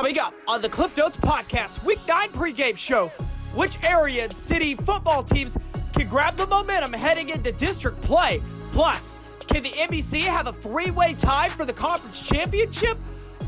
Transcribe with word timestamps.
Coming 0.00 0.18
up 0.18 0.32
on 0.48 0.62
the 0.62 0.68
Cliff 0.70 0.96
Notes 0.96 1.18
Podcast, 1.18 1.84
Week 1.84 1.98
9 2.08 2.30
pregame 2.30 2.74
show. 2.74 3.08
Which 3.54 3.76
area 3.84 4.24
and 4.24 4.32
city 4.32 4.74
football 4.74 5.22
teams 5.22 5.58
can 5.92 6.08
grab 6.08 6.38
the 6.38 6.46
momentum 6.46 6.94
heading 6.94 7.28
into 7.28 7.52
district 7.52 8.00
play? 8.00 8.40
Plus, 8.72 9.20
can 9.46 9.62
the 9.62 9.68
MEC 9.68 10.22
have 10.22 10.46
a 10.46 10.54
three 10.54 10.90
way 10.90 11.12
tie 11.12 11.50
for 11.50 11.66
the 11.66 11.74
conference 11.74 12.18
championship? 12.18 12.96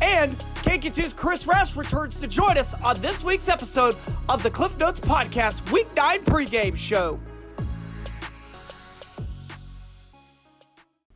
And 0.02 0.32
KQ2's 0.60 1.14
Chris 1.14 1.46
Roush 1.46 1.74
returns 1.74 2.20
to 2.20 2.28
join 2.28 2.58
us 2.58 2.74
on 2.82 3.00
this 3.00 3.24
week's 3.24 3.48
episode 3.48 3.96
of 4.28 4.42
the 4.42 4.50
Cliff 4.50 4.76
Notes 4.76 5.00
Podcast 5.00 5.72
Week 5.72 5.88
9 5.96 6.20
pregame 6.24 6.76
show. 6.76 7.16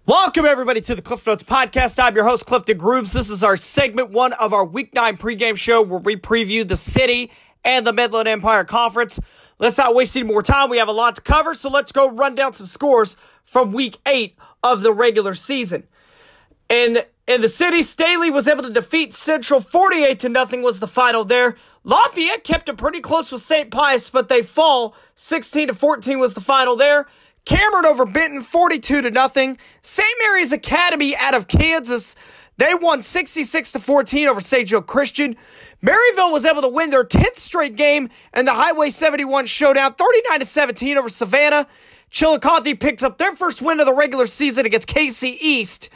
Welcome, 0.07 0.47
everybody, 0.47 0.81
to 0.83 0.95
the 0.95 1.03
Cliff 1.03 1.27
Notes 1.27 1.43
Podcast. 1.43 2.01
I'm 2.01 2.15
your 2.15 2.23
host, 2.23 2.47
Clifton 2.47 2.79
Grooms. 2.79 3.13
This 3.13 3.29
is 3.29 3.43
our 3.43 3.57
segment 3.57 4.11
one 4.11 4.35
of 4.35 4.53
our 4.53 4.65
Week 4.65 4.95
9 4.95 5.17
pregame 5.17 5.57
show 5.57 5.83
where 5.83 5.99
we 5.99 6.15
preview 6.15 6.65
the 6.67 6.77
city 6.77 7.33
and 7.65 7.85
the 7.85 7.93
Midland 7.93 8.29
Empire 8.29 8.63
Conference. 8.63 9.19
Let's 9.59 9.79
not 9.79 9.97
waste 9.97 10.17
any 10.17 10.25
more 10.25 10.45
time. 10.45 10.71
We 10.71 10.79
have 10.79 10.87
a 10.87 10.93
lot 10.93 11.17
to 11.17 11.23
cover, 11.23 11.57
so 11.57 11.69
let's 11.69 11.91
go 11.91 12.09
run 12.09 12.37
down 12.37 12.53
some 12.53 12.69
scores 12.69 13.17
from 13.45 13.73
Week 13.73 13.99
8 14.07 14.39
of 14.63 14.83
the 14.83 14.93
regular 14.93 15.35
season. 15.35 15.89
In, 16.69 16.99
in 17.27 17.41
the 17.41 17.49
city, 17.49 17.83
Staley 17.83 18.31
was 18.31 18.47
able 18.47 18.63
to 18.63 18.71
defeat 18.71 19.13
Central 19.13 19.61
48 19.61 20.21
to 20.21 20.29
nothing 20.29 20.63
was 20.63 20.79
the 20.79 20.87
final 20.87 21.25
there. 21.25 21.57
Lafayette 21.83 22.45
kept 22.45 22.69
it 22.69 22.79
pretty 22.79 23.01
close 23.01 23.33
with 23.33 23.43
St. 23.43 23.73
Pius, 23.73 24.09
but 24.09 24.29
they 24.29 24.43
fall 24.43 24.95
16 25.17 25.67
to 25.67 25.75
14 25.75 26.21
was 26.21 26.35
the 26.35 26.41
final 26.41 26.77
there. 26.77 27.09
Cameron 27.47 27.87
over 27.87 28.05
Benton, 28.05 28.43
42 28.43 29.03
to 29.03 29.11
nothing. 29.11 29.57
St. 29.81 30.07
Mary's 30.21 30.53
Academy 30.53 31.17
out 31.17 31.33
of 31.33 31.49
Kansas, 31.49 32.15
they 32.59 32.75
won 32.75 33.03
66 33.03 33.73
to 33.73 33.79
14 33.81 34.29
over 34.29 34.41
St. 34.41 34.69
Joe 34.69 34.83
Christian. 34.83 35.37
Maryville 35.83 36.33
was 36.33 36.45
able 36.45 36.63
to 36.63 36.69
win 36.69 36.91
their 36.91 37.05
10th 37.05 37.37
straight 37.37 37.77
game 37.77 38.09
in 38.35 38.47
the 38.47 38.55
Highway 38.55 38.91
71 38.91 39.47
showdown, 39.47 39.95
39 39.95 40.41
to 40.41 40.47
17 40.47 40.99
over 40.99 41.09
Savannah. 41.09 41.69
Chillicothe 42.11 42.79
picks 42.81 43.03
up 43.03 43.19
their 43.19 43.37
first 43.37 43.63
win 43.63 43.79
of 43.79 43.87
the 43.87 43.95
regular 43.95 44.27
season 44.27 44.67
against 44.67 44.89
KC 44.89 45.37
East, 45.41 45.89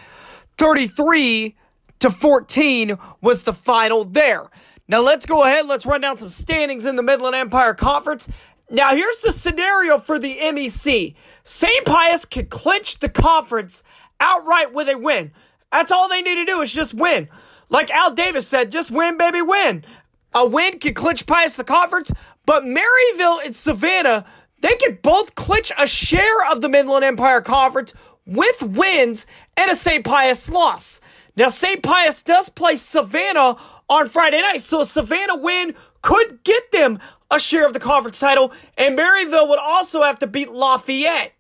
33 0.59 1.57
to 2.01 2.11
14 2.11 2.99
was 3.21 3.45
the 3.45 3.55
final 3.55 4.05
there. 4.05 4.51
Now 4.91 5.01
let's 5.01 5.25
go 5.25 5.45
ahead. 5.45 5.67
Let's 5.67 5.87
run 5.87 6.01
down 6.01 6.17
some 6.17 6.31
standings 6.31 6.85
in 6.85 6.97
the 6.97 7.03
Midland 7.03 7.37
Empire 7.37 7.75
Conference. 7.75 8.29
Now 8.71 8.95
here's 8.95 9.19
the 9.19 9.33
scenario 9.33 9.99
for 9.99 10.19
the 10.19 10.37
MEC. 10.37 11.15
St. 11.43 11.85
Pius 11.85 12.25
could 12.25 12.51
clinch 12.51 13.01
the 13.01 13.09
conference 13.09 13.83
outright 14.21 14.73
with 14.73 14.89
a 14.89 14.97
win. 14.97 15.33
That's 15.73 15.91
all 15.91 16.09
they 16.09 16.23
need 16.23 16.37
to 16.37 16.45
do 16.45 16.61
is 16.61 16.73
just 16.73 16.95
win. 16.95 17.29
Like 17.69 17.91
Al 17.91 18.15
Davis 18.15 18.47
said, 18.47 18.71
just 18.71 18.91
win, 18.91 19.19
baby, 19.19 19.43
win. 19.43 19.85
A 20.35 20.47
win 20.47 20.79
could 20.79 20.95
clinch 20.95 21.27
Pius 21.27 21.57
the 21.57 21.65
conference, 21.65 22.13
but 22.47 22.63
Maryville 22.63 23.45
and 23.45 23.55
Savannah, 23.55 24.25
they 24.61 24.77
could 24.77 25.03
both 25.03 25.35
clinch 25.35 25.73
a 25.77 25.87
share 25.87 26.51
of 26.53 26.61
the 26.61 26.69
Midland 26.69 27.05
Empire 27.05 27.41
Conference 27.41 27.95
with 28.27 28.63
wins 28.63 29.27
and 29.57 29.71
a 29.71 29.75
St. 29.75 30.05
Pius 30.05 30.49
loss. 30.49 31.01
Now, 31.37 31.49
St. 31.49 31.83
Pius 31.83 32.23
does 32.23 32.49
play 32.49 32.77
Savannah 32.77 33.57
on 33.89 34.09
Friday 34.09 34.41
night, 34.41 34.63
so 34.63 34.83
a 34.83 34.87
Savannah 34.87 35.37
win 35.37 35.75
could 36.03 36.45
get 36.45 36.71
them 36.71 37.01
a 37.31 37.39
share 37.39 37.67
of 37.67 37.73
the 37.73 37.81
conference 37.81 38.19
title, 38.19 38.53
and 38.77 38.99
Maryville 38.99 39.49
would 39.49 39.59
also 39.59 40.03
have 40.03 40.19
to 40.21 40.27
beat 40.27 40.51
Lafayette 40.51 41.33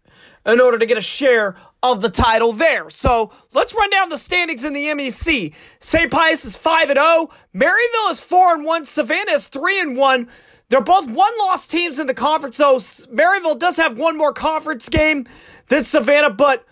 in 0.47 0.60
order 0.60 0.78
to 0.78 0.86
get 0.86 0.98
a 0.98 1.02
share 1.02 1.56
of 1.82 2.02
the 2.02 2.10
title 2.10 2.52
there. 2.52 2.91
So 2.91 3.32
let's 3.52 3.74
run 3.74 3.91
down 3.91 4.10
the 4.10 4.19
standings 4.19 4.64
in 4.64 4.72
the 4.72 4.86
MEC. 4.86 5.55
St. 5.80 6.10
Pius 6.10 6.44
is 6.44 6.56
5 6.56 6.91
and 6.91 6.98
0, 6.98 7.30
Maryville 7.55 8.10
is 8.10 8.20
4 8.20 8.55
and 8.55 8.64
1, 8.64 8.84
Savannah 8.84 9.32
is 9.32 9.48
3 9.48 9.80
and 9.80 9.97
1. 9.97 10.28
They're 10.69 10.80
both 10.80 11.08
one 11.08 11.32
loss 11.38 11.66
teams 11.66 11.98
in 11.98 12.06
the 12.06 12.14
conference, 12.14 12.56
so 12.56 12.77
Maryville 12.77 13.58
does 13.58 13.77
have 13.77 13.98
one 13.98 14.16
more 14.16 14.32
conference 14.32 14.88
game 14.88 15.27
than 15.66 15.82
Savannah, 15.82 16.31
but 16.31 16.64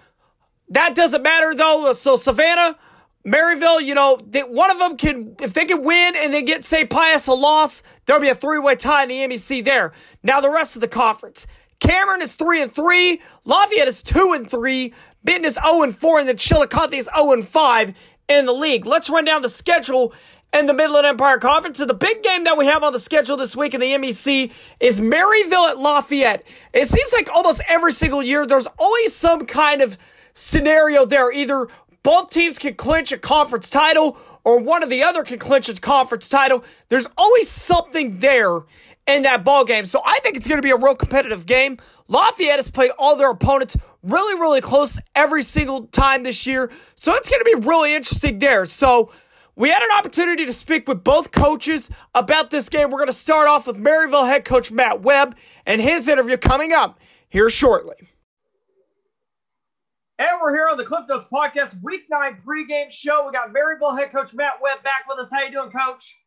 that 0.69 0.95
doesn't 0.95 1.23
matter 1.23 1.55
though. 1.55 1.93
So 1.95 2.17
Savannah, 2.17 2.79
Maryville, 3.33 3.85
you 3.85 3.95
know, 3.95 4.21
they, 4.27 4.43
one 4.43 4.71
of 4.71 4.79
them 4.79 4.97
can, 4.97 5.37
if 5.41 5.53
they 5.53 5.65
can 5.65 5.83
win 5.83 6.15
and 6.17 6.33
then 6.33 6.45
get 6.45 6.65
St. 6.65 6.89
Pius 6.89 7.27
a 7.27 7.33
loss, 7.33 7.83
there'll 8.07 8.23
be 8.23 8.29
a 8.29 8.35
three-way 8.35 8.77
tie 8.77 9.05
in 9.05 9.09
the 9.09 9.17
MEC 9.17 9.65
there. 9.65 9.93
Now 10.23 10.41
the 10.41 10.51
rest 10.51 10.77
of 10.77 10.81
the 10.81 10.89
conference. 10.89 11.47
Cameron 11.81 12.23
is 12.23 12.35
three 12.35 12.63
and 12.63 12.73
three. 12.73 13.21
Lafayette 13.45 13.89
is 13.89 14.03
two 14.03 14.33
and 14.33 14.51
three. 14.51 14.93
Benton 15.25 15.45
is 15.45 15.59
0 15.63 15.83
and 15.83 15.97
4, 15.97 16.21
and 16.21 16.29
then 16.29 16.37
Chillicothe 16.37 16.95
is 16.95 17.09
0 17.15 17.33
and 17.33 17.47
5 17.47 17.95
in 18.29 18.47
the 18.47 18.53
league. 18.53 18.87
Let's 18.87 19.11
run 19.11 19.25
down 19.25 19.43
the 19.43 19.49
schedule 19.49 20.13
in 20.53 20.67
the 20.67 20.75
Midland 20.75 21.07
Empire 21.07 21.39
Conference. 21.39 21.79
So 21.79 21.85
the 21.85 21.95
big 21.95 22.23
game 22.23 22.45
that 22.45 22.57
we 22.57 22.67
have 22.67 22.83
on 22.83 22.93
the 22.93 23.01
schedule 23.01 23.37
this 23.37 23.55
week 23.55 23.75
in 23.75 23.81
the 23.81 23.93
MEC 23.93 24.51
is 24.81 25.01
Maryville 25.01 25.69
at 25.69 25.79
Lafayette. 25.79 26.47
It 26.73 26.89
seems 26.89 27.13
like 27.13 27.29
almost 27.29 27.61
every 27.69 27.93
single 27.93 28.23
year 28.23 28.47
there's 28.47 28.69
always 28.79 29.15
some 29.15 29.45
kind 29.47 29.83
of 29.83 29.99
scenario 30.35 31.05
there. 31.05 31.31
Either 31.33 31.67
both 32.09 32.31
teams 32.31 32.59
can 32.59 32.73
clinch 32.73 33.13
a 33.13 33.19
conference 33.19 33.69
title 33.69 34.17
or 34.43 34.59
one 34.59 34.83
of 34.83 34.89
the 34.89 35.03
other 35.03 35.23
can 35.23 35.39
clinch 35.39 35.69
a 35.69 35.75
conference 35.75 36.27
title. 36.27 36.65
There's 36.89 37.07
always 37.19 37.51
something 37.51 38.19
there 38.21 38.61
in 39.07 39.25
that 39.25 39.45
ball 39.45 39.67
game. 39.67 39.85
So 39.85 40.01
I 40.03 40.19
think 40.21 40.39
it's 40.39 40.49
going 40.49 40.57
to 40.57 40.63
be 40.63 40.71
a 40.71 40.77
real 40.79 40.95
competitive 40.95 41.45
game. 41.45 41.77
Lafayette 42.07 42.57
has 42.57 42.71
played 42.71 42.93
all 42.99 43.15
their 43.17 43.29
opponents 43.31 43.77
really, 44.03 44.41
really 44.41 44.63
close 44.63 44.99
every 45.15 45.43
single 45.43 45.89
time 45.89 46.23
this 46.23 46.47
year. 46.47 46.71
So 46.95 47.13
it's 47.13 47.29
going 47.29 47.45
to 47.45 47.59
be 47.61 47.69
really 47.69 47.95
interesting 47.95 48.39
there. 48.39 48.65
So 48.65 49.13
we 49.55 49.69
had 49.69 49.83
an 49.83 49.91
opportunity 49.99 50.47
to 50.47 50.55
speak 50.55 50.89
with 50.89 51.05
both 51.05 51.31
coaches 51.31 51.91
about 52.15 52.49
this 52.49 52.71
game. 52.71 52.91
We're 52.91 53.01
going 53.01 53.09
to 53.09 53.13
start 53.13 53.49
off 53.49 53.67
with 53.67 53.77
Maryville 53.77 54.27
head 54.27 54.47
coach 54.47 54.73
Matt 54.73 55.03
Webb 55.03 55.37
and 55.67 55.79
his 55.79 56.09
interview 56.09 56.39
coming 56.39 56.73
up 56.73 56.99
here 57.29 57.51
shortly. 57.51 58.09
And 60.21 60.31
we're 60.43 60.53
here 60.53 60.67
on 60.69 60.77
the 60.77 60.85
Cliff 60.85 61.05
Notes 61.09 61.27
Podcast 61.33 61.81
Week 61.81 62.07
9 62.11 62.43
pregame 62.45 62.91
show. 62.91 63.25
We 63.27 63.33
got 63.33 63.55
Maryville 63.55 63.97
head 63.97 64.11
coach 64.11 64.35
Matt 64.35 64.55
Webb 64.61 64.83
back 64.83 65.05
with 65.09 65.17
us. 65.21 65.31
How 65.31 65.45
you 65.45 65.53
doing, 65.53 65.71
coach? 65.71 66.19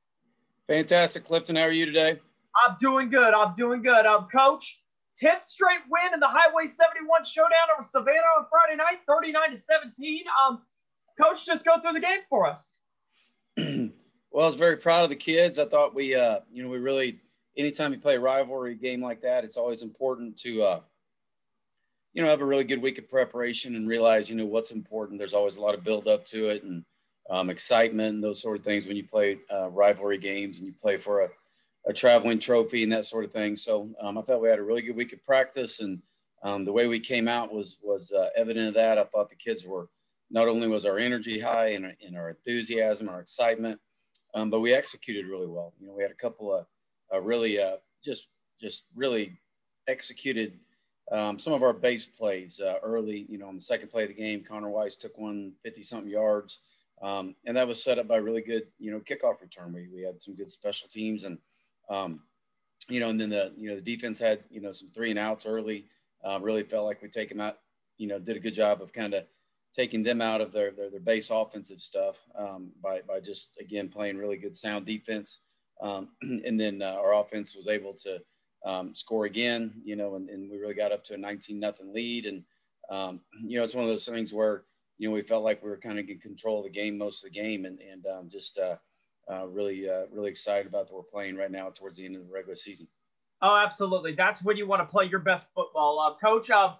Fantastic, 0.68 1.26
Clifton. 1.26 1.58
How 1.58 1.64
are 1.64 1.74
you 1.74 1.86
today? 1.86 2.18
I'm 2.56 2.78
doing 2.80 3.10
good. 3.10 3.34
I'm 3.34 3.54
doing 3.56 3.82
good. 3.82 4.06
Um, 4.06 4.30
coach, 4.34 4.80
10th 5.22 5.44
straight 5.44 5.82
win 5.90 6.14
in 6.14 6.22
the 6.22 6.28
Highway 6.28 6.68
71 6.68 7.26
showdown 7.26 7.50
over 7.78 7.86
Savannah 7.86 8.22
on 8.40 8.46
Friday 8.50 8.78
night, 8.78 9.00
39 9.10 9.52
to 9.52 9.58
17. 9.58 10.24
Um, 10.48 10.62
coach, 11.22 11.46
just 11.46 11.66
go 11.66 11.78
through 11.82 11.92
the 11.92 12.00
game 12.00 12.22
for 12.30 12.48
us. 12.48 12.78
well, 13.58 13.90
I 14.34 14.46
was 14.46 14.56
very 14.56 14.78
proud 14.78 15.04
of 15.04 15.10
the 15.10 15.18
kids. 15.18 15.60
I 15.60 15.66
thought 15.66 15.94
we, 15.94 16.16
uh, 16.16 16.40
you 16.50 16.64
know, 16.64 16.70
we 16.70 16.78
really, 16.78 17.20
anytime 17.58 17.92
you 17.92 18.00
play 18.00 18.16
a 18.16 18.22
rivalry 18.22 18.76
game 18.76 19.04
like 19.04 19.22
that, 19.24 19.44
it's 19.44 19.58
always 19.58 19.82
important 19.82 20.38
to, 20.38 20.64
uh, 20.64 20.80
you 22.14 22.22
know, 22.22 22.30
have 22.30 22.42
a 22.42 22.46
really 22.46 22.64
good 22.64 22.82
week 22.82 22.98
of 22.98 23.10
preparation 23.10 23.76
and 23.76 23.88
realize, 23.88 24.30
you 24.30 24.36
know, 24.36 24.46
what's 24.46 24.72
important. 24.72 25.18
There's 25.18 25.34
always 25.34 25.58
a 25.58 25.62
lot 25.62 25.76
of 25.76 25.84
build 25.84 26.08
up 26.08 26.26
to 26.28 26.50
it 26.50 26.64
and 26.64 26.84
um, 27.30 27.50
excitement 27.50 28.16
and 28.16 28.24
those 28.24 28.42
sort 28.42 28.58
of 28.58 28.64
things 28.64 28.86
when 28.86 28.98
you 28.98 29.08
play 29.08 29.38
uh, 29.52 29.70
rivalry 29.70 30.18
games 30.18 30.58
and 30.58 30.68
you 30.68 30.74
play 30.82 30.98
for 30.98 31.22
a, 31.22 31.30
a 31.88 31.94
traveling 31.94 32.40
trophy 32.40 32.84
and 32.84 32.92
that 32.92 33.06
sort 33.06 33.24
of 33.24 33.32
thing. 33.32 33.56
So 33.56 33.90
um, 34.02 34.18
I 34.18 34.22
thought 34.22 34.42
we 34.42 34.50
had 34.50 34.60
a 34.60 34.64
really 34.64 34.82
good 34.82 34.96
week 34.96 35.14
of 35.14 35.24
practice, 35.24 35.80
and 35.80 36.02
um, 36.44 36.66
the 36.66 36.74
way 36.74 36.88
we 36.88 37.00
came 37.00 37.28
out 37.28 37.54
was 37.54 37.80
was 37.82 38.12
uh, 38.12 38.30
evident 38.36 38.68
of 38.68 38.74
that. 38.74 38.98
I 38.98 39.06
thought 39.06 39.30
the 39.30 39.36
kids 39.36 39.64
were 39.66 39.88
not 40.30 40.48
only 40.48 40.68
was 40.68 40.86
our 40.86 40.98
energy 40.98 41.40
high 41.40 41.70
and, 41.70 41.94
and 42.06 42.18
our 42.18 42.30
enthusiasm, 42.30 43.10
our 43.10 43.22
excitement, 43.22 43.80
um, 44.34 44.50
but 44.50 44.60
we 44.60 44.74
executed 44.74 45.26
really 45.26 45.48
well. 45.48 45.74
You 45.80 45.88
know, 45.88 45.94
we 45.94 46.04
had 46.04 46.12
a 46.12 46.16
couple 46.16 46.54
of 46.54 46.66
uh, 47.14 47.22
really 47.22 47.62
uh, 47.62 47.78
just 48.04 48.28
just 48.60 48.84
really 48.96 49.38
executed 49.88 50.60
um, 51.12 51.38
some 51.38 51.54
of 51.54 51.64
our 51.64 51.74
base 51.74 52.06
plays 52.06 52.60
uh, 52.60 52.76
early. 52.84 53.26
You 53.30 53.38
know, 53.38 53.48
on 53.48 53.56
the 53.56 53.62
second 53.62 53.90
play 53.90 54.04
of 54.04 54.10
the 54.10 54.16
game, 54.16 54.44
Connor 54.44 54.70
Weiss 54.70 54.96
took 54.96 55.18
one 55.18 55.54
50 55.64 55.84
something 55.84 56.10
yards. 56.10 56.60
Um, 57.02 57.36
and 57.46 57.58
that 57.58 57.68
was 57.68 57.84
set 57.84 57.98
up 57.98 58.08
by 58.08 58.18
really 58.18 58.42
good, 58.42 58.68
you 58.78 58.92
know, 58.92 59.00
kickoff 59.00 59.42
return. 59.42 59.74
We, 59.74 59.88
we 59.94 60.04
had 60.04 60.22
some 60.22 60.36
good 60.36 60.52
special 60.52 60.88
teams 60.88 61.24
and 61.24 61.40
um, 61.90 62.22
you 62.88 63.00
know, 63.00 63.10
and 63.10 63.20
then 63.20 63.30
the 63.30 63.54
you 63.58 63.70
know 63.70 63.76
the 63.76 63.82
defense 63.82 64.20
had 64.20 64.44
you 64.50 64.62
know 64.62 64.72
some 64.72 64.90
three 64.90 65.10
and 65.10 65.20
outs 65.20 65.46
early. 65.46 65.86
Uh, 66.26 66.40
really 66.40 66.64
felt 66.64 66.86
like 66.86 67.02
we 67.02 67.10
take 67.10 67.30
them 67.30 67.42
out. 67.42 67.58
You 67.98 68.08
know, 68.08 68.20
did 68.20 68.38
a 68.38 68.40
good 68.40 68.54
job 68.54 68.82
of 68.82 68.94
kind 68.94 69.14
of 69.14 69.26
taking 69.74 70.04
them 70.04 70.22
out 70.22 70.42
of 70.42 70.52
their 70.52 70.72
their, 70.72 70.90
their 70.90 71.00
base 71.00 71.30
offensive 71.30 71.82
stuff 71.82 72.18
um, 72.38 72.72
by 72.82 73.02
by 73.08 73.20
just 73.20 73.58
again 73.60 73.90
playing 73.90 74.18
really 74.18 74.38
good 74.38 74.56
sound 74.56 74.86
defense. 74.86 75.40
Um, 75.82 76.10
and 76.22 76.60
then 76.60 76.82
uh, 76.82 76.98
our 76.98 77.14
offense 77.14 77.56
was 77.56 77.68
able 77.68 77.94
to 77.94 78.22
um, 78.66 78.94
score 78.94 79.26
again. 79.26 79.74
You 79.84 79.96
know, 79.96 80.16
and, 80.16 80.30
and, 80.30 80.50
we 80.50 80.58
really 80.58 80.74
got 80.74 80.92
up 80.92 81.04
to 81.06 81.14
a 81.14 81.18
19 81.18 81.60
nothing 81.60 81.94
lead. 81.94 82.26
And 82.26 82.44
um, 82.90 83.22
you 83.44 83.58
know, 83.58 83.64
it's 83.64 83.76
one 83.76 83.84
of 83.84 83.90
those 83.90 84.06
things 84.06 84.34
where 84.34 84.64
you 84.98 85.08
know 85.08 85.14
we 85.14 85.22
felt 85.22 85.44
like 85.44 85.64
we 85.64 85.70
were 85.70 85.78
kind 85.78 86.00
of 86.00 86.08
in 86.08 86.20
control 86.20 86.60
of 86.60 86.66
the 86.66 86.70
game 86.72 86.98
most 86.98 87.24
of 87.24 87.32
the 87.32 87.40
game, 87.40 87.66
and 87.66 87.80
and 87.80 88.06
um, 88.06 88.30
just 88.30 88.58
uh, 88.58 88.76
uh, 89.32 89.48
really, 89.48 89.90
uh, 89.90 90.04
really 90.12 90.30
excited 90.30 90.68
about 90.68 90.88
that 90.88 90.94
we're 90.94 91.04
playing 91.04 91.36
right 91.36 91.52
now 91.52 91.70
towards 91.70 91.98
the 91.98 92.06
end 92.06 92.16
of 92.16 92.28
the 92.28 92.34
regular 92.34 92.56
season. 92.56 92.88
Oh, 93.42 93.56
absolutely. 93.56 94.14
That's 94.14 94.44
when 94.44 94.58
you 94.58 94.68
want 94.68 94.82
to 94.82 94.86
play 94.86 95.06
your 95.06 95.20
best 95.20 95.48
football. 95.56 96.00
Uh, 96.00 96.14
Coach, 96.24 96.50
uh, 96.52 96.74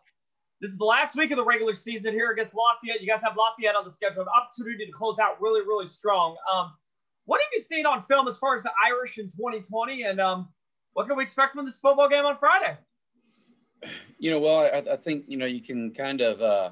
this 0.60 0.70
is 0.70 0.78
the 0.78 0.86
last 0.86 1.16
week 1.16 1.32
of 1.32 1.38
the 1.38 1.46
regular 1.46 1.74
season 1.74 2.14
here 2.14 2.32
against 2.32 2.54
Lafayette. 2.54 3.02
You 3.02 3.08
guys 3.08 3.22
have 3.24 3.36
Lafayette 3.36 3.76
on 3.76 3.84
the 3.84 3.92
schedule, 3.92 4.22
an 4.22 4.28
opportunity 4.28 4.86
to 4.86 4.92
close 4.92 5.18
out 5.18 5.42
really, 5.42 5.62
really 5.62 5.88
strong. 5.88 6.36
Um, 6.52 6.74
what 7.26 7.40
have 7.40 7.50
you 7.54 7.62
seen 7.62 7.86
on 7.86 8.04
film 8.08 8.28
as 8.28 8.38
far 8.38 8.56
as 8.56 8.64
the 8.64 8.72
Irish 8.86 9.18
in 9.18 9.26
2020, 9.26 10.04
and 10.04 10.20
um, 10.20 10.50
what 10.94 11.08
can 11.08 11.18
we 11.18 11.24
expect 11.24 11.56
from 11.56 11.66
this 11.66 11.78
football 11.78 12.10
game 12.10 12.26
on 12.26 12.38
Friday? 12.38 12.78
You 14.20 14.32
know, 14.32 14.40
well, 14.40 14.60
I, 14.60 14.94
I 14.94 14.96
think 14.96 15.26
you 15.28 15.38
know 15.38 15.46
you 15.46 15.62
can 15.62 15.92
kind 15.92 16.22
of. 16.22 16.42
Uh, 16.42 16.72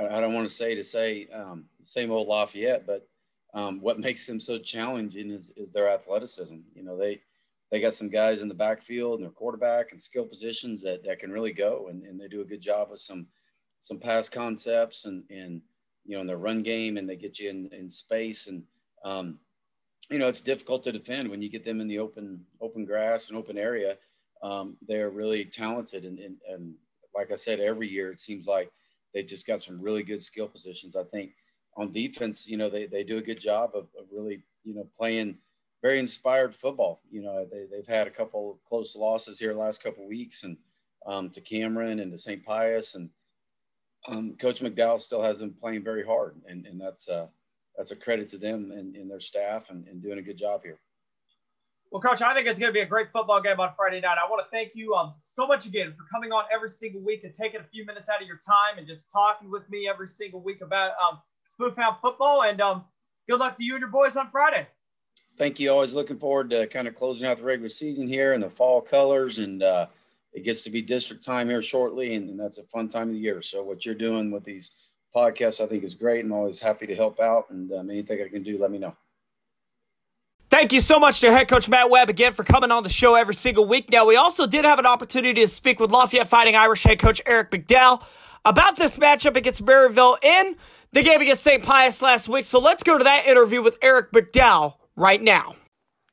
I 0.00 0.20
don't 0.20 0.34
want 0.34 0.48
to 0.48 0.54
say 0.54 0.74
to 0.74 0.82
say 0.82 1.28
um, 1.32 1.66
same 1.82 2.10
old 2.10 2.26
Lafayette, 2.26 2.86
but 2.86 3.06
um, 3.54 3.80
what 3.80 3.98
makes 4.00 4.26
them 4.26 4.40
so 4.40 4.58
challenging 4.58 5.30
is, 5.30 5.52
is 5.56 5.70
their 5.72 5.88
athleticism. 5.88 6.56
You 6.74 6.82
know, 6.82 6.96
they 6.96 7.20
they 7.70 7.80
got 7.80 7.94
some 7.94 8.10
guys 8.10 8.40
in 8.40 8.48
the 8.48 8.54
backfield 8.54 9.14
and 9.14 9.24
their 9.24 9.32
quarterback 9.32 9.92
and 9.92 10.02
skill 10.02 10.26
positions 10.26 10.82
that, 10.82 11.02
that 11.04 11.18
can 11.18 11.30
really 11.30 11.52
go, 11.52 11.88
and, 11.88 12.02
and 12.04 12.20
they 12.20 12.28
do 12.28 12.42
a 12.42 12.46
good 12.46 12.60
job 12.60 12.90
with 12.90 13.00
some 13.00 13.26
some 13.80 13.98
pass 13.98 14.28
concepts 14.28 15.04
and 15.04 15.24
and 15.30 15.60
you 16.04 16.14
know 16.14 16.20
in 16.20 16.26
their 16.26 16.38
run 16.38 16.62
game, 16.62 16.96
and 16.96 17.08
they 17.08 17.16
get 17.16 17.38
you 17.38 17.50
in, 17.50 17.68
in 17.72 17.88
space 17.88 18.48
and 18.48 18.62
um, 19.04 19.38
you 20.10 20.18
know 20.18 20.28
it's 20.28 20.40
difficult 20.40 20.84
to 20.84 20.92
defend 20.92 21.28
when 21.28 21.42
you 21.42 21.48
get 21.48 21.64
them 21.64 21.80
in 21.80 21.88
the 21.88 21.98
open 21.98 22.44
open 22.60 22.84
grass 22.84 23.28
and 23.28 23.36
open 23.36 23.58
area. 23.58 23.96
Um, 24.42 24.76
they're 24.86 25.10
really 25.10 25.44
talented, 25.44 26.04
and, 26.04 26.18
and 26.18 26.36
and 26.48 26.74
like 27.14 27.30
I 27.30 27.36
said, 27.36 27.60
every 27.60 27.88
year 27.88 28.10
it 28.10 28.20
seems 28.20 28.46
like 28.46 28.70
they 29.14 29.22
just 29.22 29.46
got 29.46 29.62
some 29.62 29.80
really 29.80 30.02
good 30.02 30.22
skill 30.22 30.48
positions. 30.48 30.96
I 30.96 31.04
think 31.04 31.32
on 31.76 31.92
defense, 31.92 32.48
you 32.48 32.56
know, 32.56 32.68
they, 32.68 32.86
they 32.86 33.02
do 33.02 33.18
a 33.18 33.22
good 33.22 33.40
job 33.40 33.70
of, 33.74 33.84
of 33.98 34.06
really, 34.12 34.42
you 34.64 34.74
know, 34.74 34.86
playing 34.96 35.36
very 35.82 35.98
inspired 35.98 36.54
football. 36.54 37.00
You 37.10 37.22
know, 37.22 37.46
they, 37.50 37.64
they've 37.70 37.86
had 37.86 38.06
a 38.06 38.10
couple 38.10 38.60
close 38.66 38.94
losses 38.94 39.38
here 39.38 39.54
last 39.54 39.82
couple 39.82 40.06
weeks 40.06 40.44
and 40.44 40.56
um, 41.06 41.30
to 41.30 41.40
Cameron 41.40 42.00
and 42.00 42.12
to 42.12 42.18
St. 42.18 42.44
Pius 42.44 42.94
and 42.94 43.10
um, 44.08 44.34
Coach 44.38 44.60
McDowell 44.60 45.00
still 45.00 45.22
has 45.22 45.38
them 45.38 45.54
playing 45.58 45.84
very 45.84 46.04
hard. 46.04 46.36
And, 46.48 46.66
and 46.66 46.80
that's, 46.80 47.08
uh, 47.08 47.26
that's 47.76 47.90
a 47.90 47.96
credit 47.96 48.28
to 48.28 48.38
them 48.38 48.70
and, 48.70 48.94
and 48.96 49.10
their 49.10 49.20
staff 49.20 49.70
and, 49.70 49.86
and 49.88 50.02
doing 50.02 50.18
a 50.18 50.22
good 50.22 50.38
job 50.38 50.62
here. 50.62 50.78
Well, 51.90 52.00
Coach, 52.00 52.22
I 52.22 52.32
think 52.32 52.46
it's 52.46 52.58
going 52.58 52.70
to 52.70 52.74
be 52.74 52.80
a 52.80 52.86
great 52.86 53.08
football 53.12 53.42
game 53.42 53.60
on 53.60 53.72
Friday 53.76 54.00
night. 54.00 54.16
I 54.22 54.28
want 54.30 54.42
to 54.42 54.50
thank 54.50 54.74
you 54.74 54.94
um, 54.94 55.12
so 55.34 55.46
much 55.46 55.66
again 55.66 55.92
for 55.92 56.04
coming 56.10 56.32
on 56.32 56.44
every 56.52 56.70
single 56.70 57.02
week 57.02 57.22
and 57.24 57.34
taking 57.34 57.60
a 57.60 57.64
few 57.64 57.84
minutes 57.84 58.08
out 58.08 58.22
of 58.22 58.26
your 58.26 58.38
time 58.38 58.78
and 58.78 58.86
just 58.86 59.10
talking 59.12 59.50
with 59.50 59.68
me 59.68 59.86
every 59.92 60.08
single 60.08 60.40
week 60.40 60.62
about 60.62 60.92
um, 61.06 61.18
football. 62.00 62.44
And 62.44 62.62
um, 62.62 62.84
good 63.28 63.40
luck 63.40 63.56
to 63.56 63.64
you 63.64 63.74
and 63.74 63.80
your 63.80 63.90
boys 63.90 64.16
on 64.16 64.30
Friday. 64.30 64.66
Thank 65.36 65.60
you. 65.60 65.70
Always 65.70 65.92
looking 65.92 66.18
forward 66.18 66.48
to 66.50 66.66
kind 66.66 66.88
of 66.88 66.94
closing 66.94 67.26
out 67.26 67.36
the 67.36 67.44
regular 67.44 67.68
season 67.68 68.08
here 68.08 68.32
and 68.32 68.42
the 68.42 68.48
fall 68.48 68.80
colors. 68.80 69.38
And 69.38 69.62
uh, 69.62 69.86
it 70.32 70.44
gets 70.44 70.62
to 70.62 70.70
be 70.70 70.80
district 70.80 71.22
time 71.22 71.48
here 71.48 71.62
shortly, 71.62 72.14
and, 72.14 72.30
and 72.30 72.40
that's 72.40 72.58
a 72.58 72.64
fun 72.64 72.88
time 72.88 73.08
of 73.08 73.14
the 73.14 73.20
year. 73.20 73.42
So 73.42 73.62
what 73.62 73.84
you're 73.84 73.94
doing 73.94 74.30
with 74.30 74.44
these 74.44 74.70
podcasts, 75.14 75.62
I 75.62 75.66
think, 75.66 75.84
is 75.84 75.94
great. 75.94 76.24
I'm 76.24 76.32
always 76.32 76.60
happy 76.60 76.86
to 76.86 76.94
help 76.94 77.20
out, 77.20 77.50
and 77.50 77.70
um, 77.72 77.90
anything 77.90 78.20
I 78.22 78.28
can 78.28 78.42
do, 78.42 78.58
let 78.58 78.70
me 78.70 78.78
know. 78.78 78.96
Thank 80.50 80.72
you 80.72 80.80
so 80.80 80.98
much 80.98 81.20
to 81.20 81.32
head 81.32 81.48
coach 81.48 81.68
Matt 81.68 81.88
Webb 81.88 82.10
again 82.10 82.34
for 82.34 82.44
coming 82.44 82.70
on 82.70 82.82
the 82.82 82.90
show 82.90 83.14
every 83.14 83.34
single 83.34 83.64
week. 83.64 83.90
Now, 83.90 84.04
we 84.04 84.16
also 84.16 84.46
did 84.46 84.66
have 84.66 84.78
an 84.78 84.84
opportunity 84.84 85.40
to 85.40 85.48
speak 85.48 85.80
with 85.80 85.90
Lafayette 85.90 86.28
Fighting 86.28 86.54
Irish 86.54 86.82
head 86.82 86.98
coach 86.98 87.22
Eric 87.24 87.50
McDowell 87.50 88.04
about 88.44 88.76
this 88.76 88.98
matchup 88.98 89.36
against 89.36 89.64
Maryville 89.64 90.22
in 90.22 90.56
the 90.92 91.02
game 91.02 91.22
against 91.22 91.42
St. 91.42 91.62
Pius 91.62 92.02
last 92.02 92.28
week. 92.28 92.44
So 92.44 92.58
let's 92.58 92.82
go 92.82 92.98
to 92.98 93.04
that 93.04 93.26
interview 93.26 93.62
with 93.62 93.78
Eric 93.80 94.12
McDowell 94.12 94.74
right 94.94 95.22
now. 95.22 95.54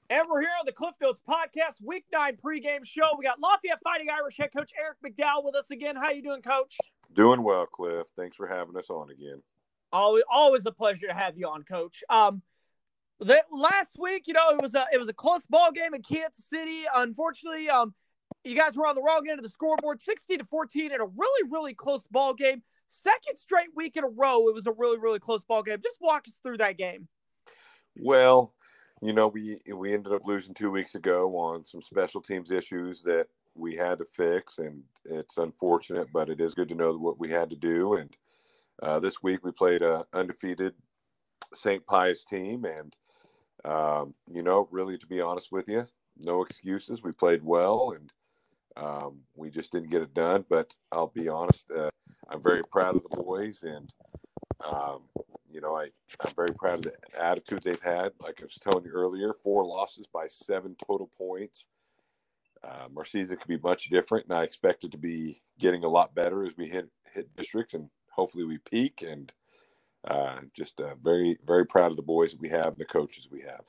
And 0.09 0.27
we're 0.29 0.41
here 0.41 0.49
on 0.57 0.65
the 0.65 0.71
Cliff 0.71 0.95
Notes 1.01 1.21
Podcast 1.27 1.83
Week 1.83 2.05
9 2.11 2.37
pregame 2.43 2.85
show. 2.85 3.15
We 3.17 3.25
got 3.25 3.41
Lafayette 3.41 3.81
Fighting 3.83 4.07
Irish 4.09 4.37
head 4.37 4.51
coach 4.55 4.71
Eric 4.81 4.97
McDowell 5.05 5.43
with 5.43 5.55
us 5.55 5.69
again. 5.69 5.95
How 5.95 6.11
you 6.11 6.23
doing, 6.23 6.41
coach? 6.41 6.77
Doing 7.15 7.43
well, 7.43 7.65
Cliff. 7.65 8.07
Thanks 8.15 8.37
for 8.37 8.47
having 8.47 8.77
us 8.77 8.89
on 8.89 9.09
again. 9.09 9.41
Always, 9.91 10.23
always 10.29 10.65
a 10.65 10.71
pleasure 10.71 11.07
to 11.07 11.13
have 11.13 11.37
you 11.37 11.47
on, 11.47 11.63
coach. 11.63 12.03
Um, 12.09 12.43
the, 13.19 13.43
last 13.51 13.97
week, 13.97 14.23
you 14.27 14.33
know, 14.33 14.49
it 14.51 14.61
was 14.61 14.75
a 14.75 14.85
it 14.93 14.97
was 14.97 15.09
a 15.09 15.13
close 15.13 15.45
ball 15.45 15.71
game 15.71 15.93
in 15.93 16.03
Kansas 16.03 16.45
City. 16.47 16.83
Unfortunately, 16.95 17.69
um, 17.69 17.93
you 18.43 18.55
guys 18.55 18.75
were 18.75 18.87
on 18.87 18.95
the 18.95 19.01
wrong 19.01 19.27
end 19.29 19.39
of 19.39 19.43
the 19.43 19.49
scoreboard, 19.49 20.01
sixty 20.01 20.37
to 20.37 20.45
fourteen, 20.45 20.91
in 20.93 21.01
a 21.01 21.05
really 21.05 21.49
really 21.49 21.73
close 21.73 22.07
ball 22.07 22.33
game. 22.33 22.61
Second 22.87 23.37
straight 23.37 23.69
week 23.75 23.97
in 23.97 24.03
a 24.03 24.07
row, 24.07 24.47
it 24.47 24.53
was 24.53 24.67
a 24.67 24.71
really 24.71 24.97
really 24.97 25.19
close 25.19 25.43
ball 25.43 25.63
game. 25.63 25.79
Just 25.83 25.97
walk 25.99 26.27
us 26.27 26.35
through 26.41 26.57
that 26.57 26.77
game. 26.77 27.07
Well, 27.97 28.53
you 29.01 29.13
know, 29.13 29.27
we 29.27 29.59
we 29.73 29.93
ended 29.93 30.13
up 30.13 30.21
losing 30.25 30.53
two 30.53 30.71
weeks 30.71 30.95
ago 30.95 31.35
on 31.37 31.63
some 31.63 31.81
special 31.81 32.21
teams 32.21 32.51
issues 32.51 33.01
that 33.03 33.27
we 33.59 33.75
had 33.75 33.99
to 33.99 34.05
fix, 34.05 34.59
and 34.59 34.83
it's 35.05 35.37
unfortunate, 35.37 36.07
but 36.13 36.29
it 36.29 36.39
is 36.39 36.55
good 36.55 36.69
to 36.69 36.75
know 36.75 36.97
what 36.97 37.19
we 37.19 37.29
had 37.29 37.49
to 37.49 37.55
do. 37.55 37.95
And 37.95 38.15
uh, 38.81 38.99
this 38.99 39.21
week 39.21 39.43
we 39.43 39.51
played 39.51 39.81
a 39.81 40.05
undefeated 40.13 40.73
St. 41.53 41.85
Pius 41.85 42.23
team, 42.23 42.65
and 42.65 42.95
um, 43.65 44.13
you 44.31 44.41
know, 44.41 44.67
really, 44.71 44.97
to 44.97 45.07
be 45.07 45.21
honest 45.21 45.51
with 45.51 45.67
you, 45.67 45.85
no 46.17 46.41
excuses. 46.41 47.03
We 47.03 47.11
played 47.11 47.43
well, 47.43 47.95
and 47.95 48.11
um, 48.77 49.19
we 49.35 49.49
just 49.49 49.71
didn't 49.71 49.89
get 49.89 50.01
it 50.01 50.13
done. 50.13 50.45
But 50.49 50.73
I'll 50.91 51.11
be 51.13 51.27
honest, 51.27 51.69
uh, 51.71 51.89
I'm 52.29 52.41
very 52.41 52.63
proud 52.71 52.95
of 52.95 53.03
the 53.03 53.17
boys, 53.17 53.63
and 53.63 53.91
um, 54.65 55.01
you 55.51 55.61
know, 55.61 55.75
I 55.75 55.89
I'm 56.23 56.33
very 56.35 56.53
proud 56.57 56.85
of 56.85 56.91
the 56.91 57.21
attitude 57.21 57.63
they've 57.63 57.81
had. 57.81 58.13
Like 58.21 58.39
I 58.41 58.43
was 58.43 58.59
telling 58.61 58.85
you 58.85 58.91
earlier, 58.91 59.33
four 59.33 59.65
losses 59.65 60.07
by 60.07 60.27
seven 60.27 60.75
total 60.85 61.09
points. 61.17 61.67
Our 62.63 63.05
season 63.05 63.37
could 63.37 63.47
be 63.47 63.57
much 63.57 63.85
different, 63.85 64.25
and 64.25 64.37
I 64.37 64.43
expect 64.43 64.83
it 64.83 64.91
to 64.91 64.97
be 64.97 65.41
getting 65.57 65.83
a 65.83 65.89
lot 65.89 66.15
better 66.15 66.43
as 66.43 66.57
we 66.57 66.67
hit 66.67 66.89
hit 67.13 67.33
districts, 67.35 67.73
and 67.73 67.89
hopefully 68.11 68.43
we 68.43 68.57
peak 68.57 69.03
and 69.07 69.31
uh, 70.05 70.39
just 70.53 70.79
uh, 70.79 70.95
very, 71.01 71.37
very 71.45 71.65
proud 71.65 71.91
of 71.91 71.97
the 71.97 72.03
boys 72.03 72.31
that 72.31 72.41
we 72.41 72.49
have 72.49 72.67
and 72.67 72.77
the 72.77 72.85
coaches 72.85 73.29
we 73.31 73.41
have. 73.41 73.65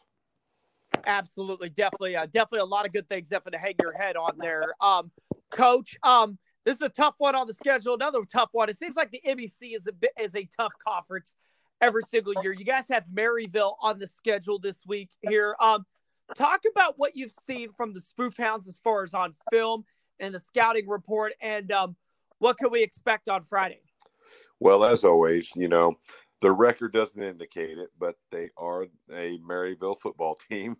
Absolutely, 1.06 1.69
definitely, 1.69 2.16
uh, 2.16 2.26
definitely 2.26 2.60
a 2.60 2.64
lot 2.64 2.87
of 2.87 2.92
good 2.92 3.08
things 3.08 3.28
definitely 3.28 3.58
to 3.58 3.64
hang 3.64 3.75
your 3.81 3.92
head 3.92 4.16
on 4.16 4.37
there, 4.38 4.75
um, 4.81 5.10
Coach. 5.50 5.96
Um, 6.02 6.38
this 6.64 6.76
is 6.76 6.82
a 6.82 6.88
tough 6.88 7.14
one 7.19 7.34
on 7.34 7.46
the 7.46 7.54
schedule. 7.54 7.94
Another 7.94 8.20
tough 8.31 8.50
one. 8.52 8.69
It 8.69 8.78
seems 8.78 8.96
like 8.96 9.10
the 9.10 9.22
MEC 9.26 9.75
is 9.75 9.86
a 9.86 9.93
bit 9.93 10.10
is 10.20 10.36
a 10.36 10.46
tough 10.56 10.72
conference 10.86 11.34
every 11.81 12.02
single 12.08 12.34
year. 12.43 12.52
You 12.52 12.64
guys 12.64 12.88
have 12.90 13.04
Maryville 13.12 13.76
on 13.81 13.98
the 13.98 14.06
schedule 14.06 14.58
this 14.58 14.84
week 14.86 15.10
here. 15.22 15.56
Um, 15.58 15.86
talk 16.35 16.62
about 16.71 16.99
what 16.99 17.17
you've 17.17 17.35
seen 17.47 17.73
from 17.77 17.93
the 17.93 18.00
Spoof 18.00 18.37
Hounds 18.37 18.69
as 18.69 18.79
far 18.82 19.05
as 19.05 19.15
on 19.15 19.35
film 19.50 19.85
and 20.19 20.35
the 20.35 20.41
scouting 20.41 20.88
report, 20.88 21.32
and 21.41 21.71
um, 21.73 21.97
what 22.38 22.59
can 22.59 22.71
we 22.71 22.82
expect 22.82 23.29
on 23.29 23.44
Friday? 23.44 23.81
Well, 24.59 24.85
as 24.85 25.05
always, 25.05 25.55
you 25.56 25.69
know, 25.69 25.97
the 26.41 26.53
record 26.53 26.93
doesn't 26.93 27.23
indicate 27.23 27.79
it, 27.79 27.91
but 27.99 28.17
they 28.31 28.50
are 28.56 28.85
a 29.12 29.38
Maryville 29.38 29.99
football 30.00 30.38
team 30.49 30.77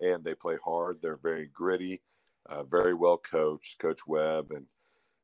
and 0.00 0.24
they 0.24 0.34
play 0.34 0.56
hard. 0.64 0.98
They're 1.00 1.18
very 1.22 1.46
gritty, 1.52 2.02
uh, 2.48 2.64
very 2.64 2.94
well 2.94 3.18
coached. 3.18 3.78
Coach 3.78 4.00
Webb 4.06 4.50
and 4.50 4.66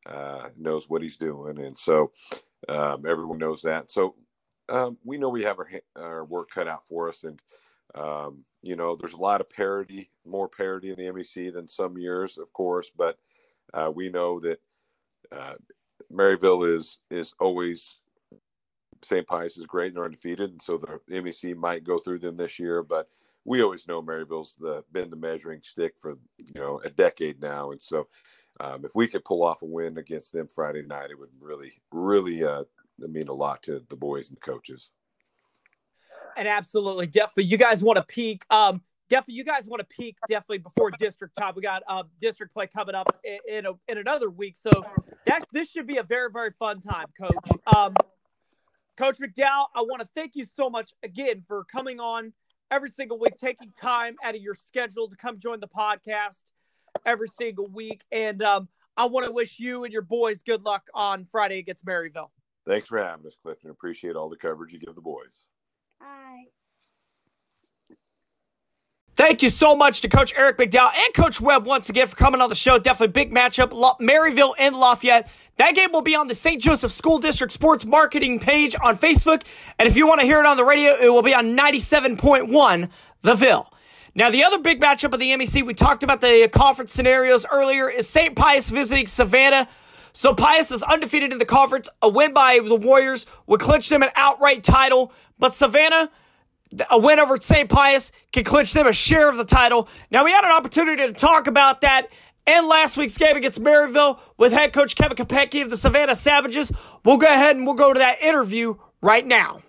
uh, 0.07 0.49
knows 0.57 0.89
what 0.89 1.03
he's 1.03 1.17
doing. 1.17 1.59
And 1.59 1.77
so 1.77 2.13
um, 2.69 3.05
everyone 3.07 3.39
knows 3.39 3.63
that. 3.63 3.91
So 3.91 4.15
um, 4.69 4.99
we 5.05 5.19
know 5.19 5.29
we 5.29 5.45
have 5.45 5.59
our, 5.59 5.69
our, 5.97 6.25
work 6.25 6.51
cut 6.51 6.69
out 6.69 6.87
for 6.87 7.09
us. 7.09 7.25
And, 7.25 7.41
um, 7.95 8.45
you 8.63 8.77
know, 8.77 8.97
there's 8.97 9.13
a 9.13 9.19
lot 9.19 9.41
of 9.41 9.49
parity, 9.51 10.11
more 10.27 10.49
parity 10.49 10.91
in 10.91 10.97
the 10.97 11.05
MEC 11.05 11.53
than 11.53 11.69
some 11.69 11.97
years, 11.97 12.39
of 12.39 12.53
course, 12.53 12.91
but 12.97 13.19
uh, 13.75 13.91
we 13.95 14.09
know 14.09 14.41
that 14.41 14.61
uh, 15.33 15.55
Maryville 16.13 16.77
is 16.77 17.01
is 17.11 17.35
always 17.41 17.99
St. 19.03 19.27
Pius 19.27 19.59
is 19.59 19.67
great 19.67 19.89
and 19.89 19.97
they're 19.97 20.05
undefeated, 20.05 20.51
and 20.51 20.63
so 20.63 20.79
the 20.79 21.01
MEC 21.15 21.57
might 21.57 21.85
go 21.85 21.99
through 21.99 22.19
them 22.19 22.37
this 22.37 22.59
year. 22.59 22.83
But 22.83 23.09
we 23.45 23.63
always 23.63 23.87
know 23.87 24.03
Maryville's 24.03 24.57
the 24.59 24.85
been 24.93 25.11
the 25.11 25.17
measuring 25.17 25.61
stick 25.63 25.95
for 26.01 26.19
you 26.39 26.61
know 26.61 26.81
a 26.85 26.91
decade 26.91 27.41
now, 27.41 27.71
and 27.71 27.81
so 27.81 28.09
um, 28.61 28.85
if 28.85 28.93
we 28.95 29.07
could 29.07 29.25
pull 29.25 29.45
off 29.45 29.63
a 29.63 29.67
win 29.67 29.99
against 29.99 30.33
them 30.33 30.49
Friday 30.49 30.83
night, 30.83 31.11
it 31.11 31.19
would 31.19 31.31
really 31.41 31.73
really 31.93 32.45
uh, 32.45 32.65
mean 32.99 33.29
a 33.29 33.33
lot 33.33 33.63
to 33.65 33.83
the 33.89 33.97
boys 33.97 34.31
and 34.31 34.41
coaches. 34.41 34.91
And 36.37 36.49
absolutely, 36.49 37.07
definitely, 37.07 37.45
you 37.45 37.57
guys 37.57 37.83
want 37.83 37.97
to 37.97 38.03
peak. 38.03 38.45
Um, 38.51 38.83
definitely 39.09 39.35
you 39.35 39.45
guys 39.45 39.67
want 39.67 39.81
to 39.81 39.87
peak 39.87 40.17
definitely 40.29 40.59
before 40.59 40.91
district 40.93 41.37
time. 41.37 41.55
We 41.57 41.63
got 41.63 41.83
uh, 41.89 42.05
district 42.21 42.55
play 42.55 42.67
coming 42.67 42.95
up 42.95 43.19
in 43.25 43.39
in, 43.49 43.67
a, 43.67 43.73
in 43.89 43.99
another 43.99 44.31
week, 44.31 44.57
so 44.57 44.71
this 45.53 45.71
should 45.71 45.87
be 45.87 45.99
a 45.99 46.03
very 46.03 46.31
very 46.31 46.53
fun 46.59 46.81
time, 46.81 47.07
Coach. 47.19 47.61
Um, 47.67 47.95
Coach 48.97 49.19
McDowell, 49.19 49.67
I 49.75 49.83
want 49.83 50.01
to 50.01 50.09
thank 50.15 50.35
you 50.35 50.45
so 50.45 50.69
much 50.69 50.93
again 51.03 51.45
for 51.47 51.65
coming 51.65 52.01
on 52.01 52.33
every 52.71 52.91
single 52.91 53.19
week, 53.19 53.37
taking 53.41 53.73
time 53.73 54.17
out 54.23 54.35
of 54.35 54.41
your 54.41 54.55
schedule 54.55 55.09
to 55.09 55.17
come 55.17 55.39
join 55.39 55.61
the 55.61 55.69
podcast 55.69 56.43
every 57.07 57.29
single 57.29 57.69
week, 57.69 58.03
and 58.11 58.43
um, 58.43 58.69
I 58.97 59.07
want 59.07 59.27
to 59.27 59.33
wish 59.33 59.61
you 59.61 59.85
and 59.85 59.93
your 59.93 60.03
boys 60.03 60.43
good 60.43 60.65
luck 60.65 60.83
on 60.95 61.25
Friday 61.31 61.59
against 61.59 61.85
Maryville. 61.85 62.31
Thanks 62.67 62.89
for 62.89 62.99
having 62.99 63.25
us, 63.27 63.37
Clifton. 63.41 63.71
Appreciate 63.71 64.17
all 64.17 64.29
the 64.29 64.37
coverage 64.37 64.73
you 64.73 64.81
give 64.81 64.95
the 64.95 65.01
boys. 65.01 65.45
Hi. 66.01 66.45
Thank 69.17 69.43
you 69.43 69.49
so 69.49 69.75
much 69.75 70.01
to 70.03 70.09
Coach 70.09 70.33
Eric 70.37 70.59
McDowell 70.59 70.93
and 70.95 71.13
Coach 71.13 71.41
Webb 71.41 71.67
once 71.67 71.89
again 71.91 72.07
for 72.07 72.15
coming 72.15 72.41
on 72.41 72.49
the 72.49 72.55
show. 72.55 72.79
Definitely 72.79 73.13
big 73.13 73.35
matchup. 73.35 73.71
Maryville 74.01 74.55
and 74.59 74.77
Lafayette. 74.77 75.29
That 75.57 75.75
game 75.75 75.91
will 75.91 76.03
be 76.03 76.15
on 76.15 76.29
the 76.29 76.37
St. 76.37 76.63
Joseph 76.63 76.93
School 76.93 77.19
District 77.19 77.53
Sports 77.53 77.85
Marketing 77.85 78.39
page 78.39 78.77
on 78.81 78.97
Facebook. 78.97 79.43
And 79.77 79.89
if 79.89 79.97
you 79.97 80.07
want 80.07 80.21
to 80.21 80.27
hear 80.27 80.39
it 80.39 80.47
on 80.47 80.57
the 80.57 80.65
radio, 80.65 80.95
it 80.95 81.09
will 81.09 81.23
be 81.23 81.35
on 81.35 81.57
97.1 81.57 82.91
the 83.23 83.35
Ville. 83.35 83.73
Now, 84.15 84.31
the 84.31 84.45
other 84.45 84.59
big 84.59 84.81
matchup 84.81 85.13
of 85.13 85.19
the 85.19 85.31
MEC, 85.33 85.65
we 85.67 85.75
talked 85.75 86.05
about 86.05 86.21
the 86.21 86.49
conference 86.53 86.93
scenarios 86.93 87.45
earlier, 87.51 87.89
is 87.89 88.09
St. 88.09 88.37
Pius 88.37 88.71
visiting 88.71 89.09
Savannah. 89.09 89.69
So 90.19 90.35
Pius 90.35 90.73
is 90.73 90.83
undefeated 90.83 91.33
in 91.33 91.39
the 91.39 91.45
conference. 91.45 91.89
A 92.03 92.09
win 92.09 92.33
by 92.33 92.59
the 92.59 92.75
Warriors 92.75 93.25
would 93.47 93.61
clinch 93.61 93.89
them 93.89 94.03
an 94.03 94.09
outright 94.17 94.65
title. 94.65 95.13
But 95.39 95.55
Savannah, 95.55 96.11
a 96.91 96.99
win 96.99 97.21
over 97.21 97.41
St. 97.41 97.69
Pius 97.69 98.11
can 98.33 98.43
clinch 98.43 98.73
them 98.73 98.89
a 98.89 98.93
share 98.93 99.29
of 99.29 99.37
the 99.37 99.45
title. 99.45 99.89
Now, 100.11 100.25
we 100.25 100.33
had 100.33 100.45
an 100.45 100.51
opportunity 100.51 101.07
to 101.07 101.13
talk 101.13 101.47
about 101.47 101.83
that 101.83 102.09
and 102.49 102.67
last 102.67 102.97
week's 102.97 103.17
game 103.17 103.37
against 103.37 103.63
Maryville 103.63 104.19
with 104.39 104.53
head 104.53 104.73
coach 104.73 104.97
Kevin 104.97 105.17
Kopecki 105.17 105.63
of 105.63 105.71
the 105.71 105.77
Savannah 105.77 106.17
Savages. 106.17 106.73
We'll 107.05 107.19
go 107.19 107.29
ahead 107.29 107.55
and 107.55 107.65
we'll 107.65 107.77
go 107.77 107.93
to 107.93 107.99
that 108.01 108.21
interview 108.21 108.75
right 109.01 109.25
now. 109.25 109.63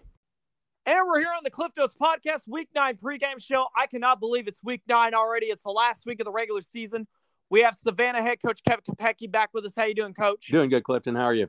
And 0.88 0.98
we're 1.08 1.20
here 1.20 1.28
on 1.38 1.44
the 1.44 1.52
Cliff 1.52 1.74
Notes 1.78 1.94
Podcast, 1.94 2.48
Week 2.48 2.70
9 2.74 2.96
pregame 2.96 3.40
show. 3.40 3.68
I 3.76 3.86
cannot 3.86 4.20
believe 4.20 4.48
it's 4.48 4.64
Week 4.64 4.82
9 4.88 5.14
already. 5.14 5.46
It's 5.46 5.62
the 5.62 5.70
last 5.70 6.08
week 6.08 6.20
of 6.20 6.26
the 6.26 6.32
regular 6.32 6.64
season. 6.64 7.06
We 7.50 7.62
have 7.62 7.76
Savannah 7.76 8.22
head 8.22 8.40
coach 8.46 8.62
Kevin 8.64 8.84
Kopecki 8.88 9.30
back 9.30 9.50
with 9.54 9.66
us. 9.66 9.74
How 9.76 9.86
you 9.86 9.96
doing, 9.96 10.14
coach? 10.14 10.48
Doing 10.48 10.70
good, 10.70 10.84
Clifton. 10.84 11.16
How 11.16 11.26
are 11.26 11.34
you? 11.34 11.48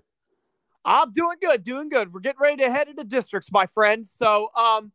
I'm 0.85 1.13
doing 1.13 1.37
good, 1.41 1.63
doing 1.63 1.91
good. 1.91 2.13
We're 2.13 2.21
getting 2.21 2.41
ready 2.41 2.57
to 2.63 2.71
head 2.71 2.89
into 2.89 3.05
districts, 3.05 3.51
my 3.53 3.67
friend. 3.67 4.07
So, 4.07 4.51
um, 4.57 4.93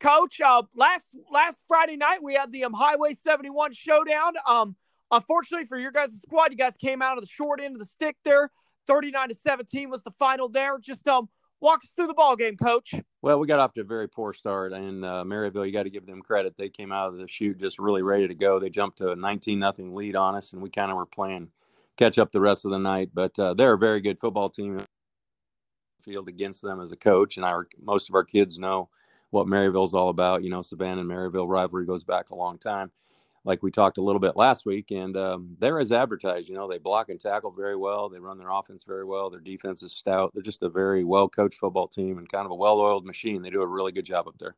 coach, 0.00 0.40
uh, 0.40 0.62
last 0.74 1.10
last 1.30 1.64
Friday 1.68 1.96
night 1.96 2.22
we 2.22 2.34
had 2.34 2.50
the 2.50 2.64
um, 2.64 2.72
Highway 2.72 3.12
71 3.12 3.74
showdown. 3.74 4.34
Um, 4.46 4.76
unfortunately 5.10 5.66
for 5.66 5.78
your 5.78 5.90
guys' 5.92 6.18
squad, 6.22 6.50
you 6.50 6.56
guys 6.56 6.78
came 6.78 7.02
out 7.02 7.18
of 7.18 7.20
the 7.20 7.28
short 7.28 7.60
end 7.60 7.74
of 7.74 7.80
the 7.80 7.86
stick 7.86 8.16
there. 8.24 8.50
39 8.86 9.28
to 9.28 9.34
17 9.34 9.90
was 9.90 10.02
the 10.02 10.10
final 10.12 10.48
there. 10.48 10.78
Just 10.78 11.06
um 11.06 11.28
walk 11.62 11.84
us 11.84 11.90
through 11.96 12.08
the 12.08 12.14
ball 12.14 12.36
game, 12.36 12.56
coach. 12.56 12.94
Well, 13.22 13.38
we 13.38 13.46
got 13.46 13.60
off 13.60 13.72
to 13.74 13.80
a 13.80 13.84
very 13.84 14.08
poor 14.08 14.34
start, 14.34 14.72
and 14.72 15.04
uh, 15.04 15.24
Maryville, 15.24 15.64
you 15.64 15.72
got 15.72 15.84
to 15.84 15.90
give 15.90 16.06
them 16.06 16.20
credit. 16.20 16.56
They 16.58 16.68
came 16.68 16.92
out 16.92 17.08
of 17.08 17.16
the 17.16 17.28
shoot 17.28 17.58
just 17.58 17.78
really 17.78 18.02
ready 18.02 18.28
to 18.28 18.34
go. 18.34 18.58
They 18.58 18.68
jumped 18.68 18.98
to 18.98 19.12
a 19.12 19.16
19 19.16 19.58
nothing 19.58 19.94
lead 19.94 20.16
on 20.16 20.34
us, 20.34 20.52
and 20.52 20.60
we 20.60 20.68
kind 20.68 20.90
of 20.90 20.96
were 20.96 21.06
playing 21.06 21.50
catch 21.96 22.18
up 22.18 22.32
the 22.32 22.40
rest 22.40 22.64
of 22.64 22.72
the 22.72 22.78
night. 22.78 23.10
But 23.14 23.38
uh, 23.38 23.54
they're 23.54 23.74
a 23.74 23.78
very 23.78 24.00
good 24.00 24.20
football 24.20 24.48
team. 24.48 24.80
Field 26.02 26.28
against 26.28 26.62
them 26.62 26.80
as 26.80 26.90
a 26.90 26.96
coach, 26.96 27.36
and 27.36 27.46
our 27.46 27.68
most 27.80 28.08
of 28.08 28.16
our 28.16 28.24
kids 28.24 28.58
know 28.58 28.88
what 29.30 29.46
Maryville's 29.46 29.94
all 29.94 30.08
about. 30.08 30.42
You 30.42 30.50
know, 30.50 30.60
Savannah 30.60 31.02
and 31.02 31.08
Maryville 31.08 31.48
rivalry 31.48 31.86
goes 31.86 32.02
back 32.02 32.30
a 32.30 32.34
long 32.34 32.58
time 32.58 32.90
like 33.44 33.62
we 33.62 33.70
talked 33.70 33.98
a 33.98 34.02
little 34.02 34.20
bit 34.20 34.36
last 34.36 34.64
week, 34.66 34.90
and 34.90 35.16
um, 35.16 35.56
they're 35.58 35.80
as 35.80 35.92
advertised. 35.92 36.48
You 36.48 36.54
know, 36.54 36.68
they 36.68 36.78
block 36.78 37.08
and 37.08 37.20
tackle 37.20 37.50
very 37.50 37.76
well. 37.76 38.08
They 38.08 38.20
run 38.20 38.38
their 38.38 38.50
offense 38.50 38.84
very 38.84 39.04
well. 39.04 39.30
Their 39.30 39.40
defense 39.40 39.82
is 39.82 39.92
stout. 39.92 40.32
They're 40.32 40.42
just 40.42 40.62
a 40.62 40.68
very 40.68 41.04
well 41.04 41.28
coached 41.28 41.58
football 41.58 41.88
team 41.88 42.18
and 42.18 42.28
kind 42.28 42.44
of 42.44 42.52
a 42.52 42.56
well 42.56 42.80
oiled 42.80 43.04
machine. 43.04 43.42
They 43.42 43.50
do 43.50 43.62
a 43.62 43.66
really 43.66 43.92
good 43.92 44.04
job 44.04 44.28
up 44.28 44.38
there. 44.38 44.54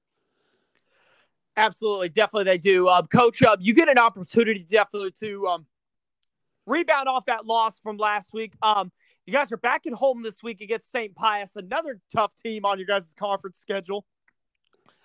Absolutely, 1.57 2.09
definitely 2.09 2.45
they 2.45 2.59
do. 2.59 2.89
Um, 2.89 3.07
Coach, 3.07 3.43
uh, 3.43 3.57
you 3.61 3.75
get 3.75 3.89
an 3.89 3.99
opportunity 3.99 4.65
definitely 4.69 5.13
to 5.21 5.47
um, 5.47 5.67
rebound 6.67 7.09
off 7.09 7.27
that 7.27 7.47
loss 7.47 7.79
from 7.79 7.97
last 7.97 8.33
week. 8.35 8.55
Um, 8.61 8.91
you 9.25 9.33
guys 9.33 9.51
are 9.53 9.57
back 9.57 9.87
at 9.87 9.95
home 9.95 10.23
this 10.23 10.43
week 10.43 10.61
against 10.61 10.91
St. 10.91 11.15
Pius, 11.15 11.57
another 11.57 12.01
tough 12.13 12.33
team 12.45 12.65
on 12.67 12.79
your 12.79 12.87
guys' 12.87 13.15
conference 13.17 13.59
schedule. 13.59 14.05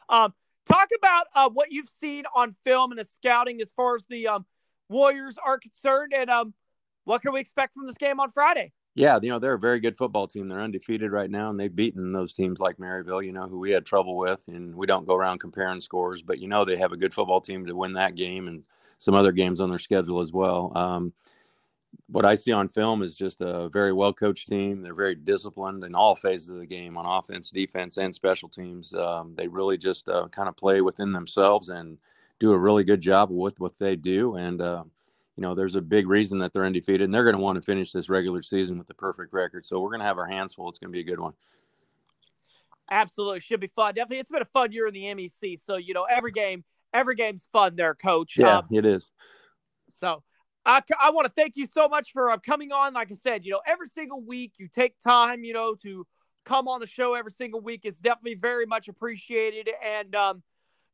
Um, 0.10 0.34
Talk 0.70 0.90
about 0.96 1.28
uh, 1.36 1.50
what 1.50 1.72
you've 1.72 1.90
seen 1.90 2.26
on 2.36 2.56
film 2.64 2.92
and 2.92 3.00
the 3.00 3.06
scouting 3.06 3.60
as 3.60 3.72
far 3.72 3.96
as 3.96 4.06
the 4.08 4.28
um, 4.28 4.46
Warriors 4.88 5.36
are 5.44 5.58
concerned, 5.58 6.14
and 6.16 6.30
um, 6.30 6.54
what 7.06 7.22
can 7.22 7.34
we 7.34 7.40
expect 7.40 7.74
from 7.74 7.88
this 7.88 7.98
game 7.98 8.20
on 8.20 8.32
Friday? 8.32 8.72
Yeah, 8.96 9.20
you 9.22 9.30
know 9.30 9.40
they're 9.40 9.54
a 9.54 9.60
very 9.60 9.80
good 9.80 9.96
football 9.96 10.28
team. 10.28 10.48
They're 10.48 10.62
undefeated 10.62 11.12
right 11.12 11.30
now, 11.30 11.50
and 11.50 11.60
they've 11.60 11.76
beaten 11.76 12.12
those 12.12 12.34
teams 12.34 12.60
like 12.60 12.78
Maryville, 12.78 13.26
you 13.26 13.32
know, 13.32 13.48
who 13.48 13.60
we 13.60 13.72
had 13.72 13.86
trouble 13.86 14.18
with. 14.18 14.48
And 14.48 14.76
we 14.76 14.88
don't 14.88 15.08
go 15.08 15.16
around 15.16 15.40
comparing 15.40 15.80
scores, 15.80 16.22
but 16.22 16.40
you 16.40 16.48
know 16.48 16.66
they 16.66 16.78
have 16.78 16.92
a 16.92 16.98
good 16.98 17.14
football 17.14 17.42
team 17.42 17.66
to 17.66 17.76
win 17.76 17.94
that 17.94 18.16
game 18.16 18.48
and 18.48 18.64
some 18.98 19.16
other 19.16 19.32
games 19.32 19.62
on 19.62 19.70
their 19.70 19.80
schedule 19.80 20.20
as 20.20 20.32
well. 20.32 20.72
Um, 20.76 21.14
what 22.08 22.26
I 22.26 22.36
see 22.36 22.52
on 22.52 22.68
film 22.70 23.02
is 23.02 23.16
just 23.16 23.42
a 23.42 23.70
very 23.70 23.94
well 23.94 24.14
coached 24.14 24.48
team. 24.48 24.82
They're 24.82 24.96
very 24.96 25.16
disciplined 25.16 25.84
in 25.84 25.96
all 25.96 26.16
phases 26.16 26.50
of 26.50 26.60
the 26.60 26.66
game 26.66 26.98
on 26.98 27.06
offense, 27.06 27.52
defense, 27.52 27.98
and 27.98 28.14
special 28.14 28.50
teams. 28.50 28.94
Um, 28.94 29.34
they 29.36 29.48
really 29.48 29.78
just 29.78 30.10
uh, 30.10 30.28
kind 30.30 30.50
of 30.50 30.58
play 30.58 30.82
within 30.82 31.12
themselves 31.12 31.70
and 31.70 31.98
do 32.40 32.52
a 32.52 32.58
really 32.58 32.84
good 32.84 33.02
job 33.02 33.30
with 33.30 33.60
what 33.60 33.78
they 33.78 33.96
do. 33.96 34.36
And, 34.36 34.62
uh, 34.62 34.84
you 35.36 35.42
know, 35.42 35.54
there's 35.54 35.76
a 35.76 35.82
big 35.82 36.08
reason 36.08 36.40
that 36.40 36.52
they're 36.52 36.66
undefeated, 36.66 37.02
and 37.02 37.14
they're 37.14 37.24
going 37.24 37.36
to 37.36 37.42
want 37.42 37.58
to 37.58 37.62
finish 37.62 37.92
this 37.92 38.10
regular 38.10 38.42
season 38.42 38.78
with 38.78 38.88
the 38.88 38.94
perfect 38.94 39.34
record. 39.34 39.66
So 39.66 39.80
we're 39.80 39.90
going 39.90 40.02
to 40.02 40.08
have 40.08 40.18
our 40.18 40.28
hands 40.28 40.54
full. 40.54 40.70
It's 40.70 40.80
going 40.80 40.92
to 40.92 40.96
be 40.96 41.02
a 41.02 41.04
good 41.04 41.20
one. 41.20 41.34
Absolutely. 42.90 43.40
Should 43.40 43.60
be 43.60 43.68
fun. 43.68 43.94
Definitely. 43.94 44.20
It's 44.20 44.32
been 44.32 44.42
a 44.42 44.46
fun 44.46 44.72
year 44.72 44.88
in 44.88 44.94
the 44.94 45.04
MEC. 45.04 45.60
So, 45.60 45.78
you 45.78 45.94
know, 45.94 46.06
every 46.10 46.32
game, 46.32 46.64
every 46.94 47.16
game's 47.16 47.48
fun 47.54 47.76
there, 47.76 47.94
coach. 47.94 48.38
Yeah, 48.38 48.58
um, 48.58 48.68
it 48.72 48.86
is. 48.86 49.12
So, 49.90 50.24
I, 50.66 50.82
I 51.02 51.12
want 51.12 51.26
to 51.26 51.34
thank 51.34 51.56
you 51.56 51.66
so 51.66 51.88
much 51.88 52.12
for 52.12 52.30
uh, 52.30 52.38
coming 52.38 52.72
on. 52.72 52.94
Like 52.94 53.12
I 53.12 53.16
said, 53.16 53.46
you 53.46 53.52
know, 53.52 53.62
every 53.66 53.88
single 53.88 54.22
week 54.22 54.54
you 54.58 54.68
take 54.68 55.00
time, 55.00 55.44
you 55.44 55.54
know, 55.54 55.76
to 55.84 56.06
come 56.46 56.68
on 56.68 56.80
the 56.80 56.88
show 56.88 57.14
every 57.14 57.32
single 57.32 57.62
week. 57.62 57.82
It's 57.84 58.00
definitely 58.00 58.36
very 58.36 58.66
much 58.66 58.88
appreciated. 58.88 59.70
And 59.84 60.16
um, 60.16 60.44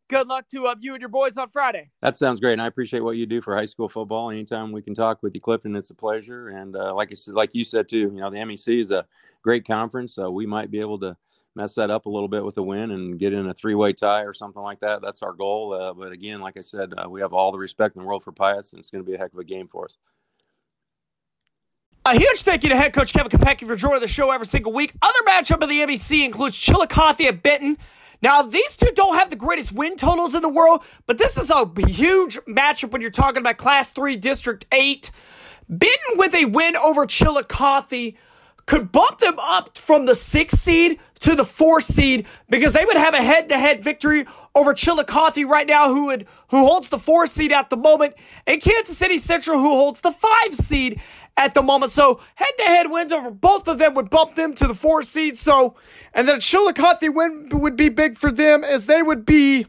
good 0.09 0.27
luck 0.27 0.47
to 0.49 0.67
uh, 0.67 0.75
you 0.79 0.93
and 0.93 1.01
your 1.01 1.09
boys 1.09 1.37
on 1.37 1.49
Friday. 1.49 1.89
That 2.01 2.17
sounds 2.17 2.39
great. 2.39 2.53
And 2.53 2.61
I 2.61 2.67
appreciate 2.67 3.01
what 3.01 3.17
you 3.17 3.25
do 3.25 3.41
for 3.41 3.55
high 3.55 3.65
school 3.65 3.89
football. 3.89 4.31
Anytime 4.31 4.71
we 4.71 4.81
can 4.81 4.93
talk 4.93 5.23
with 5.23 5.33
you, 5.35 5.41
Clifton, 5.41 5.75
it's 5.75 5.89
a 5.89 5.95
pleasure. 5.95 6.49
And 6.49 6.75
uh, 6.75 6.93
like 6.93 7.11
I 7.11 7.15
said, 7.15 7.33
like 7.33 7.55
you 7.55 7.63
said 7.63 7.89
too, 7.89 8.11
you 8.13 8.19
know, 8.19 8.29
the 8.29 8.37
MEC 8.37 8.79
is 8.79 8.91
a 8.91 9.05
great 9.41 9.65
conference. 9.65 10.13
So 10.13 10.29
we 10.29 10.45
might 10.45 10.71
be 10.71 10.79
able 10.79 10.99
to 10.99 11.17
mess 11.55 11.75
that 11.75 11.89
up 11.89 12.05
a 12.05 12.09
little 12.09 12.27
bit 12.27 12.43
with 12.43 12.57
a 12.57 12.63
win 12.63 12.91
and 12.91 13.17
get 13.17 13.33
in 13.33 13.47
a 13.47 13.53
three-way 13.53 13.93
tie 13.93 14.23
or 14.23 14.33
something 14.33 14.61
like 14.61 14.79
that. 14.81 15.01
That's 15.01 15.23
our 15.23 15.33
goal. 15.33 15.73
Uh, 15.73 15.93
but 15.93 16.11
again, 16.11 16.41
like 16.41 16.57
I 16.57 16.61
said, 16.61 16.93
uh, 16.97 17.09
we 17.09 17.21
have 17.21 17.33
all 17.33 17.51
the 17.51 17.57
respect 17.57 17.95
in 17.95 18.01
the 18.01 18.07
world 18.07 18.23
for 18.23 18.31
Pius, 18.31 18.73
and 18.73 18.79
it's 18.79 18.89
going 18.89 19.03
to 19.03 19.09
be 19.09 19.15
a 19.15 19.17
heck 19.17 19.33
of 19.33 19.39
a 19.39 19.43
game 19.43 19.67
for 19.67 19.85
us. 19.85 19.97
A 22.07 22.15
huge 22.15 22.43
thank 22.43 22.63
you 22.63 22.69
to 22.69 22.75
head 22.75 22.93
coach 22.93 23.13
Kevin 23.13 23.31
Kopecki 23.31 23.65
for 23.65 23.75
joining 23.75 23.99
the 23.99 24.07
show 24.07 24.29
every 24.29 24.45
single 24.45 24.71
week. 24.71 24.93
Other 25.01 25.19
matchup 25.27 25.63
of 25.63 25.69
the 25.69 25.79
MEC 25.79 26.23
includes 26.23 26.55
Chillicothe 26.55 27.21
at 27.21 27.41
Benton. 27.41 27.77
Now, 28.21 28.43
these 28.43 28.77
two 28.77 28.91
don't 28.93 29.15
have 29.15 29.29
the 29.29 29.35
greatest 29.35 29.71
win 29.71 29.95
totals 29.95 30.35
in 30.35 30.41
the 30.41 30.49
world, 30.49 30.83
but 31.07 31.17
this 31.17 31.37
is 31.37 31.49
a 31.49 31.67
huge 31.87 32.37
matchup 32.41 32.91
when 32.91 33.01
you're 33.01 33.11
talking 33.11 33.39
about 33.39 33.57
Class 33.57 33.91
3 33.91 34.17
District 34.17 34.65
8. 34.71 35.09
Benton 35.67 36.17
with 36.17 36.35
a 36.35 36.45
win 36.45 36.75
over 36.75 37.05
Chillicothe 37.07 38.13
could 38.65 38.91
bump 38.91 39.19
them 39.19 39.37
up 39.39 39.77
from 39.77 40.05
the 40.05 40.15
sixth 40.15 40.59
seed 40.59 40.99
to 41.19 41.35
the 41.35 41.45
fourth 41.45 41.83
seed 41.83 42.25
because 42.49 42.73
they 42.73 42.83
would 42.83 42.97
have 42.97 43.13
a 43.13 43.21
head-to-head 43.21 43.81
victory 43.81 44.25
over 44.55 44.73
Chillicothe 44.73 45.43
right 45.45 45.67
now, 45.67 45.93
who 45.93 46.05
would 46.05 46.27
who 46.49 46.65
holds 46.65 46.89
the 46.89 46.99
fourth 46.99 47.31
seed 47.31 47.51
at 47.51 47.69
the 47.69 47.77
moment, 47.77 48.15
and 48.47 48.61
Kansas 48.61 48.97
City 48.97 49.17
Central, 49.17 49.59
who 49.59 49.69
holds 49.69 50.01
the 50.01 50.11
five 50.11 50.55
seed 50.55 50.99
at 51.37 51.53
the 51.53 51.61
moment. 51.61 51.91
So 51.91 52.21
head-to-head 52.35 52.89
wins 52.89 53.11
over 53.11 53.29
both 53.31 53.67
of 53.67 53.77
them 53.77 53.93
would 53.95 54.09
bump 54.09 54.35
them 54.35 54.53
to 54.55 54.67
the 54.67 54.75
fourth 54.75 55.07
seed. 55.07 55.37
So, 55.37 55.75
and 56.13 56.27
then 56.27 56.39
Chillicothe 56.39 57.09
win 57.09 57.49
would 57.51 57.75
be 57.75 57.89
big 57.89 58.17
for 58.17 58.31
them 58.31 58.63
as 58.63 58.87
they 58.87 59.01
would 59.01 59.25
be 59.25 59.67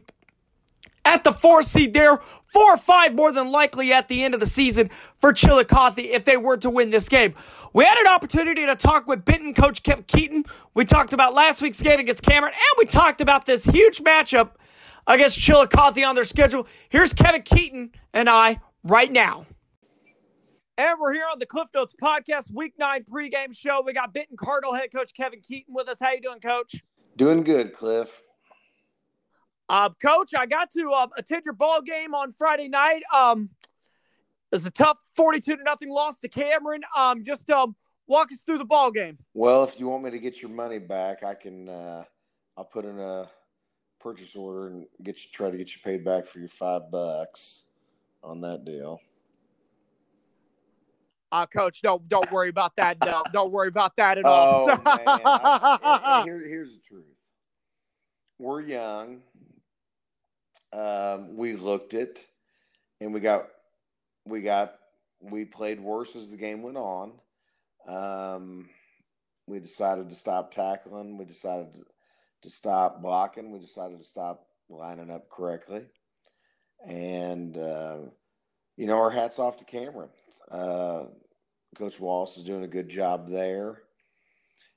at 1.05 1.23
the 1.23 1.33
fourth 1.33 1.65
seed 1.65 1.93
there, 1.93 2.19
four 2.45 2.73
or 2.73 2.77
five 2.77 3.15
more 3.15 3.31
than 3.31 3.49
likely 3.49 3.93
at 3.93 4.07
the 4.07 4.23
end 4.23 4.33
of 4.33 4.39
the 4.39 4.47
season 4.47 4.89
for 5.19 5.33
Chillicothe 5.33 5.99
if 5.99 6.25
they 6.25 6.37
were 6.37 6.57
to 6.57 6.69
win 6.69 6.89
this 6.89 7.09
game. 7.09 7.33
We 7.73 7.83
had 7.83 7.97
an 7.97 8.07
opportunity 8.07 8.65
to 8.65 8.75
talk 8.75 9.07
with 9.07 9.25
Benton 9.25 9.53
coach 9.53 9.83
Kevin 9.83 10.05
Keaton. 10.05 10.45
We 10.73 10.85
talked 10.85 11.13
about 11.13 11.33
last 11.33 11.61
week's 11.61 11.81
game 11.81 11.99
against 11.99 12.23
Cameron, 12.23 12.53
and 12.53 12.77
we 12.77 12.85
talked 12.85 13.21
about 13.21 13.45
this 13.45 13.65
huge 13.65 13.99
matchup 13.99 14.51
against 15.05 15.39
Chillicothe 15.39 16.03
on 16.03 16.15
their 16.15 16.25
schedule. 16.25 16.67
Here's 16.89 17.13
Kevin 17.13 17.41
Keaton 17.41 17.91
and 18.13 18.29
I 18.29 18.59
right 18.83 19.11
now. 19.11 19.45
And 20.77 20.99
we're 20.99 21.13
here 21.13 21.25
on 21.31 21.39
the 21.39 21.45
Cliff 21.45 21.67
Notes 21.73 21.95
Podcast, 22.01 22.53
Week 22.53 22.73
9 22.77 23.05
pregame 23.11 23.57
show. 23.57 23.81
We 23.83 23.93
got 23.93 24.13
Benton 24.13 24.37
Cardinal 24.37 24.75
head 24.75 24.89
coach 24.93 25.11
Kevin 25.15 25.41
Keaton 25.41 25.73
with 25.73 25.89
us. 25.89 25.97
How 25.99 26.11
you 26.11 26.21
doing, 26.21 26.39
coach? 26.39 26.83
Doing 27.15 27.43
good, 27.43 27.73
Cliff. 27.73 28.21
Uh, 29.69 29.89
coach, 30.01 30.33
I 30.35 30.45
got 30.45 30.71
to 30.73 30.91
uh, 30.91 31.07
attend 31.17 31.43
your 31.45 31.55
ball 31.55 31.81
game 31.81 32.13
on 32.13 32.31
Friday 32.31 32.67
night. 32.67 33.01
Um, 33.13 33.49
it 34.51 34.55
was 34.55 34.65
a 34.65 34.71
tough 34.71 34.97
42 35.15 35.57
to 35.57 35.63
nothing 35.63 35.89
loss 35.89 36.19
to 36.19 36.29
Cameron. 36.29 36.81
Um, 36.95 37.23
just 37.23 37.49
um, 37.49 37.75
walk 38.07 38.31
us 38.31 38.39
through 38.45 38.59
the 38.59 38.65
ball 38.65 38.91
game. 38.91 39.17
Well, 39.33 39.63
if 39.65 39.79
you 39.79 39.87
want 39.87 40.03
me 40.03 40.11
to 40.11 40.19
get 40.19 40.41
your 40.41 40.51
money 40.51 40.79
back, 40.79 41.23
I 41.23 41.33
can. 41.33 41.67
Uh, 41.67 42.03
I'll 42.55 42.63
put 42.63 42.85
in 42.85 42.99
a 42.99 43.29
purchase 43.99 44.35
order 44.35 44.67
and 44.67 44.85
get 45.03 45.23
you 45.23 45.29
try 45.31 45.51
to 45.51 45.57
get 45.57 45.75
you 45.75 45.81
paid 45.83 46.03
back 46.03 46.25
for 46.25 46.39
your 46.39 46.47
five 46.47 46.89
bucks 46.89 47.63
on 48.23 48.41
that 48.41 48.63
deal. 48.63 48.99
Uh, 51.31 51.45
coach, 51.45 51.81
don't 51.81 52.07
don't 52.07 52.31
worry 52.31 52.49
about 52.49 52.73
that. 52.77 52.97
No, 53.05 53.23
don't 53.33 53.51
worry 53.51 53.67
about 53.67 53.95
that 53.97 54.17
at 54.17 54.25
all. 54.25 54.69
Oh 54.71 54.75
man, 54.75 55.03
I, 55.25 56.21
here, 56.23 56.39
here's 56.39 56.77
the 56.77 56.81
truth. 56.81 57.03
We're 58.39 58.61
young. 58.61 59.21
Um, 60.71 61.35
we 61.35 61.55
looked 61.55 61.93
it, 61.93 62.25
and 63.01 63.13
we 63.13 63.19
got 63.19 63.47
we 64.27 64.41
got 64.41 64.75
we 65.21 65.45
played 65.45 65.79
worse 65.79 66.15
as 66.15 66.29
the 66.29 66.37
game 66.37 66.61
went 66.61 66.77
on. 66.77 67.13
Um, 67.87 68.69
we 69.47 69.59
decided 69.59 70.09
to 70.09 70.15
stop 70.15 70.51
tackling. 70.51 71.17
We 71.17 71.25
decided 71.25 71.73
to, 71.73 71.83
to 72.43 72.49
stop 72.49 73.01
blocking. 73.01 73.51
We 73.51 73.59
decided 73.59 73.99
to 73.99 74.05
stop 74.05 74.45
lining 74.69 75.09
up 75.09 75.29
correctly. 75.29 75.85
and 76.85 77.57
uh, 77.57 77.97
you 78.75 78.85
know, 78.85 78.97
our 78.97 79.09
hats 79.09 79.39
off 79.39 79.57
to 79.57 79.65
Cameron. 79.65 80.09
Uh, 80.51 81.05
Coach 81.75 81.99
Wallace 81.99 82.37
is 82.37 82.43
doing 82.43 82.63
a 82.63 82.67
good 82.67 82.89
job 82.89 83.29
there. 83.29 83.83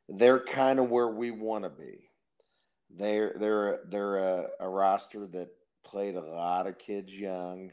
They're 0.09 0.41
kind 0.41 0.79
of 0.81 0.91
where 0.91 1.09
we 1.09 1.31
want 1.31 1.65
to 1.65 1.71
be. 1.71 2.09
They're 2.91 3.35
they're 3.39 3.81
they're 3.89 4.17
a, 4.17 4.47
a 4.61 4.69
roster 4.69 5.27
that 5.29 5.51
played 5.85 6.17
a 6.17 6.21
lot 6.21 6.67
of 6.67 6.79
kids 6.79 7.17
young. 7.17 7.73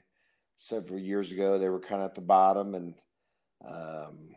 Several 0.57 0.99
years 0.99 1.31
ago, 1.31 1.57
they 1.57 1.69
were 1.69 1.79
kind 1.79 2.01
of 2.01 2.09
at 2.09 2.15
the 2.15 2.21
bottom, 2.21 2.73
and 2.73 2.95
um, 3.63 4.29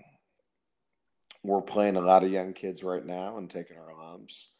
we're 1.42 1.62
playing 1.62 1.96
a 1.96 2.00
lot 2.00 2.22
of 2.22 2.30
young 2.30 2.52
kids 2.52 2.84
right 2.84 3.04
now 3.04 3.38
and 3.38 3.48
taking 3.48 3.78
our 3.78 3.94
lumps. 3.96 4.52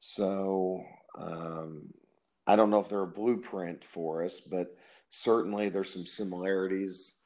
So 0.00 0.82
um, 1.16 1.94
I 2.46 2.56
don't 2.56 2.70
know 2.70 2.80
if 2.80 2.88
they're 2.88 3.02
a 3.02 3.06
blueprint 3.06 3.84
for 3.84 4.24
us, 4.24 4.40
but 4.40 4.76
certainly 5.10 5.68
there's 5.68 5.92
some 5.92 6.06
similarities 6.06 7.18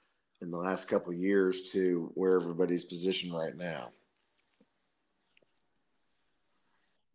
in 0.42 0.50
the 0.50 0.59
last 0.59 0.87
couple 0.87 1.14
years 1.14 1.71
to 1.73 2.11
where 2.14 2.37
everybody's 2.37 2.85
positioned 2.85 3.33
right 3.33 3.56
now. 3.56 3.92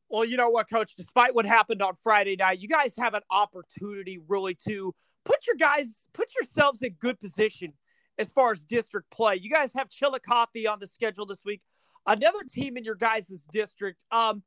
Well, 0.10 0.26
you 0.26 0.38
know 0.38 0.50
what, 0.50 0.68
Coach? 0.68 0.96
Despite 0.96 1.36
what 1.36 1.46
happened 1.46 1.84
on 1.84 1.94
Friday 2.02 2.36
night, 2.36 2.58
you 2.58 2.68
guys 2.68 2.94
have 2.98 3.14
an 3.14 3.22
opportunity 3.30 4.18
really 4.28 4.56
to 4.68 4.96
put 5.30 5.46
your 5.46 5.56
guys, 5.56 6.08
put 6.14 6.34
yourselves 6.34 6.82
in 6.82 6.94
good 7.00 7.20
position 7.20 7.74
as 8.18 8.32
far 8.32 8.52
as 8.52 8.66
district 8.66 9.12
play. 9.12 9.36
You 9.36 9.50
guys 9.50 9.72
have 9.74 9.90
Chillicothe 9.90 10.68
on 10.70 10.80
the 10.80 10.88
schedule 10.88 11.26
this 11.26 11.46
week, 11.46 11.62
another 12.06 12.40
team 12.50 12.78
in 12.78 12.84
your 12.84 12.96
guys' 12.96 13.46
district. 13.52 14.04
Um, 14.12 14.42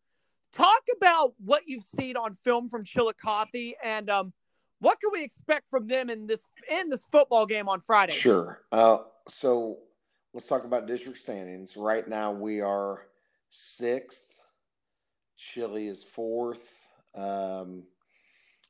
talk 0.52 0.82
about 0.96 1.34
what 1.38 1.62
you've 1.66 1.84
seen 1.84 2.16
on 2.16 2.36
film 2.44 2.68
from 2.68 2.84
Chillicothe 2.84 3.74
and 3.82 4.10
um, 4.10 4.32
what 4.80 5.00
can 5.00 5.10
we 5.12 5.22
expect 5.22 5.70
from 5.70 5.86
them 5.86 6.10
in 6.10 6.26
this 6.26 6.44
in 6.68 6.90
this 6.90 7.06
football 7.12 7.46
game 7.46 7.68
on 7.68 7.80
Friday? 7.86 8.12
Sure. 8.12 8.62
Uh, 8.72 8.98
so 9.28 9.78
let's 10.34 10.46
talk 10.46 10.64
about 10.64 10.88
district 10.88 11.18
standings. 11.18 11.76
Right 11.76 12.06
now, 12.08 12.32
we 12.32 12.60
are 12.60 13.06
sixth. 13.50 14.34
Chile 15.36 15.86
is 15.86 16.02
fourth. 16.02 16.88
Um, 17.14 17.84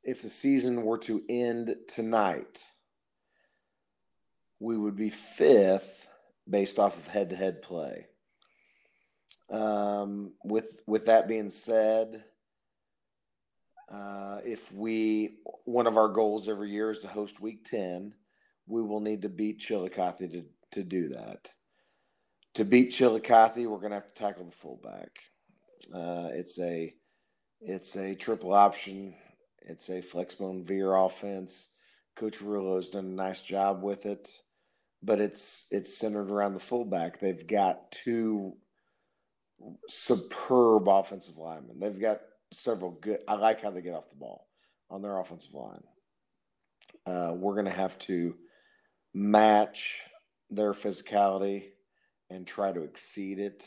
if 0.04 0.22
the 0.22 0.30
season 0.30 0.82
were 0.82 0.98
to 0.98 1.22
end 1.28 1.76
tonight, 1.88 2.62
we 4.58 4.76
would 4.76 4.96
be 4.96 5.10
fifth 5.10 6.08
based 6.48 6.78
off 6.78 6.96
of 6.96 7.06
head-to-head 7.06 7.62
play. 7.62 8.06
Um, 9.50 10.32
with 10.44 10.78
with 10.86 11.06
that 11.06 11.28
being 11.28 11.50
said, 11.50 12.24
uh, 13.92 14.40
if 14.44 14.72
we 14.72 15.36
one 15.64 15.86
of 15.86 15.96
our 15.96 16.08
goals 16.08 16.48
every 16.48 16.70
year 16.70 16.90
is 16.90 17.00
to 17.00 17.08
host 17.08 17.40
Week 17.40 17.64
Ten, 17.64 18.14
we 18.66 18.82
will 18.82 19.00
need 19.00 19.22
to 19.22 19.28
beat 19.28 19.58
Chillicothe 19.58 20.30
to 20.32 20.44
to 20.72 20.82
do 20.82 21.08
that. 21.08 21.48
To 22.54 22.64
beat 22.64 22.92
Chillicothe, 22.92 23.66
we're 23.66 23.78
going 23.78 23.90
to 23.90 23.96
have 23.96 24.14
to 24.14 24.22
tackle 24.22 24.44
the 24.46 24.52
fullback. 24.52 25.10
Uh, 25.92 26.28
it's 26.32 26.58
a 26.58 26.94
it's 27.60 27.96
a 27.96 28.14
triple 28.14 28.54
option. 28.54 29.14
It's 29.66 29.88
a 29.88 30.02
flexbone 30.02 30.66
veer 30.66 30.94
offense. 30.94 31.68
Coach 32.16 32.40
Rullo 32.40 32.76
has 32.76 32.90
done 32.90 33.06
a 33.06 33.08
nice 33.08 33.42
job 33.42 33.82
with 33.82 34.06
it, 34.06 34.28
but 35.02 35.20
it's 35.20 35.66
it's 35.70 35.98
centered 35.98 36.30
around 36.30 36.54
the 36.54 36.60
fullback. 36.60 37.20
They've 37.20 37.46
got 37.46 37.90
two 37.90 38.54
superb 39.88 40.88
offensive 40.88 41.36
linemen. 41.38 41.78
They've 41.80 42.00
got 42.00 42.20
several 42.52 42.92
good. 42.92 43.22
I 43.26 43.34
like 43.34 43.62
how 43.62 43.70
they 43.70 43.82
get 43.82 43.94
off 43.94 44.10
the 44.10 44.16
ball 44.16 44.48
on 44.90 45.02
their 45.02 45.18
offensive 45.18 45.54
line. 45.54 45.82
Uh, 47.06 47.32
we're 47.34 47.54
going 47.54 47.64
to 47.66 47.70
have 47.70 47.98
to 48.00 48.34
match 49.14 50.00
their 50.50 50.72
physicality 50.72 51.70
and 52.30 52.46
try 52.46 52.72
to 52.72 52.82
exceed 52.82 53.38
it 53.38 53.64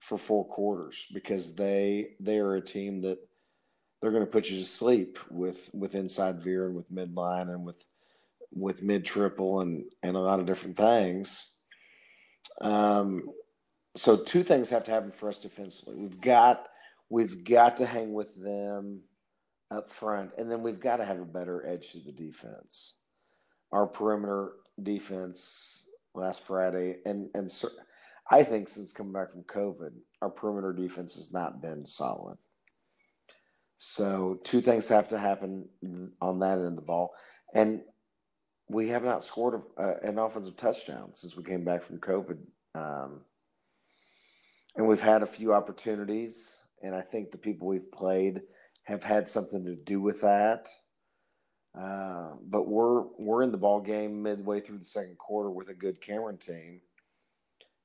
for 0.00 0.18
four 0.18 0.46
quarters 0.46 1.06
because 1.12 1.54
they 1.54 2.10
they 2.20 2.38
are 2.38 2.54
a 2.54 2.60
team 2.60 3.00
that 3.02 3.18
they're 4.00 4.10
going 4.10 4.24
to 4.24 4.30
put 4.30 4.48
you 4.48 4.58
to 4.58 4.64
sleep 4.64 5.18
with 5.30 5.70
with 5.72 5.94
inside 5.94 6.42
veer 6.42 6.66
and 6.66 6.76
with 6.76 6.92
midline 6.92 7.48
and 7.48 7.64
with 7.64 7.86
with 8.52 8.82
mid 8.82 9.04
triple 9.04 9.60
and 9.60 9.84
and 10.02 10.16
a 10.16 10.20
lot 10.20 10.40
of 10.40 10.46
different 10.46 10.76
things. 10.76 11.50
Um, 12.60 13.30
so 13.96 14.16
two 14.16 14.42
things 14.42 14.70
have 14.70 14.84
to 14.84 14.90
happen 14.90 15.12
for 15.12 15.28
us 15.28 15.38
defensively. 15.38 15.96
We've 15.96 16.20
got 16.20 16.68
we've 17.08 17.44
got 17.44 17.78
to 17.78 17.86
hang 17.86 18.12
with 18.12 18.34
them 18.42 19.02
up 19.70 19.88
front, 19.88 20.32
and 20.38 20.50
then 20.50 20.62
we've 20.62 20.80
got 20.80 20.98
to 20.98 21.04
have 21.04 21.20
a 21.20 21.24
better 21.24 21.66
edge 21.66 21.92
to 21.92 22.00
the 22.00 22.12
defense. 22.12 22.94
Our 23.72 23.86
perimeter 23.86 24.52
defense 24.82 25.84
last 26.14 26.42
Friday, 26.46 26.98
and 27.04 27.28
and 27.34 27.50
I 28.30 28.42
think 28.42 28.68
since 28.68 28.92
coming 28.92 29.12
back 29.12 29.32
from 29.32 29.44
COVID, 29.44 29.92
our 30.22 30.30
perimeter 30.30 30.72
defense 30.72 31.14
has 31.14 31.32
not 31.32 31.62
been 31.62 31.86
solid. 31.86 32.38
So 33.78 34.38
two 34.42 34.60
things 34.60 34.88
have 34.88 35.08
to 35.10 35.18
happen 35.18 35.68
on 36.20 36.38
that 36.40 36.58
end 36.58 36.66
of 36.66 36.76
the 36.76 36.82
ball, 36.82 37.12
and 37.54 37.82
we 38.68 38.88
have 38.88 39.04
not 39.04 39.22
scored 39.22 39.62
a, 39.76 39.94
an 40.02 40.18
offensive 40.18 40.56
touchdown 40.56 41.10
since 41.14 41.36
we 41.36 41.44
came 41.44 41.64
back 41.64 41.82
from 41.82 41.98
COVID. 41.98 42.38
Um, 42.74 43.20
and 44.76 44.86
we've 44.86 45.00
had 45.00 45.22
a 45.22 45.26
few 45.26 45.54
opportunities, 45.54 46.56
and 46.82 46.94
I 46.94 47.00
think 47.00 47.30
the 47.30 47.38
people 47.38 47.68
we've 47.68 47.90
played 47.92 48.42
have 48.84 49.02
had 49.02 49.28
something 49.28 49.64
to 49.64 49.74
do 49.74 50.00
with 50.00 50.20
that. 50.22 50.68
Uh, 51.78 52.30
but 52.42 52.66
we're 52.68 53.02
we're 53.18 53.42
in 53.42 53.52
the 53.52 53.58
ball 53.58 53.80
game 53.80 54.22
midway 54.22 54.60
through 54.60 54.78
the 54.78 54.84
second 54.84 55.18
quarter 55.18 55.50
with 55.50 55.68
a 55.68 55.74
good 55.74 56.00
Cameron 56.00 56.38
team, 56.38 56.80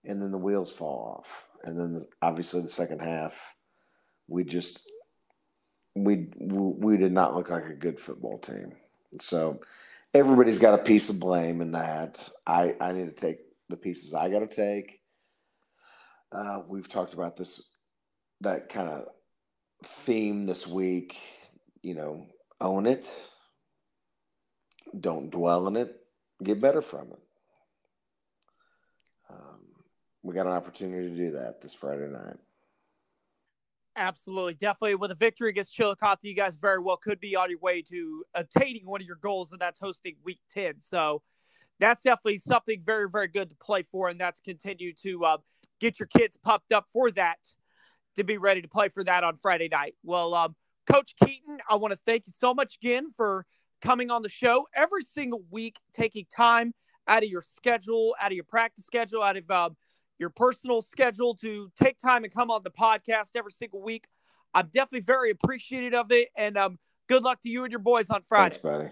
and 0.06 0.22
then 0.22 0.32
the 0.32 0.38
wheels 0.38 0.72
fall 0.72 1.18
off, 1.18 1.46
and 1.66 1.78
then 1.78 1.94
the, 1.94 2.06
obviously 2.22 2.62
the 2.62 2.70
second 2.70 3.02
half, 3.02 3.54
we 4.28 4.46
just 4.46 4.90
we 5.96 6.28
we 6.38 6.98
did 6.98 7.12
not 7.12 7.36
look 7.36 7.50
like 7.50 7.66
a 7.66 7.74
good 7.74 8.00
football 8.00 8.38
team. 8.38 8.74
So 9.20 9.62
everybody's 10.14 10.60
got 10.60 10.80
a 10.80 10.84
piece 10.84 11.10
of 11.10 11.20
blame 11.20 11.62
in 11.62 11.74
that. 11.74 12.20
I 12.46 12.76
I 12.80 12.94
need 12.94 13.06
to 13.06 13.12
take 13.12 13.40
the 13.70 13.78
pieces 13.78 14.14
I 14.14 14.30
got 14.30 14.40
to 14.40 14.48
take 14.48 15.02
uh, 16.32 16.62
we've 16.68 16.88
talked 16.88 17.14
about 17.14 17.36
this, 17.36 17.70
that 18.42 18.70
kind 18.70 18.90
of 18.90 19.08
theme 19.84 20.46
this 20.46 20.66
week. 20.66 21.18
You 21.82 21.96
know, 21.96 22.28
own 22.60 22.86
it, 22.86 23.10
don't 24.98 25.32
dwell 25.32 25.68
in 25.68 25.78
it, 25.78 25.96
get 26.44 26.62
better 26.62 26.82
from 26.82 27.08
it. 27.12 27.20
Um, 29.30 29.60
we 30.22 30.36
got 30.36 30.46
an 30.46 30.54
opportunity 30.54 31.10
to 31.10 31.16
do 31.16 31.32
that 31.32 31.62
this 31.62 31.74
Friday 31.74 32.08
night. 32.08 32.38
Absolutely. 34.02 34.56
Definitely. 34.56 34.96
With 34.96 35.12
a 35.12 35.16
victory 35.16 35.52
against 35.52 35.76
Chillicothe, 35.76 36.18
you 36.24 36.34
guys 36.34 36.56
very 36.56 36.80
well 36.80 36.98
could 36.98 37.20
be 37.20 37.36
on 37.36 37.52
your 37.52 37.60
way 37.60 37.84
to 37.84 38.24
attaining 38.34 38.88
one 38.88 39.00
of 39.00 39.06
your 39.06 39.18
goals, 39.18 39.52
and 39.52 39.62
that's 39.62 39.78
hosting 39.78 40.16
week 40.24 40.40
10. 40.50 40.82
So 40.82 41.22
that's 41.80 42.02
definitely 42.02 42.40
something 42.40 42.82
very, 42.84 43.08
very 43.08 43.28
good 43.28 43.50
to 43.50 43.56
play 43.58 43.84
for, 43.92 44.10
and 44.10 44.20
that's 44.20 44.40
continue 44.40 44.92
to 45.04 45.24
uh, 45.26 45.38
get 45.80 46.00
your 46.00 46.08
kids 46.08 46.36
pumped 46.36 46.72
up 46.72 46.88
for 46.92 47.12
that 47.12 47.38
to 48.16 48.24
be 48.24 48.40
ready 48.40 48.64
to 48.64 48.68
play 48.68 48.90
for 48.90 49.04
that 49.04 49.24
on 49.24 49.38
Friday 49.38 49.70
night. 49.72 49.94
Well, 50.04 50.34
um, 50.34 50.56
Coach 50.92 51.14
Keaton, 51.24 51.60
I 51.70 51.76
want 51.76 51.92
to 51.92 52.00
thank 52.04 52.24
you 52.26 52.34
so 52.36 52.56
much 52.56 52.78
again 52.82 53.12
for 53.16 53.46
coming 53.84 54.10
on 54.10 54.24
the 54.24 54.30
show 54.30 54.66
every 54.76 55.04
single 55.04 55.44
week, 55.52 55.80
taking 55.94 56.26
time 56.36 56.74
out 57.08 57.22
of 57.22 57.30
your 57.30 57.44
schedule, 57.56 58.16
out 58.20 58.32
of 58.32 58.36
your 58.36 58.46
practice 58.46 58.84
schedule, 58.84 59.22
out 59.22 59.38
of 59.38 59.52
um, 59.52 59.78
your 60.22 60.30
personal 60.30 60.84
schedule 60.84 61.36
to 61.36 61.70
take 61.76 62.00
time 62.00 62.24
and 62.24 62.32
come 62.32 62.52
on 62.52 62.62
the 62.64 62.70
podcast 62.70 63.32
every 63.36 63.52
single 63.52 63.82
week. 63.82 64.06
I'm 64.54 64.68
definitely 64.68 65.02
very 65.02 65.32
appreciative 65.32 65.94
of 65.94 66.12
it, 66.12 66.30
and 66.38 66.58
um, 66.58 66.80
good 67.10 67.24
luck 67.24 67.42
to 67.42 67.50
you 67.50 67.64
and 67.64 67.72
your 67.72 67.80
boys 67.80 68.06
on 68.10 68.22
Friday. 68.30 68.56
Thanks, 68.56 68.64
buddy. 68.64 68.90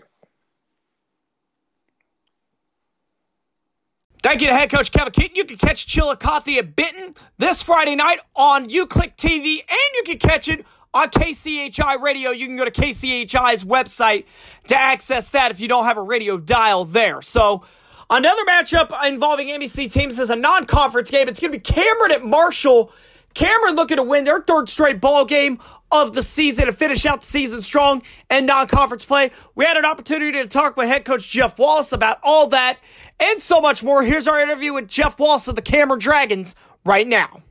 Thank 4.22 4.42
you 4.42 4.48
to 4.48 4.54
head 4.54 4.70
coach 4.70 4.92
Kevin 4.92 5.14
Keaton. 5.14 5.36
You 5.36 5.46
can 5.46 5.58
catch 5.58 5.88
Chillicothe 5.88 6.58
at 6.58 6.76
Benton 6.76 7.16
this 7.38 7.62
Friday 7.62 7.96
night 7.96 8.20
on 8.36 8.70
UClick 8.70 9.16
TV, 9.16 9.60
and 9.60 9.96
you 9.96 10.04
can 10.06 10.18
catch 10.18 10.50
it 10.50 10.66
on 10.94 11.10
KCHI 11.10 12.02
Radio. 12.02 12.32
You 12.32 12.48
can 12.48 12.58
go 12.58 12.66
to 12.66 12.72
KCHI's 12.72 13.64
website 13.64 14.26
to 14.68 14.76
access 14.76 15.30
that 15.30 15.52
if 15.52 15.60
you 15.60 15.68
don't 15.68 15.86
have 15.86 15.98
a 15.98 16.02
radio 16.02 16.38
dial 16.38 16.86
there. 16.86 17.22
So, 17.22 17.64
another 18.10 18.44
matchup 18.46 19.08
involving 19.08 19.48
MEC 19.48 19.92
teams 19.92 20.20
is 20.20 20.30
a 20.30 20.36
non 20.36 20.66
conference 20.66 21.12
game. 21.12 21.28
It's 21.28 21.40
going 21.40 21.52
to 21.52 21.58
be 21.58 21.62
Cameron 21.62 22.12
at 22.12 22.24
Marshall. 22.24 22.92
Cameron 23.34 23.76
looking 23.76 23.98
to 23.98 24.04
win 24.04 24.24
their 24.24 24.42
third 24.42 24.70
straight 24.70 25.00
ball 25.00 25.24
game 25.24 25.60
of 25.92 26.14
the 26.14 26.24
season 26.24 26.66
to 26.66 26.74
finish 26.74 27.06
out 27.06 27.22
the 27.22 27.28
season 27.28 27.62
strong 27.62 28.02
and 28.30 28.46
non-conference 28.46 29.06
play. 29.06 29.32
We 29.56 29.66
had 29.66 29.78
an 29.78 29.86
opportunity 29.86 30.32
to 30.42 30.48
talk 30.48 30.78
with 30.78 30.88
head 30.88 31.06
coach 31.06 31.28
Jeff 31.28 31.58
Wallace 31.58 31.92
about 31.92 32.20
all 32.24 32.48
that 32.48 32.80
and 33.20 33.40
so 33.40 33.62
much 33.62 33.84
more. 33.84 34.04
Here's 34.04 34.28
our 34.28 34.40
interview 34.40 34.74
with 34.74 34.88
Jeff 34.88 35.20
Wallace 35.20 35.48
of 35.48 35.56
the 35.56 35.62
Cameron 35.62 36.00
Dragons 36.00 36.56
right 36.86 37.08
now. 37.08 37.44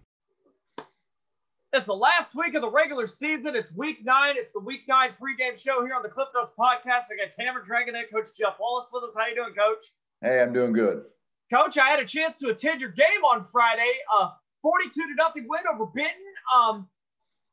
It's 1.73 1.87
the 1.87 1.95
last 1.95 2.35
week 2.35 2.55
of 2.55 2.63
the 2.63 2.71
regular 2.71 3.07
season. 3.07 3.55
It's 3.55 3.73
week 3.75 4.05
nine. 4.05 4.37
It's 4.37 4.53
the 4.53 4.61
week 4.61 4.83
nine 4.89 5.11
pregame 5.21 5.59
show 5.59 5.85
here 5.85 5.95
on 5.95 6.03
the 6.03 6.09
Cliff 6.09 6.29
Notes 6.35 6.53
podcast. 6.59 7.05
I 7.13 7.27
got 7.27 7.37
Cameron 7.39 7.67
Dragon 7.67 7.95
head 7.95 8.07
coach 8.13 8.29
Jeff 8.37 8.55
Wallace 8.59 8.89
with 8.93 9.05
us. 9.05 9.11
How 9.17 9.27
you 9.27 9.35
doing, 9.35 9.53
Coach? 9.53 9.93
Hey, 10.21 10.41
I'm 10.41 10.53
doing 10.53 10.73
good. 10.73 11.05
Coach, 11.53 11.79
I 11.79 11.89
had 11.89 12.01
a 12.01 12.05
chance 12.05 12.39
to 12.39 12.49
attend 12.49 12.81
your 12.81 12.91
game 12.91 13.25
on 13.25 13.47
Friday. 13.53 13.93
Uh, 14.13 14.31
42 14.63 14.91
to 14.91 15.15
nothing 15.17 15.47
win 15.49 15.61
over 15.73 15.87
Benton. 15.87 16.13
Um, 16.55 16.89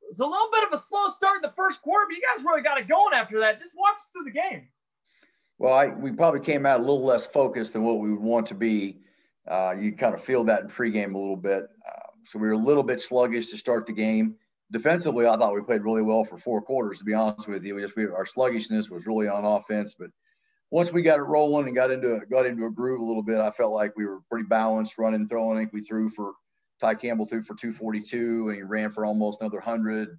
it 0.02 0.08
was 0.10 0.20
a 0.20 0.26
little 0.26 0.50
bit 0.52 0.64
of 0.64 0.74
a 0.74 0.78
slow 0.78 1.10
start 1.10 1.38
in 1.38 1.42
the 1.44 1.54
first 1.56 1.82
quarter, 1.82 2.06
but 2.10 2.16
you 2.16 2.22
guys 2.22 2.44
really 2.44 2.62
got 2.62 2.80
it 2.80 2.88
going 2.88 3.14
after 3.14 3.40
that. 3.40 3.60
Just 3.60 3.74
walk 3.76 3.96
us 3.96 4.10
through 4.12 4.26
the 4.26 4.32
game. 4.32 4.68
Well, 5.58 5.74
I, 5.74 5.88
we 5.88 6.12
probably 6.12 6.42
came 6.42 6.66
out 6.66 6.80
a 6.80 6.84
little 6.84 7.04
less 7.04 7.26
focused 7.26 7.74
than 7.74 7.84
what 7.84 8.00
we 8.00 8.12
would 8.12 8.20
want 8.20 8.48
to 8.48 8.56
be. 8.56 9.00
Uh, 9.48 9.76
you 9.80 9.94
kind 9.94 10.14
of 10.14 10.24
feel 10.24 10.44
that 10.46 10.64
in 10.64 10.68
pregame 10.68 11.14
a 11.14 11.18
little 11.18 11.38
bit. 11.38 11.64
Uh, 11.88 12.00
so 12.26 12.40
we 12.40 12.48
were 12.48 12.54
a 12.54 12.58
little 12.58 12.84
bit 12.84 13.00
sluggish 13.00 13.52
to 13.52 13.58
start 13.58 13.86
the 13.86 13.94
game. 13.94 14.36
Defensively, 14.72 15.28
I 15.28 15.38
thought 15.38 15.54
we 15.54 15.62
played 15.62 15.84
really 15.84 16.02
well 16.02 16.24
for 16.26 16.38
four 16.38 16.62
quarters. 16.62 16.98
To 16.98 17.06
be 17.06 17.14
honest 17.14 17.48
with 17.48 17.64
you, 17.64 17.76
we 17.76 17.82
just 17.82 17.96
we, 17.96 18.08
our 18.08 18.26
sluggishness 18.26 18.90
was 18.90 19.06
really 19.06 19.28
on 19.28 19.46
offense. 19.46 19.96
But 19.98 20.10
once 20.72 20.92
we 20.92 21.02
got 21.02 21.20
it 21.20 21.24
rolling 21.24 21.68
and 21.68 21.76
got 21.76 21.92
into 21.92 22.22
got 22.30 22.46
into 22.46 22.66
a 22.66 22.72
groove 22.72 23.02
a 23.02 23.06
little 23.06 23.24
bit, 23.24 23.40
I 23.40 23.52
felt 23.52 23.74
like 23.74 23.96
we 23.96 24.06
were 24.06 24.20
pretty 24.30 24.46
balanced, 24.46 24.98
running, 24.98 25.28
throwing. 25.28 25.58
I 25.58 25.62
think 25.62 25.74
we 25.74 25.82
threw 25.82 26.10
for 26.10 26.34
Ty 26.80 26.96
Campbell 26.96 27.26
threw 27.26 27.44
for 27.44 27.56
242, 27.56 28.50
and 28.50 28.58
he 28.58 28.64
ran 28.64 28.92
for 28.92 29.06
almost 29.06 29.42
another 29.42 29.60
hundred. 29.60 30.18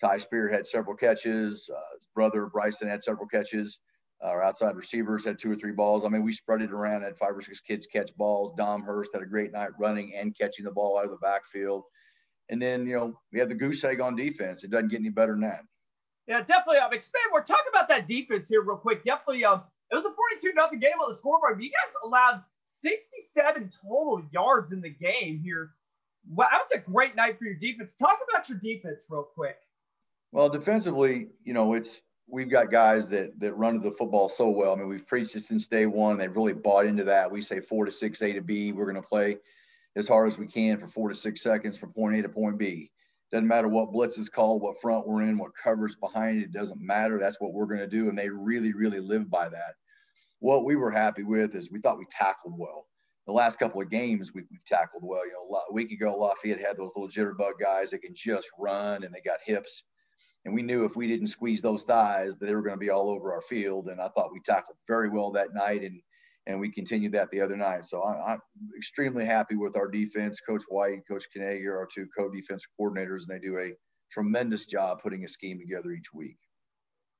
Ty 0.00 0.18
Spear 0.18 0.48
had 0.48 0.66
several 0.66 0.96
catches. 0.96 1.68
Uh, 1.68 1.94
his 1.94 2.06
brother 2.14 2.46
Bryson 2.46 2.88
had 2.88 3.04
several 3.04 3.26
catches. 3.26 3.78
Uh, 4.22 4.28
our 4.28 4.42
outside 4.42 4.76
receivers 4.76 5.24
had 5.24 5.38
two 5.38 5.50
or 5.50 5.56
three 5.56 5.72
balls. 5.72 6.04
I 6.04 6.08
mean, 6.08 6.22
we 6.22 6.32
spread 6.32 6.62
it 6.62 6.72
around, 6.72 7.02
had 7.02 7.18
five 7.18 7.36
or 7.36 7.42
six 7.42 7.60
kids 7.60 7.86
catch 7.86 8.14
balls. 8.16 8.52
Dom 8.56 8.82
Hurst 8.82 9.10
had 9.14 9.22
a 9.22 9.26
great 9.26 9.52
night 9.52 9.70
running 9.78 10.14
and 10.14 10.36
catching 10.36 10.64
the 10.64 10.72
ball 10.72 10.98
out 10.98 11.04
of 11.04 11.10
the 11.10 11.16
backfield. 11.18 11.84
And 12.48 12.60
then, 12.60 12.86
you 12.86 12.96
know, 12.96 13.20
we 13.32 13.38
had 13.38 13.48
the 13.48 13.54
goose 13.54 13.82
egg 13.84 14.00
on 14.00 14.16
defense. 14.16 14.64
It 14.64 14.70
doesn't 14.70 14.88
get 14.88 15.00
any 15.00 15.10
better 15.10 15.32
than 15.32 15.42
that. 15.42 15.62
Yeah, 16.30 16.42
definitely. 16.42 16.78
I'm 16.78 16.86
um, 16.86 16.92
expand. 16.92 17.24
We're 17.32 17.42
talking 17.42 17.72
about 17.74 17.88
that 17.88 18.06
defense 18.06 18.48
here 18.48 18.62
real 18.62 18.76
quick. 18.76 19.02
Definitely. 19.04 19.44
Um, 19.44 19.64
it 19.90 19.96
was 19.96 20.04
a 20.04 20.12
42 20.12 20.52
nothing 20.54 20.78
game 20.78 20.92
on 21.02 21.10
the 21.10 21.16
scoreboard. 21.16 21.56
But 21.56 21.64
you 21.64 21.70
guys 21.70 21.92
allowed 22.04 22.44
67 22.66 23.68
total 23.82 24.22
yards 24.30 24.72
in 24.72 24.80
the 24.80 24.90
game 24.90 25.40
here. 25.42 25.72
Wow, 26.28 26.46
that 26.52 26.60
was 26.60 26.70
a 26.70 26.78
great 26.78 27.16
night 27.16 27.36
for 27.36 27.46
your 27.46 27.54
defense. 27.54 27.96
Talk 27.96 28.20
about 28.30 28.48
your 28.48 28.58
defense 28.58 29.06
real 29.10 29.24
quick. 29.24 29.56
Well, 30.30 30.48
defensively, 30.48 31.30
you 31.42 31.52
know, 31.52 31.74
it's 31.74 32.00
we've 32.28 32.48
got 32.48 32.70
guys 32.70 33.08
that 33.08 33.40
that 33.40 33.54
run 33.54 33.80
the 33.80 33.90
football 33.90 34.28
so 34.28 34.50
well. 34.50 34.72
I 34.72 34.76
mean, 34.76 34.86
we've 34.86 35.08
preached 35.08 35.34
it 35.34 35.42
since 35.42 35.66
day 35.66 35.86
one. 35.86 36.16
They've 36.16 36.36
really 36.36 36.52
bought 36.52 36.86
into 36.86 37.02
that. 37.04 37.32
We 37.32 37.42
say 37.42 37.58
four 37.58 37.86
to 37.86 37.90
six, 37.90 38.22
A 38.22 38.34
to 38.34 38.40
B. 38.40 38.70
We're 38.70 38.84
going 38.84 39.02
to 39.02 39.02
play 39.02 39.38
as 39.96 40.06
hard 40.06 40.28
as 40.28 40.38
we 40.38 40.46
can 40.46 40.78
for 40.78 40.86
four 40.86 41.08
to 41.08 41.14
six 41.16 41.42
seconds 41.42 41.76
from 41.76 41.92
point 41.92 42.14
A 42.14 42.22
to 42.22 42.28
point 42.28 42.56
B. 42.56 42.92
Doesn't 43.32 43.46
matter 43.46 43.68
what 43.68 43.92
blitz 43.92 44.18
is 44.18 44.28
called, 44.28 44.62
what 44.62 44.80
front 44.80 45.06
we're 45.06 45.22
in, 45.22 45.38
what 45.38 45.52
cover's 45.62 45.94
behind 45.94 46.42
it. 46.42 46.52
Doesn't 46.52 46.80
matter. 46.80 47.18
That's 47.18 47.40
what 47.40 47.52
we're 47.52 47.66
going 47.66 47.80
to 47.80 47.86
do, 47.86 48.08
and 48.08 48.18
they 48.18 48.28
really, 48.28 48.72
really 48.72 49.00
live 49.00 49.30
by 49.30 49.48
that. 49.48 49.74
What 50.40 50.64
we 50.64 50.76
were 50.76 50.90
happy 50.90 51.22
with 51.22 51.54
is 51.54 51.70
we 51.70 51.80
thought 51.80 51.98
we 51.98 52.06
tackled 52.10 52.54
well. 52.58 52.86
The 53.26 53.32
last 53.32 53.58
couple 53.58 53.80
of 53.80 53.90
games 53.90 54.32
we, 54.34 54.40
have 54.40 54.64
tackled 54.66 55.04
well. 55.04 55.24
You 55.24 55.32
know, 55.32 55.60
a 55.68 55.72
week 55.72 55.92
ago 55.92 56.16
Lafayette 56.16 56.58
had 56.58 56.76
those 56.76 56.92
little 56.96 57.08
jitterbug 57.08 57.60
guys 57.60 57.90
that 57.90 58.02
can 58.02 58.14
just 58.14 58.48
run 58.58 59.04
and 59.04 59.14
they 59.14 59.20
got 59.20 59.38
hips 59.44 59.84
and 60.44 60.54
we 60.54 60.62
knew 60.62 60.84
if 60.84 60.96
we 60.96 61.06
didn't 61.06 61.28
squeeze 61.28 61.60
those 61.60 61.82
thighs, 61.82 62.36
that 62.36 62.46
they 62.46 62.54
were 62.54 62.62
going 62.62 62.74
to 62.74 62.78
be 62.78 62.90
all 62.90 63.10
over 63.10 63.32
our 63.32 63.42
field. 63.42 63.88
And 63.88 64.00
I 64.00 64.08
thought 64.08 64.32
we 64.32 64.40
tackled 64.40 64.78
very 64.86 65.08
well 65.08 65.30
that 65.32 65.54
night, 65.54 65.82
and 65.82 66.00
and 66.46 66.58
we 66.58 66.70
continued 66.70 67.12
that 67.12 67.30
the 67.30 67.40
other 67.40 67.56
night. 67.56 67.84
So 67.84 68.02
I, 68.02 68.34
am 68.34 68.40
extremely 68.76 69.24
happy 69.24 69.56
with 69.56 69.76
our 69.76 69.88
defense. 69.88 70.40
Coach 70.40 70.62
White, 70.68 71.06
Coach 71.08 71.26
Kanager, 71.34 71.76
our 71.76 71.88
two 71.92 72.06
co-defense 72.16 72.64
coordinators, 72.78 73.22
and 73.22 73.28
they 73.28 73.38
do 73.38 73.58
a 73.58 73.72
tremendous 74.10 74.66
job 74.66 75.00
putting 75.02 75.24
a 75.24 75.28
scheme 75.28 75.58
together 75.58 75.92
each 75.92 76.12
week. 76.12 76.36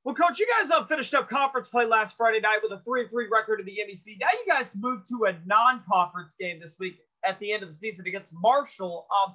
Well, 0.04 0.14
Coach, 0.14 0.38
you 0.38 0.46
guys 0.58 0.70
uh, 0.70 0.86
finished 0.86 1.12
up 1.12 1.28
conference 1.28 1.68
play 1.68 1.84
last 1.84 2.16
Friday 2.16 2.40
night 2.40 2.60
with 2.62 2.72
a 2.72 2.82
3-3 2.88 3.30
record 3.30 3.60
in 3.60 3.66
the 3.66 3.78
MEC. 3.86 4.16
Now 4.18 4.28
you 4.32 4.44
guys 4.50 4.74
moved 4.74 5.06
to 5.08 5.26
a 5.26 5.36
non-conference 5.44 6.36
game 6.40 6.58
this 6.58 6.76
week 6.80 6.98
at 7.24 7.38
the 7.38 7.52
end 7.52 7.62
of 7.62 7.68
the 7.68 7.74
season 7.74 8.06
against 8.06 8.32
Marshall. 8.32 9.06
Um, 9.14 9.34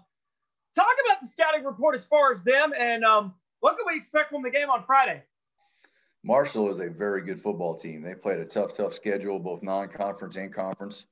talk 0.76 0.88
about 1.06 1.22
the 1.22 1.28
scouting 1.28 1.64
report 1.64 1.96
as 1.96 2.04
far 2.06 2.32
as 2.34 2.44
them 2.44 2.74
and 2.78 3.06
um, 3.06 3.36
what 3.60 3.78
can 3.78 3.86
we 3.88 3.96
expect 3.96 4.32
from 4.32 4.42
the 4.42 4.50
game 4.50 4.72
on 4.72 4.84
Friday? 4.86 5.24
Marshall 6.26 6.72
is 6.72 6.80
a 6.80 6.90
very 6.90 7.22
good 7.22 7.40
football 7.40 7.76
team. 7.76 8.02
They 8.02 8.16
played 8.16 8.40
a 8.40 8.46
tough, 8.46 8.76
tough 8.76 8.96
schedule, 8.96 9.38
both 9.38 9.62
non-conference 9.62 10.38
and 10.38 10.52
conference. 10.52 11.06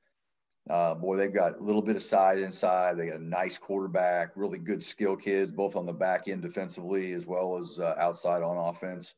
Uh, 0.67 0.95
boy, 0.95 1.17
they've 1.17 1.31
got 1.31 1.59
a 1.59 1.63
little 1.63 1.83
bit 1.83 1.95
of 1.95 2.01
size 2.01 2.41
inside. 2.41 2.97
They 2.97 3.09
got 3.09 3.19
a 3.19 3.23
nice 3.23 3.59
quarterback, 3.59 4.31
really 4.35 4.57
good 4.57 4.83
skill 4.83 5.15
kids, 5.15 5.51
both 5.51 5.75
on 5.75 5.85
the 5.85 5.93
back 5.93 6.27
end 6.27 6.41
defensively 6.41 7.13
as 7.13 7.27
well 7.27 7.59
as 7.59 7.79
uh, 7.79 7.93
outside 7.99 8.41
on 8.41 8.57
offense. 8.57 9.13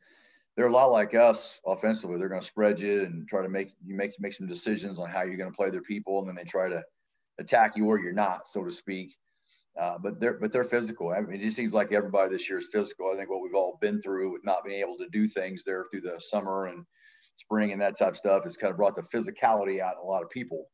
They're 0.58 0.68
a 0.68 0.72
lot 0.72 0.88
like 0.88 1.16
us 1.16 1.62
offensively. 1.66 2.18
They're 2.18 2.28
going 2.28 2.42
to 2.42 2.48
spread 2.48 2.78
you 2.78 3.04
and 3.04 3.26
try 3.26 3.42
to 3.42 3.50
make 3.50 3.72
you 3.86 3.96
make 3.96 4.20
make 4.20 4.34
some 4.34 4.48
decisions 4.48 5.00
on 5.00 5.10
how 5.10 5.24
you're 5.24 5.38
going 5.38 5.52
to 5.52 5.56
play 5.56 5.70
their 5.70 5.82
people, 5.82 6.20
and 6.20 6.28
then 6.28 6.36
they 6.36 6.44
try 6.44 6.68
to 6.68 6.84
attack 7.40 7.78
you 7.78 7.86
or 7.88 8.00
you're 8.00 8.12
not, 8.12 8.50
so 8.50 8.66
to 8.66 8.72
speak. 8.72 9.16
Uh, 9.80 9.98
but 9.98 10.20
they're 10.22 10.40
but 10.40 10.52
they're 10.54 10.64
physical. 10.64 11.10
I 11.12 11.20
mean, 11.20 11.40
it 11.40 11.44
just 11.44 11.58
seems 11.58 11.74
like 11.74 11.92
everybody 11.92 12.32
this 12.32 12.50
year 12.50 12.60
is 12.60 12.70
physical. 12.72 13.12
I 13.12 13.18
think 13.18 13.30
what 13.30 13.42
we've 13.42 13.56
all 13.56 13.78
been 13.82 14.02
through 14.02 14.32
with 14.32 14.46
not 14.46 14.64
being 14.64 14.80
able 14.80 14.98
to 14.98 15.10
do 15.12 15.28
things 15.28 15.64
there 15.66 15.86
through 15.92 16.02
the 16.02 16.20
summer 16.20 16.68
and 16.68 16.86
spring 17.36 17.74
and 17.74 17.82
that 17.82 17.98
type 17.98 18.12
of 18.12 18.18
stuff 18.18 18.46
has 18.46 18.56
kind 18.56 18.72
of 18.72 18.78
brought 18.78 18.96
the 18.96 19.04
physicality 19.04 19.82
out 19.82 19.96
in 19.96 20.00
a 20.02 20.06
lot 20.06 20.24
of 20.24 20.30
people. 20.30 20.68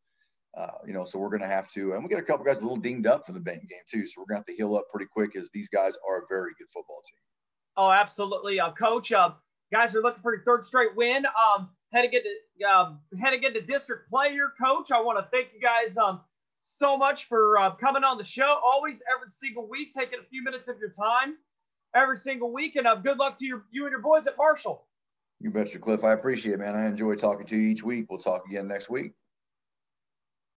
Uh, 0.55 0.67
you 0.85 0.93
know, 0.93 1.05
so 1.05 1.17
we're 1.17 1.29
going 1.29 1.41
to 1.41 1.47
have 1.47 1.71
to, 1.71 1.93
and 1.93 2.03
we 2.03 2.09
get 2.09 2.19
a 2.19 2.23
couple 2.23 2.45
guys 2.45 2.59
a 2.59 2.61
little 2.61 2.77
dinged 2.77 3.07
up 3.07 3.25
from 3.25 3.35
the 3.35 3.41
Benton 3.41 3.67
game 3.69 3.79
too. 3.89 4.05
So 4.05 4.15
we're 4.17 4.25
going 4.25 4.43
to 4.43 4.51
have 4.51 4.57
to 4.57 4.61
heal 4.61 4.75
up 4.75 4.83
pretty 4.91 5.07
quick 5.11 5.35
as 5.35 5.49
these 5.53 5.69
guys 5.69 5.95
are 6.07 6.19
a 6.19 6.25
very 6.29 6.51
good 6.57 6.67
football 6.73 7.01
team. 7.07 7.19
Oh, 7.77 7.89
absolutely, 7.89 8.59
uh, 8.59 8.71
Coach. 8.73 9.13
Uh, 9.13 9.31
guys 9.71 9.95
are 9.95 10.01
looking 10.01 10.21
for 10.21 10.35
your 10.35 10.43
third 10.43 10.65
straight 10.65 10.95
win. 10.95 11.25
Um, 11.25 11.69
heading 11.93 12.11
into 12.13 12.69
um, 12.69 12.99
heading 13.21 13.43
into 13.43 13.61
district 13.61 14.09
play 14.09 14.31
here, 14.31 14.51
Coach. 14.61 14.91
I 14.91 15.01
want 15.01 15.19
to 15.19 15.27
thank 15.31 15.53
you 15.53 15.61
guys. 15.61 15.95
Um, 15.97 16.19
so 16.63 16.97
much 16.97 17.27
for 17.27 17.57
uh, 17.57 17.71
coming 17.71 18.03
on 18.03 18.17
the 18.17 18.23
show. 18.23 18.59
Always, 18.63 19.01
every 19.13 19.31
single 19.31 19.67
week, 19.67 19.93
taking 19.93 20.19
a 20.19 20.23
few 20.29 20.43
minutes 20.43 20.69
of 20.69 20.77
your 20.79 20.91
time 20.91 21.35
every 21.93 22.17
single 22.17 22.51
week. 22.51 22.75
And 22.75 22.87
uh, 22.87 22.95
good 22.95 23.17
luck 23.17 23.37
to 23.37 23.45
your, 23.45 23.65
you 23.71 23.85
and 23.85 23.91
your 23.91 24.01
boys 24.01 24.27
at 24.27 24.37
Marshall. 24.37 24.85
You 25.39 25.49
betcha, 25.49 25.79
Cliff. 25.79 26.03
I 26.03 26.13
appreciate 26.13 26.53
it, 26.53 26.59
man. 26.59 26.75
I 26.75 26.87
enjoy 26.87 27.15
talking 27.15 27.47
to 27.47 27.57
you 27.57 27.69
each 27.69 27.83
week. 27.83 28.05
We'll 28.09 28.19
talk 28.19 28.45
again 28.47 28.67
next 28.67 28.89
week. 28.89 29.13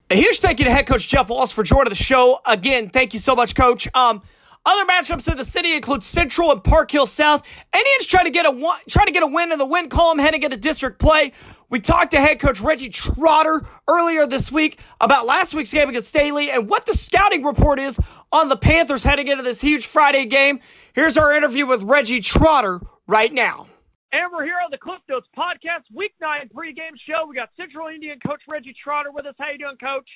A 0.10 0.16
huge 0.16 0.40
thank 0.40 0.60
you 0.60 0.66
to 0.66 0.72
head 0.72 0.88
coach 0.88 1.08
Jeff 1.08 1.30
Wallace 1.30 1.52
for 1.52 1.64
joining 1.64 1.90
the 1.90 1.96
show. 1.96 2.42
Again, 2.46 2.90
thank 2.90 3.14
you 3.14 3.20
so 3.20 3.36
much, 3.36 3.56
coach. 3.56 3.88
Um, 3.94 4.22
other 4.66 4.86
matchups 4.86 5.32
in 5.32 5.38
the 5.38 5.46
city 5.46 5.76
include 5.76 6.04
Central 6.04 6.52
and 6.52 6.64
Park 6.64 6.92
Hill 6.92 7.08
South. 7.08 7.44
Indians 7.76 8.06
try 8.06 8.24
to 8.24 8.30
get 8.30 8.46
a 8.46 8.52
one, 8.52 8.78
trying 8.88 9.08
to 9.08 9.12
get 9.12 9.24
a 9.24 9.28
win 9.28 9.52
in 9.52 9.58
the 9.58 9.66
win 9.66 9.90
column, 9.90 10.20
heading 10.20 10.44
into 10.44 10.58
district 10.58 11.00
play. 11.00 11.34
We 11.70 11.80
talked 11.80 12.12
to 12.12 12.20
head 12.20 12.40
coach 12.40 12.62
Reggie 12.62 12.90
Trotter 12.90 13.66
earlier 13.88 14.28
this 14.28 14.52
week 14.52 14.80
about 15.00 15.26
last 15.26 15.54
week's 15.54 15.72
game 15.72 15.90
against 15.90 16.10
Staley 16.10 16.52
and 16.52 16.70
what 16.70 16.86
the 16.86 16.94
scouting 16.94 17.44
report 17.44 17.80
is 17.80 18.00
on 18.32 18.50
the 18.50 18.58
Panthers 18.58 19.04
heading 19.04 19.28
into 19.28 19.44
this 19.44 19.62
huge 19.62 19.86
Friday 19.88 20.26
game. 20.26 20.60
Here's 20.94 21.18
our 21.18 21.32
interview 21.32 21.66
with 21.66 21.82
Reggie 21.84 22.22
Trotter 22.22 22.82
right 23.08 23.32
now. 23.32 23.68
And 24.14 24.32
we're 24.34 24.44
here 24.44 24.60
on 24.64 24.70
the 24.70 24.78
Cliff 24.78 25.00
Notes 25.08 25.28
podcast, 25.38 25.84
week 25.96 26.14
nine 26.22 26.50
pregame 26.54 27.00
show. 27.08 27.26
We 27.28 27.36
got 27.36 27.50
Central 27.56 27.88
Indian 27.88 28.20
coach 28.20 28.42
Reggie 28.48 28.76
Trotter 28.84 29.12
with 29.12 29.26
us. 29.26 29.36
How 29.40 29.52
you 29.52 29.58
doing, 29.58 29.78
coach? 29.82 30.10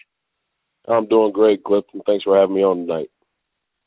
I'm 0.87 1.07
doing 1.07 1.31
great, 1.31 1.63
Cliff, 1.63 1.85
and 1.93 2.03
thanks 2.05 2.25
for 2.25 2.37
having 2.37 2.55
me 2.55 2.63
on 2.63 2.85
tonight. 2.85 3.09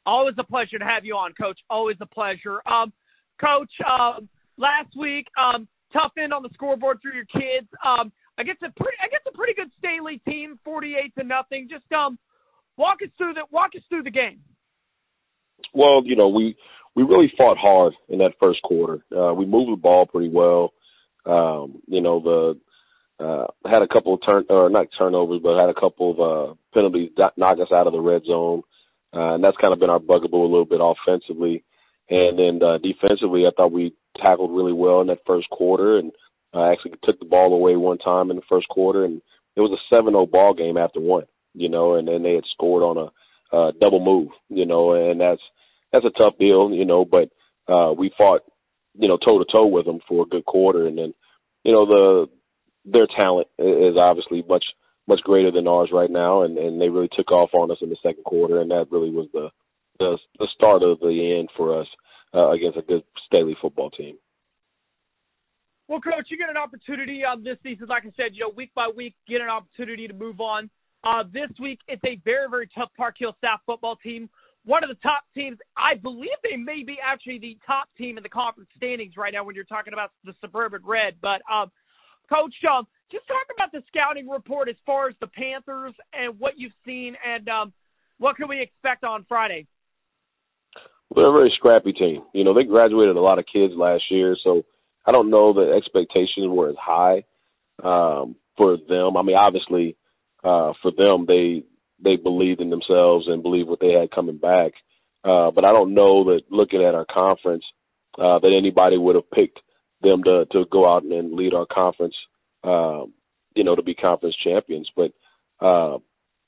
Always 0.08 0.36
a 0.38 0.44
pleasure 0.44 0.78
to 0.78 0.86
have 0.86 1.04
you 1.04 1.16
on, 1.16 1.34
Coach. 1.34 1.58
Always 1.68 1.98
a 2.00 2.06
pleasure. 2.06 2.66
Um, 2.66 2.94
Coach, 3.38 3.70
um, 3.84 4.26
last 4.56 4.96
week, 4.98 5.26
um, 5.36 5.68
tough 5.92 6.12
end 6.16 6.32
on 6.32 6.42
the 6.42 6.48
scoreboard 6.54 6.98
for 7.02 7.12
your 7.12 7.26
kids. 7.26 7.68
Um, 7.84 8.10
I 8.38 8.42
guess 8.42 8.56
a 8.62 8.72
pretty, 8.72 8.96
I 9.04 9.08
guess 9.08 9.20
a 9.28 9.36
pretty 9.36 9.52
good 9.52 9.70
Staley 9.78 10.22
team, 10.26 10.58
forty-eight 10.64 11.12
to 11.18 11.24
nothing. 11.24 11.68
Just 11.70 11.84
um, 11.92 12.18
walk 12.78 13.02
us 13.04 13.10
through 13.18 13.34
the 13.34 13.42
walk 13.50 13.72
us 13.76 13.82
through 13.90 14.04
the 14.04 14.10
game. 14.10 14.40
Well, 15.74 16.00
you 16.06 16.16
know, 16.16 16.28
we 16.28 16.56
we 16.96 17.02
really 17.02 17.30
fought 17.36 17.58
hard 17.58 17.92
in 18.08 18.20
that 18.20 18.32
first 18.40 18.62
quarter. 18.62 19.04
Uh, 19.14 19.34
we 19.34 19.44
moved 19.44 19.72
the 19.72 19.76
ball 19.76 20.06
pretty 20.06 20.30
well. 20.30 20.72
Um, 21.26 21.82
you 21.86 22.00
know, 22.00 22.56
the 23.18 23.24
uh, 23.24 23.46
had 23.70 23.82
a 23.82 23.88
couple 23.88 24.14
of 24.14 24.20
turn 24.26 24.46
or 24.48 24.70
not 24.70 24.86
turnovers, 24.98 25.40
but 25.42 25.60
had 25.60 25.68
a 25.68 25.78
couple 25.78 26.12
of 26.12 26.18
uh, 26.18 26.54
penalties 26.72 27.10
knock 27.36 27.58
us 27.58 27.72
out 27.74 27.86
of 27.86 27.92
the 27.92 28.00
red 28.00 28.22
zone. 28.24 28.62
Uh, 29.14 29.34
and 29.34 29.44
that's 29.44 29.56
kind 29.56 29.72
of 29.72 29.80
been 29.80 29.90
our 29.90 29.98
bugaboo 29.98 30.42
a 30.42 30.52
little 30.52 30.64
bit 30.64 30.80
offensively. 30.82 31.64
And 32.10 32.38
then 32.38 32.62
uh, 32.62 32.78
defensively, 32.78 33.44
I 33.46 33.50
thought 33.56 33.72
we 33.72 33.94
tackled 34.16 34.50
really 34.50 34.72
well 34.72 35.00
in 35.00 35.06
that 35.08 35.20
first 35.26 35.48
quarter 35.50 35.98
and 35.98 36.12
uh, 36.54 36.70
actually 36.70 36.92
took 37.04 37.18
the 37.18 37.26
ball 37.26 37.52
away 37.52 37.76
one 37.76 37.98
time 37.98 38.30
in 38.30 38.36
the 38.36 38.42
first 38.48 38.68
quarter. 38.68 39.04
And 39.04 39.20
it 39.56 39.60
was 39.60 39.76
a 39.76 39.94
7-0 39.94 40.30
ball 40.30 40.54
game 40.54 40.76
after 40.76 41.00
one, 41.00 41.24
you 41.54 41.68
know, 41.68 41.94
and 41.94 42.08
then 42.08 42.22
they 42.22 42.34
had 42.34 42.44
scored 42.52 42.82
on 42.82 42.96
a 42.96 43.56
uh, 43.56 43.72
double 43.80 44.04
move, 44.04 44.28
you 44.48 44.66
know, 44.66 44.92
and 44.92 45.20
that's 45.20 45.40
that's 45.90 46.04
a 46.04 46.22
tough 46.22 46.36
deal, 46.38 46.70
you 46.70 46.84
know, 46.84 47.06
but 47.06 47.30
uh, 47.66 47.92
we 47.96 48.12
fought, 48.16 48.42
you 48.98 49.08
know, 49.08 49.16
toe 49.16 49.38
to 49.38 49.46
toe 49.50 49.66
with 49.66 49.86
them 49.86 50.00
for 50.06 50.24
a 50.24 50.28
good 50.28 50.44
quarter. 50.44 50.86
And 50.86 50.98
then, 50.98 51.14
you 51.64 51.72
know, 51.72 51.86
the 51.86 52.26
their 52.84 53.06
talent 53.06 53.48
is 53.58 53.96
obviously 53.98 54.44
much– 54.46 54.64
much 55.08 55.20
greater 55.24 55.50
than 55.50 55.66
ours 55.66 55.88
right 55.92 56.10
now, 56.10 56.42
and, 56.42 56.58
and 56.58 56.80
they 56.80 56.90
really 56.90 57.08
took 57.16 57.32
off 57.32 57.50
on 57.54 57.70
us 57.70 57.78
in 57.80 57.88
the 57.88 57.96
second 58.02 58.24
quarter, 58.24 58.60
and 58.60 58.70
that 58.70 58.86
really 58.90 59.10
was 59.10 59.26
the 59.32 59.48
the 59.98 60.18
the 60.38 60.46
start 60.54 60.82
of 60.82 61.00
the 61.00 61.36
end 61.38 61.48
for 61.56 61.80
us 61.80 61.88
uh, 62.34 62.50
against 62.50 62.78
a 62.78 62.82
good 62.82 63.02
Staley 63.26 63.56
football 63.60 63.90
team. 63.90 64.16
Well, 65.88 66.00
coach, 66.00 66.26
you 66.28 66.36
get 66.36 66.50
an 66.50 66.58
opportunity 66.58 67.24
um, 67.24 67.42
this 67.42 67.56
season, 67.62 67.86
like 67.88 68.04
I 68.04 68.12
said, 68.14 68.34
you 68.34 68.40
know, 68.40 68.52
week 68.54 68.70
by 68.74 68.90
week, 68.94 69.14
get 69.26 69.40
an 69.40 69.48
opportunity 69.48 70.06
to 70.06 70.12
move 70.12 70.38
on. 70.38 70.68
Uh, 71.02 71.22
this 71.32 71.48
week, 71.58 71.78
it's 71.88 72.04
a 72.04 72.20
very, 72.24 72.46
very 72.50 72.68
tough 72.76 72.90
Park 72.94 73.14
Hill 73.18 73.34
South 73.40 73.60
football 73.64 73.96
team. 73.96 74.28
One 74.66 74.84
of 74.84 74.90
the 74.90 74.96
top 74.96 75.24
teams, 75.34 75.56
I 75.78 75.94
believe 75.94 76.36
they 76.42 76.56
may 76.56 76.82
be 76.84 76.98
actually 77.02 77.38
the 77.38 77.56
top 77.66 77.88
team 77.96 78.18
in 78.18 78.22
the 78.22 78.28
conference 78.28 78.68
standings 78.76 79.16
right 79.16 79.32
now 79.32 79.44
when 79.44 79.54
you're 79.54 79.64
talking 79.64 79.94
about 79.94 80.10
the 80.24 80.34
Suburban 80.42 80.82
Red. 80.84 81.14
But, 81.22 81.40
um, 81.50 81.70
coach, 82.28 82.54
um, 82.70 82.86
just 83.10 83.26
talk 83.26 83.46
about 83.54 83.72
the 83.72 83.82
scouting 83.88 84.28
report 84.28 84.68
as 84.68 84.76
far 84.84 85.08
as 85.08 85.14
the 85.20 85.26
Panthers 85.26 85.94
and 86.12 86.38
what 86.38 86.54
you've 86.56 86.72
seen 86.84 87.16
and 87.24 87.48
um, 87.48 87.72
what 88.18 88.36
can 88.36 88.48
we 88.48 88.60
expect 88.60 89.04
on 89.04 89.24
Friday? 89.28 89.66
They're 91.14 91.28
a 91.28 91.32
very 91.32 91.52
scrappy 91.56 91.92
team. 91.92 92.22
You 92.34 92.44
know, 92.44 92.54
they 92.54 92.64
graduated 92.64 93.16
a 93.16 93.20
lot 93.20 93.38
of 93.38 93.46
kids 93.50 93.72
last 93.74 94.02
year, 94.10 94.36
so 94.44 94.64
I 95.06 95.12
don't 95.12 95.30
know 95.30 95.54
that 95.54 95.74
expectations 95.74 96.46
were 96.48 96.68
as 96.68 96.76
high 96.78 97.24
um, 97.82 98.36
for 98.56 98.76
them. 98.76 99.16
I 99.16 99.22
mean, 99.22 99.36
obviously, 99.36 99.96
uh, 100.44 100.72
for 100.82 100.92
them, 100.96 101.24
they 101.26 101.64
they 102.02 102.16
believed 102.16 102.60
in 102.60 102.70
themselves 102.70 103.26
and 103.26 103.42
believed 103.42 103.68
what 103.68 103.80
they 103.80 103.92
had 103.92 104.10
coming 104.10 104.36
back. 104.36 104.72
Uh, 105.24 105.50
but 105.50 105.64
I 105.64 105.72
don't 105.72 105.94
know 105.94 106.24
that 106.24 106.42
looking 106.50 106.84
at 106.84 106.94
our 106.94 107.06
conference 107.06 107.64
uh, 108.18 108.38
that 108.38 108.54
anybody 108.56 108.98
would 108.98 109.16
have 109.16 109.30
picked 109.30 109.60
them 110.02 110.22
to 110.24 110.44
to 110.52 110.64
go 110.70 110.88
out 110.88 111.04
and 111.04 111.32
lead 111.32 111.54
our 111.54 111.66
conference, 111.66 112.14
um, 112.64 113.12
you 113.54 113.64
know, 113.64 113.74
to 113.74 113.82
be 113.82 113.94
conference 113.94 114.36
champions. 114.42 114.90
But 114.96 115.12
uh, 115.60 115.98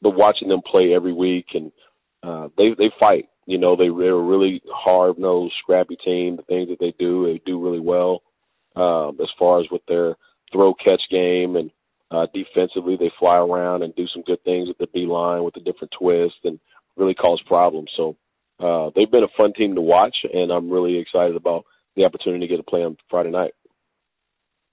but 0.03 0.11
watching 0.11 0.49
them 0.49 0.63
play 0.65 0.93
every 0.95 1.13
week 1.13 1.47
and 1.55 1.73
uh, 2.23 2.49
they 2.57 2.71
they 2.77 2.91
fight. 2.99 3.29
You 3.47 3.59
know, 3.59 3.77
they 3.77 3.89
they're 3.89 4.15
a 4.15 4.23
really 4.23 4.63
hard 4.73 5.19
nosed, 5.19 5.55
scrappy 5.63 5.97
team. 6.05 6.37
The 6.37 6.43
things 6.43 6.69
that 6.69 6.79
they 6.79 6.95
do, 6.99 7.27
they 7.27 7.41
do 7.45 7.63
really 7.63 7.81
well. 7.81 8.23
Um, 8.77 9.19
as 9.21 9.29
far 9.39 9.61
as 9.61 9.67
with 9.71 9.83
their 9.89 10.15
throw 10.53 10.75
catch 10.75 11.03
game 11.11 11.57
and 11.57 11.71
uh, 12.11 12.27
defensively, 12.33 12.97
they 12.97 13.11
fly 13.19 13.37
around 13.37 13.83
and 13.83 13.95
do 13.95 14.07
some 14.13 14.23
good 14.23 14.43
things 14.45 14.69
with 14.69 14.79
the 14.79 14.87
B 14.93 15.07
line 15.07 15.45
with 15.45 15.55
the 15.55 15.61
different 15.61 15.93
twists 15.99 16.39
and 16.45 16.59
really 16.97 17.15
cause 17.15 17.41
problems. 17.47 17.91
So 17.97 18.17
uh, 18.59 18.91
they've 18.95 19.11
been 19.11 19.25
a 19.25 19.37
fun 19.37 19.53
team 19.55 19.75
to 19.75 19.81
watch, 19.81 20.17
and 20.33 20.53
I'm 20.53 20.71
really 20.71 20.99
excited 20.99 21.37
about 21.37 21.65
the 21.97 22.05
opportunity 22.05 22.47
to 22.47 22.51
get 22.51 22.57
to 22.59 22.63
play 22.71 22.83
on 22.83 22.97
Friday 23.09 23.31
night. 23.31 23.53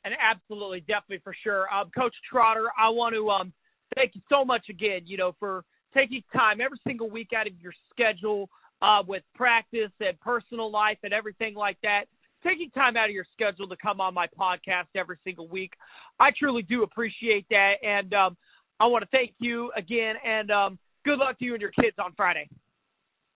And 0.07 0.15
absolutely, 0.21 0.79
definitely 0.81 1.19
for 1.23 1.35
sure, 1.43 1.71
um, 1.73 1.91
Coach 1.95 2.15
Trotter. 2.31 2.67
I 2.79 2.89
want 2.89 3.13
to 3.13 3.29
um, 3.29 3.53
thank 3.93 4.15
you 4.15 4.21
so 4.29 4.45
much 4.45 4.69
again. 4.69 5.01
You 5.05 5.17
know 5.17 5.35
for 5.37 5.65
taking 5.93 6.23
time 6.33 6.61
every 6.61 6.79
single 6.87 7.09
week 7.09 7.29
out 7.35 7.47
of 7.47 7.53
your 7.61 7.73
schedule 7.91 8.49
uh, 8.81 9.03
with 9.05 9.23
practice 9.35 9.91
and 9.99 10.19
personal 10.21 10.71
life 10.71 10.97
and 11.03 11.11
everything 11.11 11.55
like 11.55 11.77
that 11.83 12.05
taking 12.45 12.69
time 12.71 12.95
out 12.97 13.09
of 13.09 13.15
your 13.15 13.25
schedule 13.33 13.67
to 13.67 13.75
come 13.77 13.99
on 13.99 14.13
my 14.13 14.27
podcast 14.39 14.87
every 14.95 15.17
single 15.23 15.47
week. 15.47 15.73
I 16.19 16.29
truly 16.37 16.61
do 16.61 16.83
appreciate 16.83 17.45
that. 17.49 17.73
And 17.83 18.13
um, 18.13 18.37
I 18.79 18.85
want 18.85 19.03
to 19.03 19.09
thank 19.11 19.33
you 19.39 19.71
again. 19.75 20.15
And 20.25 20.51
um, 20.51 20.79
good 21.05 21.17
luck 21.17 21.39
to 21.39 21.45
you 21.45 21.53
and 21.53 21.61
your 21.61 21.71
kids 21.71 21.97
on 21.99 22.13
Friday. 22.15 22.47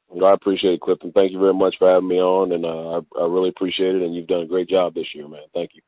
Well, 0.10 0.30
I 0.30 0.34
appreciate 0.34 0.74
it, 0.74 0.82
Clifton. 0.82 1.12
Thank 1.14 1.32
you 1.32 1.40
very 1.40 1.54
much 1.54 1.76
for 1.80 1.92
having 1.92 2.10
me 2.10 2.18
on. 2.18 2.52
And 2.52 2.66
uh, 2.66 3.02
I, 3.18 3.24
I 3.24 3.28
really 3.28 3.50
appreciate 3.50 3.96
it. 3.96 4.02
And 4.02 4.14
you've 4.14 4.28
done 4.28 4.42
a 4.42 4.48
great 4.48 4.70
job 4.70 4.94
this 4.94 5.08
year, 5.16 5.28
man. 5.28 5.42
Thank 5.54 5.72
you. 5.74 5.82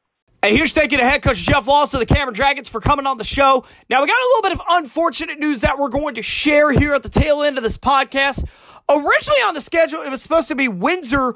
And 0.44 0.54
here's 0.54 0.74
thanking 0.74 1.00
to 1.00 1.06
head 1.06 1.22
coach 1.22 1.38
Jeff 1.38 1.66
Wallace 1.66 1.94
of 1.94 2.02
the 2.02 2.06
Cameron 2.06 2.34
Dragons 2.34 2.68
for 2.68 2.82
coming 2.82 3.08
on 3.08 3.18
the 3.18 3.24
show. 3.24 3.64
Now, 3.90 4.02
we 4.02 4.08
got 4.08 4.20
a 4.20 4.28
little 4.36 4.42
bit 4.42 4.52
of 4.52 4.62
unfortunate 4.72 5.40
news 5.40 5.62
that 5.62 5.80
we're 5.80 5.88
going 5.88 6.16
to 6.16 6.22
share 6.22 6.70
here 6.70 6.94
at 6.94 7.02
the 7.02 7.08
tail 7.08 7.44
end 7.44 7.56
of 7.56 7.64
this 7.64 7.78
podcast. 7.78 8.46
Originally 8.90 9.40
on 9.46 9.54
the 9.54 9.62
schedule, 9.62 10.02
it 10.02 10.12
was 10.12 10.22
supposed 10.22 10.50
to 10.50 10.56
be 10.56 10.68
Windsor 10.68 11.36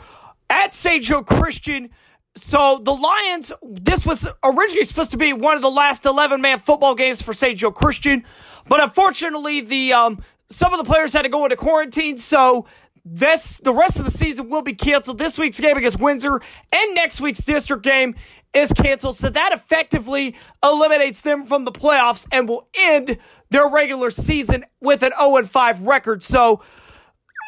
at 0.49 0.73
St. 0.73 1.01
Joe 1.01 1.23
Christian. 1.23 1.89
So 2.35 2.81
the 2.83 2.93
Lions, 2.93 3.53
this 3.63 4.05
was 4.05 4.27
originally 4.43 4.83
supposed 4.83 5.11
to 5.11 5.17
be 5.17 5.31
one 5.31 5.55
of 5.55 5.61
the 5.61 5.71
last 5.71 6.05
11 6.05 6.41
man 6.41 6.59
football 6.59 6.93
games 6.93 7.21
for 7.21 7.33
St. 7.33 7.57
Joe 7.57 7.71
Christian, 7.71 8.25
but 8.67 8.83
unfortunately, 8.83 9.61
the 9.61 9.93
um, 9.93 10.21
some 10.49 10.73
of 10.73 10.79
the 10.79 10.85
players 10.85 11.13
had 11.13 11.21
to 11.21 11.29
go 11.29 11.45
into 11.45 11.55
quarantine, 11.55 12.17
so 12.17 12.67
this 13.05 13.57
the 13.57 13.73
rest 13.73 13.99
of 13.99 14.05
the 14.05 14.11
season 14.11 14.49
will 14.49 14.61
be 14.61 14.73
canceled. 14.73 15.17
This 15.17 15.37
week's 15.37 15.59
game 15.59 15.77
against 15.77 15.99
Windsor 15.99 16.41
and 16.71 16.95
next 16.95 17.21
week's 17.21 17.43
district 17.43 17.83
game 17.83 18.15
is 18.57 18.73
canceled, 18.73 19.17
so 19.17 19.29
that 19.29 19.53
effectively 19.53 20.35
eliminates 20.63 21.21
them 21.21 21.45
from 21.45 21.65
the 21.65 21.71
playoffs 21.71 22.27
and 22.31 22.49
will 22.49 22.67
end 22.77 23.17
their 23.49 23.67
regular 23.67 24.11
season 24.11 24.65
with 24.81 25.03
an 25.03 25.11
0 25.19 25.43
5 25.43 25.81
record. 25.81 26.23
So, 26.23 26.61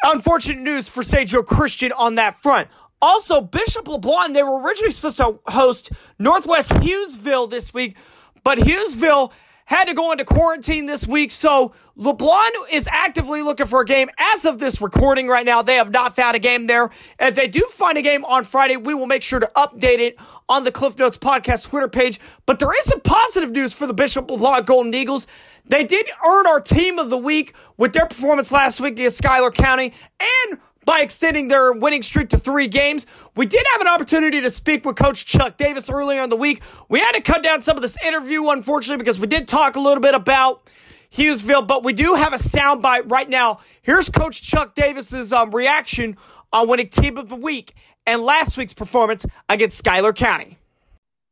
unfortunate 0.02 0.62
news 0.62 0.88
for. 0.88 1.02
Joe 1.02 1.42
Christian 1.42 1.92
on 1.92 2.14
that 2.16 2.40
front. 2.40 2.68
Also, 3.02 3.40
Bishop 3.40 3.86
LeBlond, 3.86 4.34
they 4.34 4.42
were 4.42 4.60
originally 4.60 4.92
supposed 4.92 5.16
to 5.16 5.40
host 5.46 5.90
Northwest 6.18 6.70
Hughesville 6.72 7.48
this 7.48 7.72
week, 7.72 7.96
but 8.44 8.58
Hughesville 8.58 9.32
had 9.70 9.84
to 9.84 9.94
go 9.94 10.10
into 10.10 10.24
quarantine 10.24 10.86
this 10.86 11.06
week. 11.06 11.30
So 11.30 11.72
LeBlond 11.96 12.50
is 12.72 12.88
actively 12.90 13.40
looking 13.40 13.66
for 13.66 13.82
a 13.82 13.84
game. 13.84 14.10
As 14.18 14.44
of 14.44 14.58
this 14.58 14.80
recording 14.80 15.28
right 15.28 15.46
now, 15.46 15.62
they 15.62 15.76
have 15.76 15.92
not 15.92 16.16
found 16.16 16.34
a 16.34 16.40
game 16.40 16.66
there. 16.66 16.90
If 17.20 17.36
they 17.36 17.46
do 17.46 17.60
find 17.70 17.96
a 17.96 18.02
game 18.02 18.24
on 18.24 18.42
Friday, 18.42 18.76
we 18.76 18.94
will 18.94 19.06
make 19.06 19.22
sure 19.22 19.38
to 19.38 19.50
update 19.56 20.00
it 20.00 20.16
on 20.50 20.64
the 20.64 20.72
Cliff 20.72 20.98
Notes 20.98 21.16
Podcast 21.16 21.68
Twitter 21.68 21.88
page. 21.88 22.20
But 22.44 22.58
there 22.58 22.72
is 22.78 22.84
some 22.84 23.00
positive 23.00 23.52
news 23.52 23.72
for 23.72 23.86
the 23.86 23.94
Bishop 23.94 24.26
LeBlond 24.26 24.66
Golden 24.66 24.92
Eagles. 24.92 25.26
They 25.64 25.84
did 25.84 26.10
earn 26.26 26.46
our 26.48 26.60
team 26.60 26.98
of 26.98 27.08
the 27.08 27.16
week 27.16 27.54
with 27.76 27.92
their 27.92 28.06
performance 28.06 28.50
last 28.50 28.80
week 28.80 28.94
against 28.94 29.18
Schuyler 29.18 29.52
County 29.52 29.94
and 30.20 30.58
by 30.84 31.00
extending 31.00 31.46
their 31.46 31.72
winning 31.72 32.02
streak 32.02 32.30
to 32.30 32.38
three 32.38 32.66
games. 32.66 33.06
We 33.36 33.46
did 33.46 33.64
have 33.72 33.80
an 33.80 33.86
opportunity 33.86 34.40
to 34.40 34.50
speak 34.50 34.84
with 34.84 34.96
Coach 34.96 35.24
Chuck 35.24 35.56
Davis 35.56 35.88
earlier 35.88 36.22
in 36.22 36.30
the 36.30 36.36
week. 36.36 36.62
We 36.88 36.98
had 36.98 37.12
to 37.12 37.20
cut 37.20 37.44
down 37.44 37.62
some 37.62 37.76
of 37.76 37.82
this 37.82 37.96
interview, 38.04 38.48
unfortunately, 38.48 38.98
because 38.98 39.20
we 39.20 39.28
did 39.28 39.46
talk 39.46 39.76
a 39.76 39.80
little 39.80 40.00
bit 40.00 40.14
about 40.14 40.68
Hughesville, 41.12 41.66
but 41.66 41.84
we 41.84 41.92
do 41.92 42.14
have 42.14 42.32
a 42.32 42.38
soundbite 42.38 43.08
right 43.10 43.28
now. 43.28 43.60
Here's 43.82 44.08
Coach 44.08 44.42
Chuck 44.42 44.74
Davis's 44.74 45.32
um, 45.32 45.54
reaction 45.54 46.16
on 46.52 46.66
winning 46.66 46.88
Team 46.88 47.16
of 47.16 47.28
the 47.28 47.36
Week 47.36 47.74
and 48.06 48.22
last 48.22 48.56
week's 48.56 48.74
performance 48.74 49.26
against 49.48 49.78
Schuyler 49.78 50.12
County. 50.12 50.58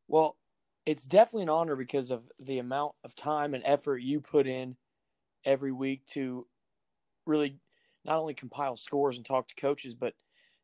Well, 0.09 0.37
it's 0.87 1.05
definitely 1.05 1.43
an 1.43 1.51
honor 1.51 1.77
because 1.77 2.11
of 2.11 2.23
the 2.41 2.59
amount 2.59 2.95
of 3.05 3.15
time 3.15 3.55
and 3.55 3.63
effort 3.67 3.99
you 3.99 4.21
put 4.21 4.47
in 4.47 4.77
every 5.45 5.73
week 5.73 6.05
to 6.07 6.47
really 7.27 7.59
not 8.05 8.19
only 8.19 8.35
compile 8.35 8.77
scores 8.77 9.17
and 9.17 9.27
talk 9.27 9.49
to 9.49 9.55
coaches, 9.55 9.95
but 9.95 10.15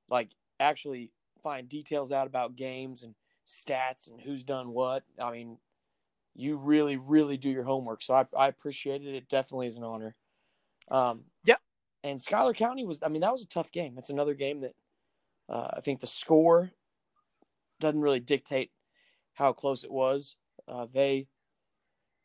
like 0.09 0.31
actually 0.61 1.11
find 1.43 1.69
details 1.69 2.11
out 2.11 2.27
about 2.27 2.57
games 2.57 3.03
and 3.03 3.15
stats 3.47 4.09
and 4.09 4.21
who's 4.21 4.45
done 4.45 4.71
what. 4.71 5.05
I 5.21 5.31
mean, 5.31 5.59
you 6.35 6.57
really, 6.57 6.97
really 6.97 7.37
do 7.37 7.51
your 7.51 7.65
homework. 7.65 8.03
So 8.03 8.15
I, 8.15 8.25
I 8.37 8.49
appreciate 8.49 9.03
it. 9.03 9.15
It 9.15 9.29
definitely 9.29 9.67
is 9.67 9.77
an 9.77 9.85
honor. 9.85 10.17
Um, 10.91 11.25
yeah. 11.45 11.57
And 12.03 12.21
Schuyler 12.21 12.55
County 12.55 12.85
was, 12.85 13.03
I 13.03 13.09
mean, 13.09 13.21
that 13.21 13.33
was 13.33 13.43
a 13.43 13.49
tough 13.49 13.71
game. 13.73 13.95
That's 13.95 14.11
another 14.11 14.35
game 14.35 14.61
that 14.63 14.73
uh, 15.49 15.69
I 15.75 15.81
think 15.81 16.01
the 16.01 16.07
score 16.07 16.73
doesn't 17.81 18.01
really 18.01 18.21
dictate 18.21 18.71
how 19.35 19.53
close 19.53 19.85
it 19.85 19.91
was. 19.91 20.37
Uh, 20.67 20.87
they 20.93 21.27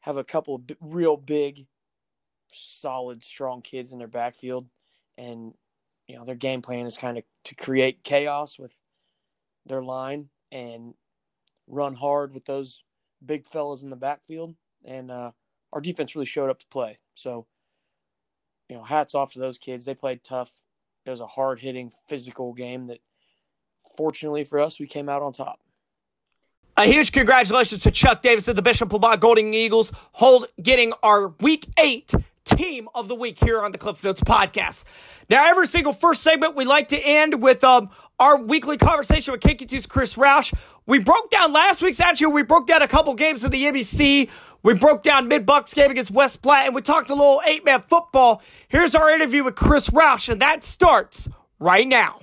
have 0.02 0.18
a 0.18 0.24
couple 0.24 0.56
of 0.56 0.68
b- 0.68 0.76
real 0.80 1.18
big, 1.18 1.66
solid, 2.52 3.24
strong 3.24 3.62
kids 3.62 3.92
in 3.92 3.98
their 3.98 4.08
backfield. 4.08 4.68
And 5.18 5.54
you 6.08 6.16
know 6.16 6.26
their 6.26 6.36
game 6.36 6.62
plan 6.62 6.86
is 6.86 6.98
kind 6.98 7.18
of 7.18 7.24
to 7.46 7.56
create 7.56 8.04
chaos 8.04 8.58
with 8.58 8.76
their 9.66 9.84
line 9.84 10.30
and 10.52 10.94
run 11.68 11.94
hard 11.94 12.34
with 12.34 12.46
those 12.46 12.84
big 13.26 13.46
fellas 13.46 13.84
in 13.84 13.90
the 13.90 13.96
backfield. 13.96 14.56
And 14.86 15.12
uh, 15.12 15.32
our 15.74 15.82
defense 15.82 16.16
really 16.16 16.26
showed 16.26 16.50
up 16.50 16.60
to 16.60 16.68
play. 16.68 17.00
So 17.16 17.46
you 18.70 18.78
know 18.78 18.84
hats 18.84 19.14
off 19.14 19.34
to 19.34 19.40
those 19.40 19.58
kids. 19.58 19.84
They 19.84 19.96
played 19.96 20.24
tough. 20.24 20.62
It 21.06 21.10
was 21.10 21.20
a 21.20 21.28
hard 21.28 21.60
hitting 21.60 21.92
physical 22.08 22.54
game 22.54 22.88
that 22.88 23.00
fortunately 24.00 24.46
for 24.46 24.62
us 24.62 24.80
we 24.80 24.88
came 24.88 25.10
out 25.10 25.22
on 25.22 25.34
top 25.34 25.60
a 26.78 26.86
huge 26.86 27.12
congratulations 27.12 27.84
to 27.84 27.92
Chuck 27.92 28.22
Davis 28.22 28.48
of 28.48 28.56
the 28.56 28.62
Bishop 28.62 28.88
LeBlond 28.88 29.20
Golden 29.20 29.54
Eagles, 29.54 29.92
hold 30.14 30.48
getting 30.62 30.94
our 31.04 31.34
week 31.42 31.68
eight 31.78 32.14
team 32.46 32.88
of 32.96 33.10
the 33.10 33.16
week 33.16 33.38
here 33.44 33.60
on 33.60 33.74
the 33.74 33.78
Cliff 33.78 34.02
Notes 34.02 34.22
podcast. 34.22 34.86
Now, 35.30 35.46
every 35.46 35.68
single 35.68 35.92
first 35.92 36.24
segment, 36.24 36.56
we 36.56 36.64
like 36.64 36.88
to 36.90 36.98
end 36.98 37.42
with 37.42 37.66
um, 37.66 37.90
our 38.18 38.38
weekly 38.38 38.78
conversation 38.78 39.34
with 39.34 39.42
KQ2's 39.42 39.88
Chris 39.88 40.16
Roush. 40.16 40.54
We 40.86 41.00
broke 41.00 41.30
down 41.30 41.52
last 41.52 41.82
week's 41.82 42.00
actually, 42.00 42.28
we 42.28 42.44
broke 42.44 42.68
down 42.68 42.82
a 42.82 42.88
couple 42.88 43.14
games 43.14 43.44
of 43.44 43.52
the 43.52 43.64
MEC. 43.64 44.30
We 44.64 44.74
broke 44.74 45.04
down 45.04 45.28
Mid 45.28 45.46
Bucks 45.46 45.74
game 45.74 45.92
against 45.92 46.12
West 46.12 46.42
Platte, 46.42 46.68
and 46.68 46.76
we 46.76 46.82
talked 46.82 47.10
a 47.10 47.14
little 47.14 47.42
eight 47.46 47.66
man 47.66 47.82
football. 47.82 48.42
Here's 48.70 48.96
our 48.96 49.10
interview 49.10 49.44
with 49.44 49.56
Chris 49.56 49.90
Roush, 49.90 50.30
and 50.30 50.42
that 50.42 50.64
starts 50.64 51.28
right 51.60 51.86
now. 51.86 52.22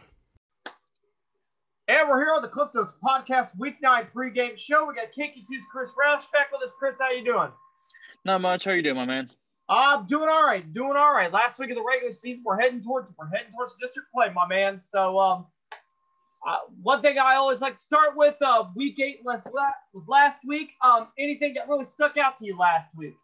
And 1.88 2.08
we're 2.08 2.18
here 2.18 2.34
on 2.34 2.42
the 2.42 2.48
Cliff 2.48 2.70
Notes 2.74 2.94
podcast, 3.00 3.56
week 3.58 3.76
nine 3.80 4.08
pregame 4.12 4.58
show. 4.58 4.88
We 4.88 4.94
got 4.96 5.12
KQ2's 5.16 5.66
Chris 5.70 5.90
Roush 5.90 6.24
back 6.32 6.50
with 6.50 6.60
us. 6.64 6.72
Chris, 6.76 6.96
how 6.98 7.12
you 7.12 7.24
doing? 7.24 7.50
Not 8.24 8.40
much. 8.40 8.64
How 8.64 8.72
you 8.72 8.82
doing, 8.82 8.96
my 8.96 9.04
man? 9.04 9.30
I'm 9.68 10.04
doing 10.06 10.28
all 10.28 10.44
right, 10.44 10.72
doing 10.74 10.96
all 10.96 11.12
right. 11.12 11.32
Last 11.32 11.60
week 11.60 11.70
of 11.70 11.76
the 11.76 11.84
regular 11.84 12.12
season, 12.12 12.42
we're 12.44 12.58
heading 12.58 12.82
towards 12.82 13.12
we're 13.16 13.28
heading 13.28 13.52
towards 13.52 13.76
district 13.76 14.08
play, 14.12 14.32
my 14.34 14.48
man. 14.48 14.80
So, 14.80 15.16
um, 15.20 15.46
uh, 16.44 16.58
one 16.82 17.02
thing 17.02 17.18
I 17.18 17.36
always 17.36 17.60
like 17.60 17.76
to 17.76 17.82
start 17.82 18.16
with, 18.16 18.34
uh, 18.40 18.64
week 18.74 18.98
eight 18.98 19.20
was, 19.24 19.46
was 19.92 20.08
last 20.08 20.40
week. 20.44 20.72
Um, 20.82 21.06
anything 21.20 21.54
that 21.54 21.68
really 21.68 21.84
stuck 21.84 22.16
out 22.16 22.36
to 22.38 22.46
you 22.46 22.58
last 22.58 22.90
week? 22.96 23.14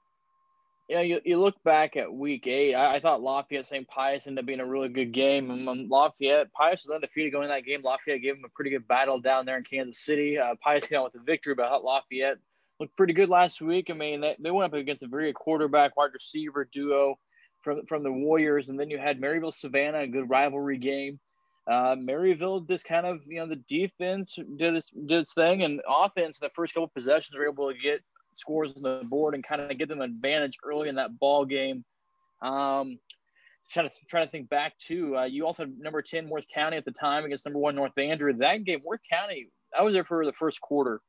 You 0.92 0.98
know, 0.98 1.04
you, 1.04 1.20
you 1.24 1.40
look 1.40 1.54
back 1.64 1.96
at 1.96 2.12
week 2.12 2.46
eight, 2.46 2.74
I, 2.74 2.96
I 2.96 3.00
thought 3.00 3.22
Lafayette 3.22 3.66
St. 3.66 3.88
Pius 3.88 4.26
ended 4.26 4.42
up 4.42 4.46
being 4.46 4.60
a 4.60 4.66
really 4.66 4.90
good 4.90 5.10
game. 5.12 5.50
And 5.50 5.66
um, 5.66 5.88
Lafayette, 5.88 6.52
Pius 6.52 6.84
was 6.84 6.94
undefeated 6.94 7.32
going 7.32 7.44
in 7.44 7.48
that 7.48 7.64
game. 7.64 7.80
Lafayette 7.82 8.20
gave 8.20 8.36
him 8.36 8.44
a 8.44 8.50
pretty 8.50 8.70
good 8.70 8.86
battle 8.86 9.18
down 9.18 9.46
there 9.46 9.56
in 9.56 9.64
Kansas 9.64 10.04
City. 10.04 10.38
Uh, 10.38 10.54
Pius 10.62 10.86
came 10.86 10.98
out 10.98 11.04
with 11.04 11.22
a 11.22 11.24
victory, 11.24 11.54
but 11.54 11.64
I 11.64 11.70
thought 11.70 11.84
Lafayette 11.84 12.36
looked 12.78 12.94
pretty 12.94 13.14
good 13.14 13.30
last 13.30 13.62
week. 13.62 13.88
I 13.88 13.94
mean, 13.94 14.20
they, 14.20 14.36
they 14.38 14.50
went 14.50 14.70
up 14.70 14.78
against 14.78 15.02
a 15.02 15.06
very 15.06 15.28
good 15.30 15.36
quarterback, 15.36 15.96
wide 15.96 16.10
receiver 16.12 16.68
duo 16.70 17.18
from, 17.62 17.86
from 17.86 18.02
the 18.02 18.12
Warriors. 18.12 18.68
And 18.68 18.78
then 18.78 18.90
you 18.90 18.98
had 18.98 19.18
Maryville 19.18 19.54
Savannah, 19.54 20.00
a 20.00 20.06
good 20.06 20.28
rivalry 20.28 20.76
game. 20.76 21.18
Uh, 21.66 21.96
Maryville 21.96 22.68
just 22.68 22.84
kind 22.84 23.06
of, 23.06 23.20
you 23.26 23.36
know, 23.36 23.46
the 23.46 23.56
defense 23.66 24.36
did 24.58 24.74
its, 24.74 24.90
did 24.90 25.20
its 25.20 25.32
thing, 25.32 25.62
and 25.62 25.80
offense 25.88 26.38
in 26.38 26.44
the 26.44 26.52
first 26.54 26.74
couple 26.74 26.88
possessions 26.88 27.38
were 27.38 27.48
able 27.48 27.72
to 27.72 27.78
get 27.78 28.02
scores 28.34 28.74
on 28.76 28.82
the 28.82 29.02
board 29.04 29.34
and 29.34 29.44
kind 29.44 29.60
of 29.60 29.76
get 29.78 29.88
them 29.88 30.00
an 30.00 30.10
advantage 30.10 30.58
early 30.64 30.88
in 30.88 30.96
that 30.96 31.18
ball 31.18 31.44
game. 31.44 31.84
Um, 32.40 32.98
kind 33.74 33.86
of 33.86 33.92
trying 34.08 34.26
to 34.26 34.30
think 34.30 34.48
back 34.48 34.76
to 34.76 35.16
Uh, 35.18 35.24
you 35.24 35.46
also 35.46 35.64
had 35.64 35.78
number 35.78 36.02
10 36.02 36.28
Worth 36.28 36.46
County 36.52 36.76
at 36.76 36.84
the 36.84 36.90
time 36.90 37.24
against 37.24 37.46
number 37.46 37.60
one 37.60 37.76
North 37.76 37.96
Andrew. 37.96 38.32
That 38.32 38.64
game, 38.64 38.80
Worth 38.84 39.00
County, 39.08 39.48
I 39.76 39.82
was 39.82 39.94
there 39.94 40.04
for 40.04 40.24
the 40.26 40.32
first 40.32 40.60
quarter, 40.60 41.00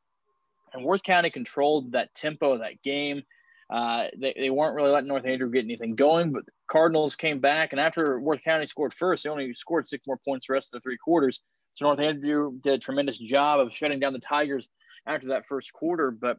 and 0.74 0.84
Worth 0.86 1.04
County 1.04 1.30
controlled 1.30 1.94
that 1.94 2.14
tempo 2.14 2.54
of 2.54 2.60
that 2.60 2.82
game. 2.84 3.24
Uh, 3.70 4.08
they, 4.18 4.34
they 4.38 4.50
weren't 4.50 4.76
really 4.76 4.92
letting 4.92 5.08
North 5.08 5.26
Andrew 5.26 5.50
get 5.50 5.64
anything 5.64 5.96
going, 5.96 6.32
but 6.32 6.44
Cardinals 6.70 7.16
came 7.16 7.40
back, 7.40 7.74
and 7.74 7.80
after 7.80 8.20
Worth 8.20 8.44
County 8.44 8.68
scored 8.68 8.94
first, 8.94 9.24
they 9.24 9.30
only 9.30 9.54
scored 9.54 9.88
six 9.88 10.06
more 10.06 10.20
points 10.24 10.48
the 10.48 10.54
rest 10.54 10.74
of 10.74 10.80
the 10.80 10.84
three 10.84 10.98
quarters. 10.98 11.42
So 11.74 11.86
North 11.86 12.00
Andrew 12.00 12.60
did 12.62 12.74
a 12.74 12.78
tremendous 12.78 13.18
job 13.18 13.60
of 13.60 13.74
shutting 13.74 14.00
down 14.00 14.14
the 14.14 14.20
Tigers 14.20 14.68
after 15.08 15.30
that 15.30 15.46
first 15.46 15.74
quarter. 15.74 16.12
But 16.12 16.38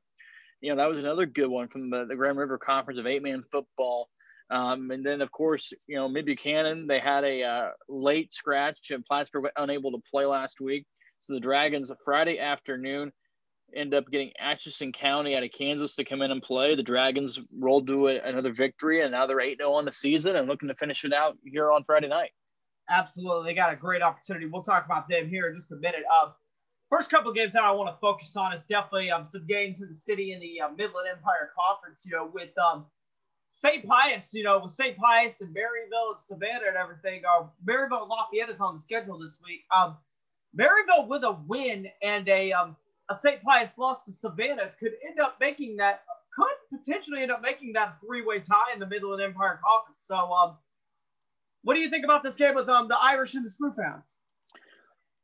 you 0.61 0.71
know, 0.71 0.77
that 0.77 0.89
was 0.89 0.99
another 0.99 1.27
good 1.27 1.49
one 1.49 1.69
from 1.69 1.91
the, 1.91 2.07
the 2.07 2.17
Grand 2.17 2.39
River 2.39 2.59
Conference 2.59 2.99
of 2.99 3.07
eight 3.07 3.23
man 3.23 3.45
football. 3.51 4.09
Um, 4.51 4.91
and 4.91 5.05
then, 5.05 5.21
of 5.21 5.33
course, 5.33 5.73
you 5.87 5.97
know, 5.97 6.09
Mid 6.09 6.27
Buchanan, 6.27 6.87
they 6.87 6.99
had 6.99 7.25
a 7.25 7.43
uh, 7.43 7.69
late 7.89 8.33
scratch 8.33 8.91
and 8.91 9.05
Plattsburgh 9.05 9.49
unable 9.57 9.93
to 9.93 10.03
play 10.11 10.27
last 10.27 10.61
week. 10.61 10.87
So 11.23 11.33
the 11.33 11.41
Dragons, 11.41 11.91
Friday 12.05 12.39
afternoon, 12.39 13.11
end 13.75 13.95
up 13.95 14.05
getting 14.11 14.31
Atchison 14.39 14.93
County 14.93 15.37
out 15.37 15.43
of 15.43 15.51
Kansas 15.51 15.97
to 15.97 16.05
come 16.05 16.23
in 16.23 16.31
and 16.31 16.43
play. 16.43 16.75
The 16.75 16.83
Dragons 16.83 17.41
rolled 17.59 17.87
to 17.87 18.09
a, 18.09 18.21
another 18.21 18.53
victory, 18.53 19.01
and 19.01 19.13
now 19.13 19.27
they're 19.27 19.41
8 19.41 19.59
0 19.59 19.73
on 19.73 19.85
the 19.85 19.93
season 19.93 20.37
and 20.37 20.49
looking 20.49 20.69
to 20.69 20.75
finish 20.75 21.05
it 21.05 21.13
out 21.13 21.37
here 21.45 21.73
on 21.73 21.85
Friday 21.85 22.09
night. 22.09 22.31
Absolutely. 22.89 23.51
They 23.51 23.55
got 23.55 23.73
a 23.73 23.77
great 23.77 24.03
opportunity. 24.03 24.47
We'll 24.47 24.63
talk 24.63 24.85
about 24.85 25.09
them 25.09 25.29
here 25.29 25.49
in 25.49 25.57
just 25.57 25.73
a 25.73 25.77
minute. 25.77 26.03
Uh, 26.13 26.31
first 26.91 27.11
couple 27.11 27.31
of 27.31 27.37
games 27.37 27.53
that 27.55 27.63
I 27.63 27.71
want 27.73 27.95
to 27.95 27.99
focus 28.01 28.37
on 28.37 28.53
is 28.53 28.65
definitely 28.65 29.11
um, 29.11 29.25
some 29.25 29.47
games 29.47 29.83
in 29.83 29.89
the 29.89 29.95
city 29.95 30.33
in 30.33 30.41
the 30.41 30.61
uh, 30.61 30.69
Midland 30.71 31.09
Empire 31.11 31.51
Conference. 31.59 32.03
You 32.05 32.13
know, 32.13 32.31
with 32.33 32.57
um, 32.59 32.87
St. 33.51 33.87
Pius, 33.87 34.35
you 34.35 34.43
know, 34.43 34.59
with 34.59 34.73
St. 34.73 34.97
Pius 34.97 35.41
and 35.41 35.55
Maryville 35.55 36.17
and 36.17 36.25
Savannah 36.25 36.67
and 36.69 36.77
everything. 36.77 37.23
Uh, 37.25 37.45
Maryville 37.65 38.03
and 38.03 38.11
Lafayette 38.11 38.51
is 38.51 38.61
on 38.61 38.75
the 38.75 38.83
schedule 38.83 39.19
this 39.19 39.39
week. 39.45 39.63
Um, 39.75 39.97
Maryville 40.59 41.09
with 41.09 41.25
a 41.25 41.39
win 41.47 41.89
and 42.03 42.29
a 42.29 42.53
um, 42.53 42.77
a 43.09 43.15
St. 43.15 43.43
Pius 43.43 43.77
loss 43.79 44.03
to 44.05 44.13
Savannah 44.13 44.71
could 44.79 44.93
end 45.09 45.21
up 45.21 45.37
making 45.41 45.77
that 45.77 46.03
could 46.37 46.79
potentially 46.79 47.23
end 47.23 47.31
up 47.31 47.43
making 47.43 47.73
that 47.75 47.97
three-way 48.05 48.41
tie 48.41 48.73
in 48.73 48.81
the 48.81 48.87
Midland 48.87 49.23
Empire 49.23 49.61
Conference. 49.65 50.03
So, 50.05 50.17
um, 50.17 50.57
what 51.63 51.75
do 51.75 51.81
you 51.81 51.91
think 51.91 52.05
about 52.05 52.23
this 52.23 52.35
game 52.37 52.55
with 52.55 52.69
um 52.69 52.89
the 52.89 52.99
Irish 53.01 53.35
and 53.35 53.45
the 53.45 53.51
Spoofhounds? 53.51 54.14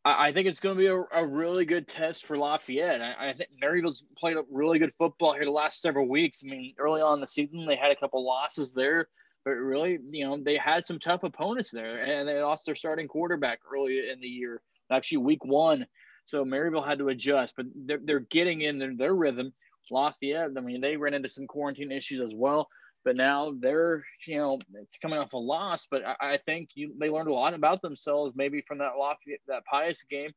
I 0.03 0.33
think 0.33 0.47
it's 0.47 0.61
going 0.61 0.77
to 0.77 0.79
be 0.79 0.87
a, 0.87 0.97
a, 0.97 1.27
really 1.27 1.67
good 1.67 1.87
test 1.87 2.25
for 2.25 2.39
Lafayette. 2.39 3.03
I, 3.03 3.29
I, 3.29 3.33
think 3.35 3.51
Maryville's 3.63 4.03
played 4.17 4.37
really 4.51 4.79
good 4.79 4.95
football 4.95 5.35
here 5.35 5.45
the 5.45 5.51
last 5.51 5.83
several 5.83 6.09
weeks. 6.09 6.43
I 6.43 6.49
mean, 6.49 6.75
early 6.79 7.03
on 7.03 7.21
the 7.21 7.27
season, 7.27 7.67
they 7.67 7.77
had 7.77 7.91
a 7.91 7.97
couple 7.97 8.25
losses 8.25 8.73
there, 8.73 9.09
but 9.45 9.51
really, 9.51 9.99
you 10.11 10.27
know, 10.27 10.39
they 10.43 10.57
had 10.57 10.87
some 10.87 10.99
tough 10.99 11.23
opponents 11.23 11.71
there, 11.71 12.03
and 12.03 12.27
they 12.27 12.41
lost 12.41 12.65
their 12.65 12.75
starting 12.75 13.09
quarterback 13.09 13.61
early 13.71 14.09
in 14.11 14.21
the 14.21 14.27
year, 14.27 14.63
actually 14.91 15.19
week 15.19 15.45
one. 15.45 15.87
So 16.25 16.47
Maryville 16.47 16.87
had 16.87 16.99
to 17.01 17.09
adjust, 17.09 17.53
but 17.55 17.67
they're, 17.75 18.01
they're 18.03 18.21
getting 18.21 18.63
in 18.63 18.79
their, 18.79 18.97
their 18.97 19.15
rhythm. 19.15 19.53
Lafayette, 19.91 20.51
I 20.57 20.61
mean, 20.61 20.81
they 20.81 20.97
ran 20.97 21.15
into 21.15 21.29
some 21.29 21.47
quarantine 21.47 21.93
issues 21.93 22.23
as 22.23 22.35
well 22.35 22.69
but 23.05 23.17
now 23.17 23.55
they're 23.61 24.05
you 24.27 24.37
know 24.37 24.59
it's 24.75 24.97
coming 24.99 25.19
off 25.19 25.33
a 25.33 25.39
loss 25.39 25.87
but 25.91 26.03
i, 26.07 26.35
I 26.35 26.39
think 26.39 26.71
you 26.75 26.95
they 26.99 27.11
learned 27.11 27.29
a 27.29 27.33
lot 27.33 27.55
about 27.55 27.83
themselves 27.83 28.35
maybe 28.37 28.63
from 28.67 28.79
that 28.79 28.97
Lafayette, 28.99 29.41
that 29.49 29.65
pius 29.65 30.05
game. 30.09 30.31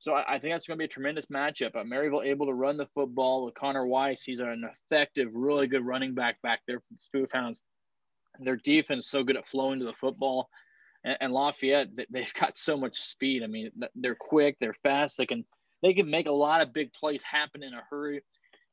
So 0.00 0.14
I, 0.14 0.34
I 0.34 0.38
think 0.38 0.54
that's 0.54 0.66
going 0.66 0.76
to 0.76 0.78
be 0.78 0.84
a 0.84 0.88
tremendous 0.88 1.26
matchup. 1.26 1.72
But 1.72 1.86
maryville 1.86 2.24
able 2.24 2.46
to 2.46 2.54
run 2.54 2.76
the 2.76 2.88
football 2.94 3.44
with 3.44 3.54
connor 3.54 3.86
weiss. 3.86 4.22
He's 4.22 4.40
an 4.40 4.64
effective 4.90 5.34
really 5.34 5.66
good 5.66 5.84
running 5.84 6.14
back 6.14 6.40
back 6.42 6.60
there 6.66 6.78
for 6.80 6.94
the 6.94 7.26
spoofhounds 7.26 7.58
their 8.40 8.56
defense 8.56 9.08
so 9.08 9.24
good 9.24 9.36
at 9.36 9.48
flowing 9.48 9.80
to 9.80 9.84
the 9.84 9.92
football. 9.94 10.48
And, 11.04 11.16
and 11.20 11.32
lafayette 11.32 11.88
they've 12.10 12.34
got 12.34 12.56
so 12.56 12.76
much 12.76 12.96
speed. 12.96 13.42
I 13.42 13.46
mean 13.46 13.70
they're 13.94 14.16
quick 14.18 14.56
they're 14.60 14.76
fast 14.82 15.16
they 15.18 15.26
can 15.26 15.44
they 15.82 15.94
can 15.94 16.10
make 16.10 16.26
a 16.26 16.32
lot 16.32 16.60
of 16.60 16.72
big 16.72 16.92
plays 16.92 17.22
happen 17.22 17.62
in 17.62 17.72
a 17.72 17.82
hurry 17.90 18.22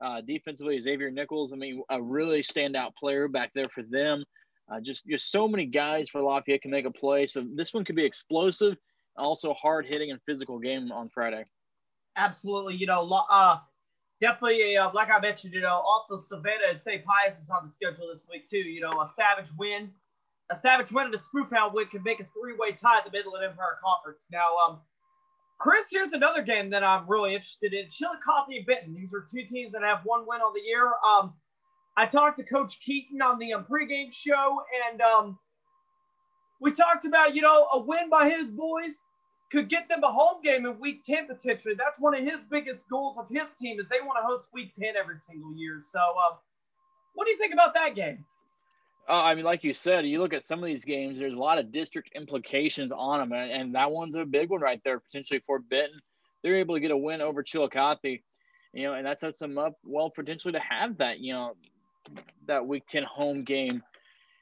uh, 0.01 0.21
defensively, 0.21 0.79
Xavier 0.79 1.11
Nichols, 1.11 1.53
I 1.53 1.55
mean, 1.55 1.81
a 1.89 2.01
really 2.01 2.41
standout 2.41 2.95
player 2.95 3.27
back 3.27 3.51
there 3.55 3.69
for 3.69 3.83
them. 3.83 4.23
Uh, 4.71 4.79
just 4.81 5.05
just 5.05 5.31
so 5.31 5.47
many 5.47 5.65
guys 5.65 6.09
for 6.09 6.21
Lafayette 6.21 6.61
can 6.61 6.71
make 6.71 6.85
a 6.85 6.91
play. 6.91 7.27
So 7.27 7.45
this 7.53 7.73
one 7.73 7.85
could 7.85 7.95
be 7.95 8.05
explosive, 8.05 8.75
also 9.15 9.53
hard 9.53 9.85
hitting 9.85 10.11
and 10.11 10.19
physical 10.25 10.59
game 10.59 10.91
on 10.91 11.07
Friday. 11.09 11.43
Absolutely, 12.17 12.75
you 12.75 12.87
know, 12.87 13.07
uh, 13.29 13.57
definitely, 14.21 14.75
uh, 14.75 14.89
like 14.93 15.09
I 15.11 15.19
mentioned, 15.19 15.53
you 15.53 15.61
know, 15.61 15.81
also 15.85 16.17
Savannah 16.17 16.71
and 16.71 16.81
St. 16.81 17.03
Pius 17.05 17.39
is 17.39 17.49
on 17.49 17.67
the 17.67 17.71
schedule 17.71 18.09
this 18.11 18.25
week 18.29 18.49
too. 18.49 18.57
You 18.57 18.81
know, 18.81 18.89
a 18.89 19.09
savage 19.15 19.51
win, 19.57 19.91
a 20.49 20.55
savage 20.55 20.91
win 20.91 21.05
and 21.05 21.15
a 21.15 21.19
Spoofhound 21.19 21.73
win 21.73 21.87
can 21.87 22.03
make 22.03 22.19
a 22.19 22.25
three-way 22.25 22.71
tie 22.71 22.99
at 22.99 23.05
the 23.05 23.11
Midland 23.11 23.45
Empire 23.45 23.77
Conference. 23.83 24.25
Now, 24.31 24.47
um, 24.65 24.79
Chris, 25.57 25.85
here's 25.89 26.13
another 26.13 26.41
game 26.41 26.69
that 26.69 26.83
I'm 26.83 27.07
really 27.07 27.33
interested 27.33 27.73
in. 27.73 27.89
Chillicothe 27.89 28.49
and 28.49 28.65
Benton. 28.65 28.93
These 28.93 29.13
are 29.13 29.25
two 29.31 29.45
teams 29.45 29.71
that 29.73 29.83
have 29.83 30.01
one 30.03 30.25
win 30.27 30.41
on 30.41 30.53
the 30.53 30.61
year. 30.61 30.91
Um, 31.07 31.33
I 31.97 32.05
talked 32.05 32.37
to 32.37 32.43
Coach 32.43 32.79
Keaton 32.81 33.21
on 33.21 33.39
the 33.39 33.53
um, 33.53 33.65
pregame 33.69 34.11
show, 34.11 34.61
and 34.89 35.01
um, 35.01 35.39
we 36.59 36.71
talked 36.71 37.05
about, 37.05 37.35
you 37.35 37.41
know, 37.41 37.67
a 37.73 37.79
win 37.79 38.09
by 38.09 38.29
his 38.29 38.49
boys 38.49 38.99
could 39.51 39.69
get 39.69 39.87
them 39.87 40.03
a 40.03 40.11
home 40.11 40.41
game 40.43 40.65
in 40.65 40.79
Week 40.79 41.03
10 41.03 41.27
potentially. 41.27 41.75
That's 41.77 41.99
one 41.99 42.13
of 42.13 42.23
his 42.23 42.39
biggest 42.49 42.81
goals 42.89 43.17
of 43.17 43.27
his 43.29 43.53
team 43.53 43.79
is 43.79 43.85
they 43.89 44.01
want 44.01 44.17
to 44.19 44.25
host 44.25 44.49
Week 44.53 44.73
10 44.77 44.95
every 44.97 45.17
single 45.25 45.55
year. 45.55 45.81
So, 45.83 45.99
uh, 45.99 46.35
what 47.13 47.25
do 47.25 47.31
you 47.31 47.37
think 47.37 47.53
about 47.53 47.73
that 47.75 47.95
game? 47.95 48.25
Uh, 49.07 49.21
I 49.21 49.35
mean, 49.35 49.45
like 49.45 49.63
you 49.63 49.73
said, 49.73 50.05
you 50.05 50.19
look 50.19 50.33
at 50.33 50.43
some 50.43 50.59
of 50.59 50.65
these 50.65 50.83
games. 50.83 51.19
There's 51.19 51.33
a 51.33 51.37
lot 51.37 51.59
of 51.59 51.71
district 51.71 52.09
implications 52.15 52.91
on 52.95 53.19
them, 53.19 53.39
and, 53.39 53.51
and 53.51 53.75
that 53.75 53.91
one's 53.91 54.15
a 54.15 54.25
big 54.25 54.49
one 54.49 54.61
right 54.61 54.81
there, 54.83 54.99
potentially 54.99 55.43
for 55.45 55.59
Benton. 55.59 55.99
They're 56.41 56.55
able 56.55 56.75
to 56.75 56.81
get 56.81 56.91
a 56.91 56.97
win 56.97 57.21
over 57.21 57.43
Chillicothe, 57.43 58.21
you 58.73 58.83
know, 58.83 58.93
and 58.93 59.05
that 59.05 59.19
sets 59.19 59.39
them 59.39 59.57
up 59.57 59.73
well 59.83 60.09
potentially 60.09 60.53
to 60.53 60.59
have 60.59 60.97
that, 60.97 61.19
you 61.19 61.33
know, 61.33 61.53
that 62.47 62.65
Week 62.65 62.85
Ten 62.87 63.03
home 63.03 63.43
game 63.43 63.83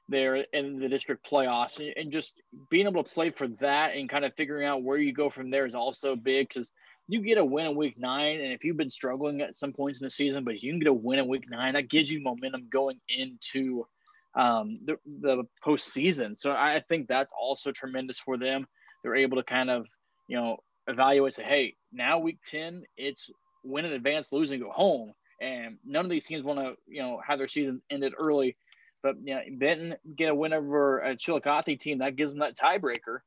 there 0.09 0.35
in 0.35 0.79
the 0.79 0.89
district 0.89 1.29
playoffs, 1.29 1.79
and, 1.79 1.93
and 1.97 2.11
just 2.11 2.41
being 2.69 2.87
able 2.87 3.03
to 3.03 3.13
play 3.13 3.31
for 3.31 3.47
that 3.47 3.95
and 3.95 4.09
kind 4.09 4.25
of 4.25 4.33
figuring 4.35 4.65
out 4.65 4.83
where 4.83 4.97
you 4.97 5.13
go 5.13 5.29
from 5.29 5.49
there 5.49 5.65
is 5.65 5.75
also 5.75 6.15
big 6.15 6.47
because 6.47 6.71
you 7.07 7.21
get 7.21 7.37
a 7.37 7.43
win 7.43 7.65
in 7.65 7.75
week 7.75 7.97
nine, 7.97 8.39
and 8.39 8.53
if 8.53 8.63
you've 8.63 8.77
been 8.77 8.89
struggling 8.89 9.41
at 9.41 9.55
some 9.55 9.73
points 9.73 9.99
in 9.99 10.05
the 10.05 10.09
season, 10.09 10.43
but 10.45 10.61
you 10.61 10.71
can 10.71 10.79
get 10.79 10.87
a 10.87 10.93
win 10.93 11.19
in 11.19 11.27
week 11.27 11.49
nine, 11.49 11.73
that 11.73 11.89
gives 11.89 12.09
you 12.09 12.21
momentum 12.21 12.67
going 12.69 12.99
into 13.09 13.85
um, 14.35 14.75
the, 14.85 14.97
the 15.21 15.43
postseason. 15.65 16.37
So 16.37 16.51
I 16.51 16.83
think 16.87 17.07
that's 17.07 17.31
also 17.39 17.71
tremendous 17.71 18.19
for 18.19 18.37
them. 18.37 18.67
They're 19.01 19.15
able 19.15 19.37
to 19.37 19.43
kind 19.43 19.69
of, 19.69 19.85
you 20.27 20.37
know, 20.37 20.57
evaluate, 20.87 21.33
say, 21.33 21.43
hey, 21.43 21.75
now 21.91 22.19
week 22.19 22.39
10, 22.49 22.83
it's 22.97 23.29
win 23.63 23.85
in 23.85 23.93
advance, 23.93 24.31
lose 24.31 24.51
and 24.51 24.61
go 24.61 24.71
home. 24.71 25.13
And 25.41 25.77
none 25.85 26.05
of 26.05 26.11
these 26.11 26.25
teams 26.25 26.43
want 26.43 26.59
to, 26.59 26.75
you 26.87 27.01
know, 27.01 27.21
have 27.25 27.37
their 27.37 27.47
season 27.47 27.81
ended 27.89 28.13
early. 28.17 28.55
But 29.01 29.17
you 29.21 29.35
know, 29.35 29.41
Benton 29.57 29.95
get 30.15 30.29
a 30.29 30.35
win 30.35 30.53
over 30.53 30.99
a 30.99 31.15
Chillicothe 31.15 31.77
team 31.79 31.97
that 31.97 32.15
gives 32.15 32.31
them 32.31 32.39
that 32.39 32.57
tiebreaker 32.57 33.19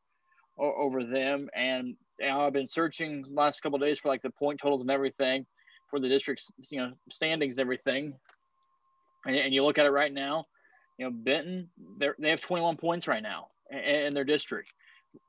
over 0.58 1.04
them. 1.04 1.50
And 1.54 1.96
you 2.18 2.28
know, 2.28 2.40
I've 2.40 2.54
been 2.54 2.66
searching 2.66 3.24
last 3.30 3.62
couple 3.62 3.78
days 3.78 3.98
for 3.98 4.08
like 4.08 4.22
the 4.22 4.30
point 4.30 4.58
totals 4.60 4.80
and 4.80 4.90
everything 4.90 5.44
for 5.90 6.00
the 6.00 6.08
district's 6.08 6.50
you 6.70 6.80
know 6.80 6.92
standings 7.10 7.54
and 7.54 7.60
everything. 7.60 8.14
And, 9.26 9.36
and 9.36 9.54
you 9.54 9.64
look 9.64 9.76
at 9.76 9.84
it 9.84 9.90
right 9.90 10.12
now, 10.12 10.46
you 10.98 11.06
know, 11.06 11.10
Benton, 11.12 11.68
they 11.98 12.08
they 12.18 12.30
have 12.30 12.40
21 12.40 12.76
points 12.76 13.06
right 13.08 13.22
now 13.22 13.48
in, 13.70 13.78
in 13.78 14.14
their 14.14 14.24
district. 14.24 14.72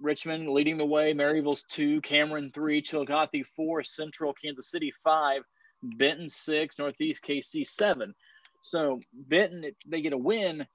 Richmond 0.01 0.49
leading 0.49 0.77
the 0.77 0.85
way, 0.85 1.13
Maryville's 1.13 1.63
two, 1.69 2.01
Cameron 2.01 2.51
three, 2.53 2.81
Chillicothe 2.81 3.43
four, 3.55 3.83
Central 3.83 4.33
Kansas 4.33 4.69
City 4.69 4.91
five, 5.03 5.41
Benton 5.81 6.29
six, 6.29 6.77
Northeast 6.77 7.23
KC 7.23 7.65
seven. 7.65 8.13
So 8.63 8.99
Benton, 9.13 9.71
they 9.87 10.01
get 10.01 10.13
a 10.13 10.17
win, 10.17 10.65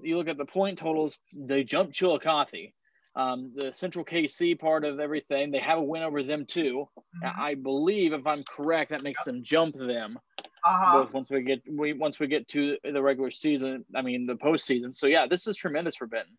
you 0.00 0.16
look 0.16 0.28
at 0.28 0.38
the 0.38 0.44
point 0.44 0.78
totals, 0.78 1.18
they 1.34 1.64
jump 1.64 1.92
Chillicothe. 1.92 2.72
Um, 3.14 3.52
the 3.56 3.72
Central 3.72 4.04
KC 4.04 4.58
part 4.58 4.84
of 4.84 5.00
everything, 5.00 5.50
they 5.50 5.58
have 5.58 5.78
a 5.78 5.82
win 5.82 6.02
over 6.02 6.22
them 6.22 6.44
too. 6.44 6.86
Mm-hmm. 7.24 7.40
I 7.40 7.54
believe, 7.54 8.12
if 8.12 8.26
I'm 8.26 8.44
correct, 8.44 8.90
that 8.90 9.02
makes 9.02 9.24
them 9.24 9.42
jump 9.42 9.74
them. 9.74 10.18
Uh-huh. 10.66 10.98
Both 10.98 11.12
once 11.12 11.30
we 11.30 11.42
get 11.42 11.62
we 11.70 11.92
once 11.92 12.18
we 12.18 12.26
get 12.26 12.48
to 12.48 12.76
the 12.82 13.00
regular 13.00 13.30
season, 13.30 13.84
I 13.94 14.02
mean 14.02 14.26
the 14.26 14.34
postseason. 14.34 14.92
So 14.92 15.06
yeah, 15.06 15.24
this 15.26 15.46
is 15.46 15.56
tremendous 15.56 15.94
for 15.94 16.06
Benton. 16.06 16.36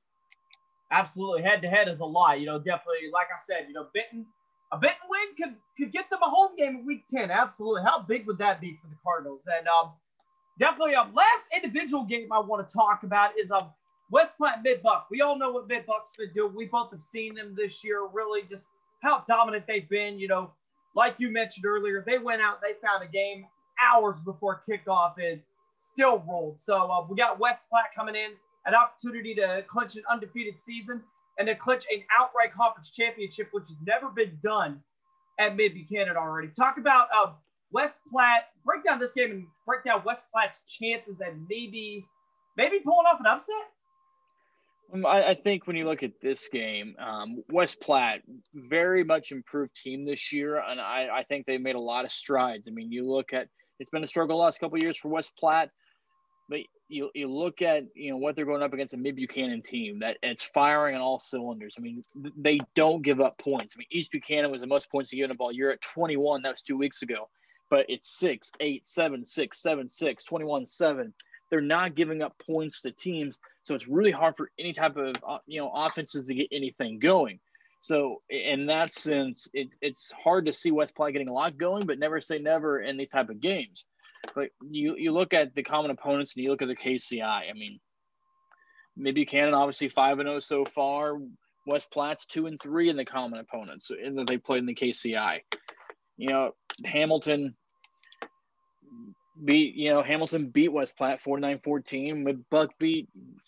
Absolutely, 0.92 1.44
head 1.44 1.62
to 1.62 1.70
head 1.70 1.88
is 1.88 2.02
a 2.02 2.06
lot. 2.06 2.42
You 2.42 2.48
know, 2.48 2.58
definitely, 2.58 3.10
like 3.14 3.28
I 3.34 3.40
said, 3.46 3.68
you 3.70 3.74
know, 3.74 3.88
Benton, 3.94 4.26
a 4.74 4.78
Benton 4.78 5.08
win 5.10 5.36
could 5.38 5.56
could 5.78 5.94
get 5.94 6.10
them 6.10 6.20
a 6.22 6.30
home 6.30 6.58
game 6.58 6.80
in 6.80 6.86
Week 6.86 7.06
Ten. 7.08 7.32
Absolutely, 7.32 7.84
how 7.84 8.02
big 8.02 8.28
would 8.28 8.38
that 8.40 8.60
be 8.60 8.78
for 8.82 8.90
the 8.90 8.98
Cardinals? 9.02 9.44
And 9.48 9.66
um, 9.70 9.92
definitely, 10.60 10.96
um, 10.96 11.14
last 11.14 11.48
individual 11.56 12.04
game 12.04 12.30
I 12.34 12.40
want 12.40 12.68
to 12.68 12.74
talk 12.74 13.04
about 13.04 13.40
is 13.40 13.50
um 13.50 13.70
West 14.12 14.38
Platte 14.38 14.62
Mid 14.62 14.82
Buck. 14.82 15.08
We 15.10 15.22
all 15.22 15.38
know 15.38 15.52
what 15.52 15.70
Mid 15.70 15.86
Buck's 15.86 16.12
been 16.18 16.34
doing. 16.34 16.54
We 16.54 16.66
both 16.66 16.92
have 16.92 17.02
seen 17.02 17.34
them 17.36 17.56
this 17.56 17.82
year. 17.82 18.06
Really, 18.12 18.42
just 18.50 18.68
how 19.02 19.24
dominant 19.26 19.66
they've 19.68 19.88
been. 19.88 20.20
You 20.20 20.28
know, 20.28 20.52
like 20.96 21.16
you 21.18 21.30
mentioned 21.30 21.66
earlier, 21.66 22.04
they 22.06 22.18
went 22.18 22.42
out, 22.42 22.60
they 22.62 22.74
found 22.86 23.04
a 23.04 23.08
game 23.08 23.46
hours 23.82 24.20
before 24.20 24.62
kickoff 24.68 25.14
and 25.18 25.42
still 25.78 26.24
rolled. 26.28 26.60
So 26.60 26.90
uh, 26.92 27.06
we 27.08 27.16
got 27.16 27.40
West 27.40 27.66
Platte 27.70 27.90
coming 27.96 28.16
in 28.16 28.32
an 28.66 28.76
opportunity 28.76 29.34
to 29.36 29.64
clinch 29.68 29.96
an 29.96 30.04
undefeated 30.10 30.60
season 30.60 31.02
and 31.38 31.48
to 31.48 31.56
clinch 31.56 31.86
an 31.92 32.04
outright 32.18 32.54
conference 32.54 32.92
championship, 32.92 33.50
which 33.52 33.68
has 33.68 33.78
never 33.86 34.10
been 34.10 34.38
done 34.44 34.82
at 35.40 35.56
Mid 35.56 35.74
Buchanan 35.74 36.18
already. 36.18 36.50
Talk 36.50 36.78
about 36.78 37.08
uh, 37.16 37.32
West 37.72 38.00
Platte. 38.10 38.46
Break 38.66 38.84
down 38.84 39.00
this 39.00 39.14
game 39.14 39.32
and 39.32 39.48
break 39.66 39.84
down 39.84 40.02
West 40.04 40.24
Platte's 40.32 40.62
chances 40.68 41.22
and 41.22 41.46
maybe 41.50 42.06
maybe 42.58 42.80
pulling 42.80 43.06
off 43.06 43.20
an 43.20 43.28
upset. 43.28 43.56
Um, 44.94 45.06
I, 45.06 45.30
I 45.30 45.36
think 45.36 45.68
when 45.68 45.76
you 45.76 45.86
look 45.86 46.02
at 46.02 46.20
this 46.22 46.48
game, 46.50 46.96
um, 46.98 47.44
West 47.50 47.82
Platte 47.82 48.22
very 48.54 49.04
much 49.04 49.32
improved 49.32 49.76
team 49.76 50.06
this 50.06 50.32
year, 50.32 50.62
and 50.66 50.80
I, 50.80 51.10
I 51.14 51.24
think 51.24 51.46
they 51.46 51.58
made 51.58 51.76
a 51.76 51.80
lot 51.80 52.06
of 52.06 52.12
strides. 52.12 52.68
I 52.68 52.72
mean, 52.72 52.92
you 52.92 53.06
look 53.10 53.34
at 53.34 53.48
it's 53.80 53.90
been 53.90 54.04
a 54.04 54.08
struggle 54.08 54.38
the 54.38 54.44
last 54.44 54.60
couple 54.60 54.78
years 54.78 54.98
for 54.98 55.10
West 55.10 55.34
Platte, 55.38 55.70
but 56.50 56.60
you 56.90 57.10
you 57.14 57.28
look 57.28 57.62
at 57.62 57.84
you 57.96 58.12
know 58.12 58.18
what 58.18 58.36
they're 58.36 58.46
going 58.46 58.64
up 58.64 58.74
against 58.74 58.94
a 58.94 58.98
Mid 58.98 59.16
Buchanan 59.16 59.62
team 59.62 60.00
that 60.00 60.18
it's 60.24 60.44
firing 60.44 60.96
on 60.96 61.02
all 61.02 61.20
cylinders. 61.20 61.76
I 61.78 61.82
mean, 61.82 62.04
they 62.38 62.60
don't 62.76 63.02
give 63.02 63.20
up 63.20 63.38
points. 63.38 63.76
I 63.76 63.80
mean, 63.80 63.88
East 63.92 64.12
Buchanan 64.12 64.52
was 64.52 64.62
the 64.62 64.68
most 64.68 64.90
points 64.90 65.14
a 65.14 65.18
unit 65.18 65.38
ball. 65.38 65.52
You're 65.52 65.72
at 65.72 65.82
21. 65.82 66.42
That 66.42 66.52
was 66.52 66.62
two 66.62 66.78
weeks 66.78 67.02
ago, 67.02 67.30
but 67.70 67.86
it's 67.90 68.18
six, 68.18 68.52
eight, 68.60 68.86
seven, 68.86 69.26
six, 69.26 69.62
seven, 69.62 69.90
six, 69.90 70.24
21, 70.24 70.66
seven. 70.66 71.14
They're 71.50 71.62
not 71.62 71.96
giving 71.96 72.22
up 72.22 72.36
points 72.46 72.82
to 72.82 72.92
teams, 72.92 73.38
so 73.64 73.74
it's 73.74 73.88
really 73.88 74.12
hard 74.12 74.36
for 74.36 74.52
any 74.60 74.74
type 74.74 74.98
of 74.98 75.16
uh, 75.28 75.40
you 75.46 75.60
know 75.60 75.72
offenses 75.74 76.26
to 76.26 76.34
get 76.34 76.48
anything 76.52 77.00
going. 77.00 77.40
So 77.88 78.18
in 78.30 78.66
that 78.66 78.92
sense, 78.92 79.48
it, 79.54 79.70
it's 79.82 80.12
hard 80.12 80.46
to 80.48 80.54
see 80.54 80.72
West 80.72 80.94
Platte 80.94 81.14
getting 81.14 81.30
a 81.30 81.34
lot 81.34 81.58
going, 81.58 81.86
but 81.86 82.00
never 82.00 82.20
say 82.20 82.38
never 82.38 82.82
in 82.82 82.98
these 82.98 83.12
type 83.12 83.30
of 83.30 83.40
games. 83.40 83.86
But 84.36 84.50
you 84.70 84.98
you 84.98 85.14
look 85.14 85.34
at 85.34 85.56
the 85.56 85.64
common 85.64 85.92
opponents 85.92 86.36
and 86.36 86.44
you 86.44 86.52
look 86.52 86.62
at 86.62 86.68
the 86.68 86.76
KCI. 86.76 87.24
I 87.50 87.54
mean, 87.54 87.80
Mid 88.98 89.16
Buchanan 89.16 89.54
obviously 89.54 89.88
five 89.88 90.20
and 90.20 90.28
zero 90.28 90.42
so 90.42 90.66
far. 90.66 91.14
West 91.66 91.90
Platte's 91.90 92.26
two 92.26 92.48
and 92.48 92.60
three 92.60 92.90
in 92.90 92.98
the 92.98 93.06
common 93.06 93.40
opponents 93.40 93.90
in 93.90 94.16
that 94.16 94.28
they 94.28 94.38
played 94.38 94.60
in 94.60 94.66
the 94.66 94.76
KCI. 94.76 95.40
You 96.18 96.28
know, 96.28 96.52
Hamilton 96.84 97.56
beat 99.46 99.76
you 99.76 99.90
know 99.90 100.02
Hamilton 100.02 100.50
beat 100.50 100.72
West 100.72 100.98
Platte 100.98 101.20
49-14. 101.26 102.24
Mid 102.24 102.50
Buck 102.50 102.72
beat 102.80 103.08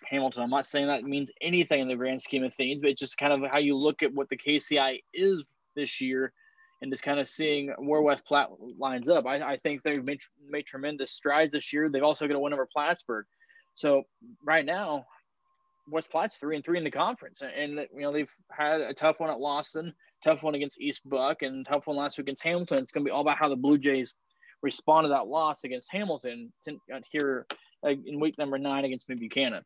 Hamilton. 0.09 0.43
I'm 0.43 0.49
not 0.49 0.67
saying 0.67 0.87
that 0.87 1.03
means 1.03 1.31
anything 1.41 1.81
in 1.81 1.87
the 1.87 1.95
grand 1.95 2.21
scheme 2.21 2.43
of 2.43 2.53
things, 2.53 2.81
but 2.81 2.91
it's 2.91 2.99
just 2.99 3.17
kind 3.17 3.33
of 3.33 3.51
how 3.51 3.59
you 3.59 3.75
look 3.75 4.03
at 4.03 4.13
what 4.13 4.29
the 4.29 4.37
KCI 4.37 5.01
is 5.13 5.47
this 5.75 6.01
year 6.01 6.33
and 6.81 6.91
just 6.91 7.03
kind 7.03 7.19
of 7.19 7.27
seeing 7.27 7.73
where 7.77 8.01
West 8.01 8.25
Platte 8.25 8.49
lines 8.77 9.09
up. 9.09 9.25
I, 9.25 9.35
I 9.35 9.57
think 9.57 9.83
they've 9.83 10.03
made, 10.03 10.21
made 10.47 10.65
tremendous 10.65 11.11
strides 11.11 11.51
this 11.51 11.73
year. 11.73 11.89
They've 11.89 12.03
also 12.03 12.27
got 12.27 12.35
a 12.35 12.39
win 12.39 12.53
over 12.53 12.67
Plattsburgh. 12.71 13.25
So 13.75 14.03
right 14.43 14.65
now, 14.65 15.05
West 15.89 16.11
Platte's 16.11 16.37
three 16.37 16.55
and 16.55 16.63
three 16.63 16.77
in 16.77 16.83
the 16.83 16.91
conference, 16.91 17.41
and 17.41 17.79
you 17.93 18.01
know 18.01 18.11
they've 18.11 18.31
had 18.51 18.79
a 18.81 18.93
tough 18.93 19.19
one 19.19 19.29
at 19.29 19.39
Lawson, 19.39 19.93
tough 20.23 20.43
one 20.43 20.55
against 20.55 20.79
East 20.79 21.01
Buck, 21.05 21.41
and 21.41 21.65
tough 21.65 21.87
one 21.87 21.97
last 21.97 22.17
week 22.17 22.25
against 22.25 22.43
Hamilton. 22.43 22.79
It's 22.79 22.91
going 22.91 23.03
to 23.03 23.09
be 23.09 23.11
all 23.11 23.21
about 23.21 23.37
how 23.37 23.49
the 23.49 23.55
Blue 23.55 23.77
Jays 23.77 24.13
respond 24.61 25.05
to 25.05 25.09
that 25.09 25.27
loss 25.27 25.63
against 25.63 25.91
Hamilton 25.91 26.51
here 27.11 27.45
uh, 27.85 27.89
in 27.89 28.19
week 28.19 28.37
number 28.37 28.57
nine 28.57 28.85
against 28.85 29.07
Mid 29.09 29.19
Buchanan. 29.19 29.63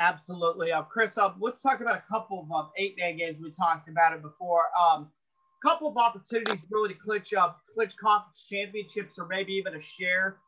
Absolutely, 0.00 0.70
uh, 0.70 0.82
Chris. 0.82 1.18
Uh, 1.18 1.32
let's 1.40 1.60
talk 1.60 1.80
about 1.80 1.96
a 1.96 2.02
couple 2.08 2.40
of 2.40 2.52
um, 2.52 2.70
eight-man 2.76 3.16
games. 3.16 3.38
We 3.42 3.50
talked 3.50 3.88
about 3.88 4.12
it 4.12 4.22
before. 4.22 4.66
Um, 4.80 5.10
couple 5.62 5.88
of 5.88 5.96
opportunities 5.96 6.60
really 6.70 6.94
to 6.94 7.00
clinch 7.00 7.34
up, 7.34 7.60
clinch 7.74 7.96
conference 7.96 8.46
championships, 8.48 9.18
or 9.18 9.26
maybe 9.26 9.52
even 9.54 9.74
a 9.74 9.80
share 9.80 10.38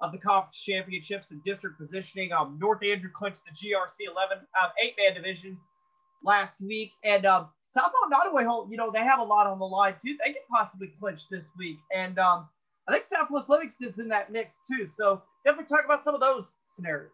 of 0.00 0.12
the 0.12 0.18
conference 0.18 0.58
championships 0.58 1.30
and 1.30 1.42
district 1.42 1.78
positioning. 1.78 2.32
Um, 2.32 2.58
North 2.60 2.84
Andrew 2.84 3.10
clinched 3.10 3.42
the 3.46 3.52
GRC 3.52 4.10
11 4.12 4.38
um, 4.38 4.70
eight-man 4.82 5.14
division 5.14 5.58
last 6.22 6.60
week, 6.60 6.92
and 7.02 7.24
um, 7.26 7.48
South 7.66 7.92
Holt 7.94 8.12
Nodaway 8.12 8.70
you 8.70 8.76
know, 8.76 8.90
they 8.90 9.00
have 9.00 9.20
a 9.20 9.24
lot 9.24 9.46
on 9.46 9.58
the 9.58 9.64
line 9.64 9.94
too. 9.94 10.16
They 10.24 10.32
could 10.32 10.42
possibly 10.50 10.92
clinch 11.00 11.28
this 11.30 11.46
week, 11.56 11.78
and 11.94 12.18
um, 12.18 12.48
I 12.88 12.92
think 12.92 13.04
Southwest 13.04 13.48
Livingston's 13.48 13.98
in 13.98 14.08
that 14.08 14.32
mix 14.32 14.60
too. 14.66 14.86
So 14.86 15.22
definitely 15.44 15.74
talk 15.76 15.84
about 15.84 16.02
some 16.04 16.14
of 16.14 16.20
those 16.20 16.52
scenarios. 16.68 17.10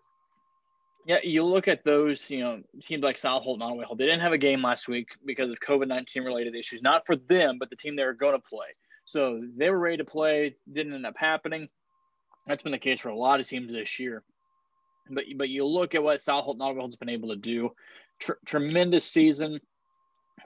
Yeah, 1.06 1.18
you 1.22 1.42
look 1.44 1.68
at 1.68 1.84
those, 1.84 2.30
you 2.30 2.40
know, 2.40 2.62
teams 2.82 3.02
like 3.02 3.18
South 3.18 3.42
Holt 3.42 3.60
and 3.60 3.70
Nodaway 3.70 3.84
Holt. 3.84 3.98
They 3.98 4.06
didn't 4.06 4.20
have 4.20 4.32
a 4.32 4.38
game 4.38 4.62
last 4.62 4.88
week 4.88 5.08
because 5.26 5.50
of 5.50 5.60
COVID 5.60 5.88
19 5.88 6.22
related 6.22 6.54
issues, 6.54 6.82
not 6.82 7.06
for 7.06 7.16
them, 7.16 7.58
but 7.58 7.68
the 7.68 7.76
team 7.76 7.94
they 7.94 8.04
were 8.04 8.14
going 8.14 8.32
to 8.32 8.38
play. 8.38 8.68
So 9.04 9.42
they 9.56 9.68
were 9.68 9.78
ready 9.78 9.98
to 9.98 10.04
play, 10.04 10.56
didn't 10.72 10.94
end 10.94 11.04
up 11.04 11.18
happening. 11.18 11.68
That's 12.46 12.62
been 12.62 12.72
the 12.72 12.78
case 12.78 13.00
for 13.00 13.10
a 13.10 13.16
lot 13.16 13.40
of 13.40 13.48
teams 13.48 13.72
this 13.72 13.98
year. 13.98 14.22
But 15.10 15.24
but 15.36 15.50
you 15.50 15.66
look 15.66 15.94
at 15.94 16.02
what 16.02 16.22
South 16.22 16.44
Holt 16.44 16.56
and 16.58 16.62
Nodaway 16.62 16.80
Holt's 16.80 16.96
been 16.96 17.10
able 17.10 17.28
to 17.28 17.36
do. 17.36 17.70
Tr- 18.18 18.32
tremendous 18.46 19.04
season 19.04 19.60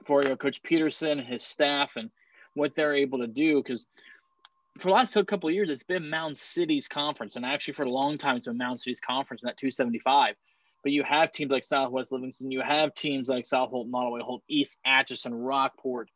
for 0.04 0.22
Coach 0.36 0.62
Peterson, 0.64 1.18
his 1.20 1.44
staff, 1.44 1.94
and 1.94 2.10
what 2.54 2.74
they're 2.74 2.94
able 2.94 3.18
to 3.18 3.28
do. 3.28 3.62
Because 3.62 3.86
for 4.78 4.88
the 4.88 4.94
last 4.94 5.14
couple 5.26 5.48
of 5.48 5.54
years, 5.54 5.70
it's 5.70 5.82
been 5.82 6.08
Mound 6.08 6.38
City's 6.38 6.86
conference, 6.86 7.36
and 7.36 7.44
actually 7.44 7.74
for 7.74 7.82
a 7.82 7.90
long 7.90 8.16
time, 8.16 8.36
it's 8.36 8.46
been 8.46 8.56
Mound 8.56 8.80
City's 8.80 9.00
conference 9.00 9.42
in 9.42 9.48
that 9.48 9.56
275. 9.56 10.36
But 10.84 10.92
you 10.92 11.02
have 11.02 11.32
teams 11.32 11.50
like 11.50 11.64
Southwest 11.64 12.12
Livingston, 12.12 12.52
you 12.52 12.62
have 12.62 12.94
teams 12.94 13.28
like 13.28 13.44
South 13.44 13.70
Holt, 13.70 13.90
Nodaway 13.90 14.20
Holt, 14.20 14.42
East 14.48 14.78
Atchison, 14.86 15.34
Rockport, 15.34 16.08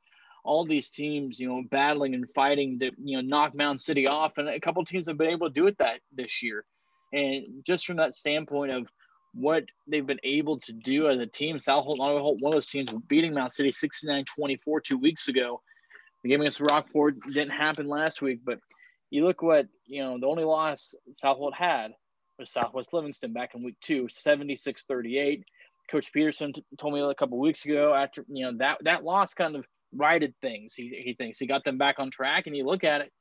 all 0.44 0.64
these 0.64 0.90
teams, 0.90 1.40
you 1.40 1.48
know, 1.48 1.62
battling 1.70 2.14
and 2.14 2.30
fighting 2.30 2.78
to, 2.78 2.92
you 3.02 3.16
know, 3.16 3.22
knock 3.22 3.54
Mound 3.54 3.80
City 3.80 4.06
off. 4.06 4.38
And 4.38 4.48
a 4.48 4.60
couple 4.60 4.84
teams 4.84 5.08
have 5.08 5.18
been 5.18 5.30
able 5.30 5.48
to 5.48 5.52
do 5.52 5.66
it 5.66 5.78
that 5.78 6.00
this 6.12 6.42
year. 6.42 6.64
And 7.12 7.64
just 7.66 7.86
from 7.86 7.96
that 7.96 8.14
standpoint 8.14 8.70
of 8.70 8.86
what 9.34 9.64
they've 9.88 10.06
been 10.06 10.20
able 10.22 10.58
to 10.60 10.72
do 10.72 11.08
as 11.08 11.18
a 11.18 11.26
team, 11.26 11.58
South 11.58 11.84
Holt, 11.84 11.98
Nottoway 11.98 12.20
Holt, 12.20 12.40
one 12.40 12.52
of 12.52 12.56
those 12.56 12.68
teams 12.68 12.92
beating 13.08 13.34
Mound 13.34 13.52
City 13.52 13.72
69 13.72 14.24
24 14.36 14.80
two 14.80 14.98
weeks 14.98 15.28
ago. 15.28 15.60
The 16.22 16.30
game 16.30 16.40
against 16.40 16.60
Rockport 16.60 17.16
didn't 17.26 17.50
happen 17.50 17.88
last 17.88 18.22
week, 18.22 18.40
but 18.44 18.58
you 19.10 19.24
look 19.26 19.42
what, 19.42 19.66
you 19.86 20.02
know, 20.02 20.18
the 20.18 20.26
only 20.26 20.44
loss 20.44 20.94
South 21.12 21.36
Holt 21.36 21.54
had 21.54 21.92
was 22.38 22.50
Southwest 22.50 22.92
Livingston 22.92 23.32
back 23.32 23.54
in 23.54 23.62
week 23.62 23.76
two, 23.80 24.08
76 24.08 24.84
38. 24.84 25.44
Coach 25.90 26.12
Peterson 26.12 26.52
t- 26.52 26.64
told 26.78 26.94
me 26.94 27.00
a 27.00 27.14
couple 27.14 27.38
weeks 27.38 27.64
ago 27.64 27.92
after, 27.92 28.24
you 28.28 28.44
know, 28.44 28.56
that, 28.58 28.78
that 28.84 29.04
loss 29.04 29.34
kind 29.34 29.56
of 29.56 29.66
righted 29.94 30.34
things. 30.40 30.74
He, 30.74 30.88
he 31.04 31.14
thinks 31.14 31.38
he 31.38 31.46
got 31.46 31.64
them 31.64 31.76
back 31.76 31.98
on 31.98 32.10
track, 32.10 32.46
and 32.46 32.56
you 32.56 32.64
look 32.64 32.84
at 32.84 33.02
it 33.02 33.12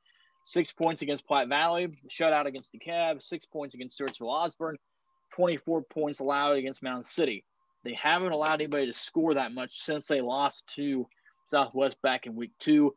six 0.44 0.72
points 0.72 1.02
against 1.02 1.26
Platte 1.26 1.48
Valley, 1.48 1.88
shutout 2.08 2.46
against 2.46 2.70
DeKalb, 2.72 3.22
six 3.22 3.44
points 3.44 3.74
against 3.74 3.98
Stewartsville 3.98 4.32
Osborn, 4.32 4.76
24 5.34 5.82
points 5.82 6.20
allowed 6.20 6.52
against 6.52 6.82
Mound 6.82 7.04
City. 7.06 7.44
They 7.84 7.94
haven't 7.94 8.32
allowed 8.32 8.60
anybody 8.60 8.86
to 8.86 8.92
score 8.92 9.34
that 9.34 9.52
much 9.52 9.82
since 9.82 10.06
they 10.06 10.20
lost 10.20 10.66
to 10.76 11.06
Southwest 11.46 12.00
back 12.02 12.26
in 12.26 12.34
week 12.34 12.52
two. 12.58 12.94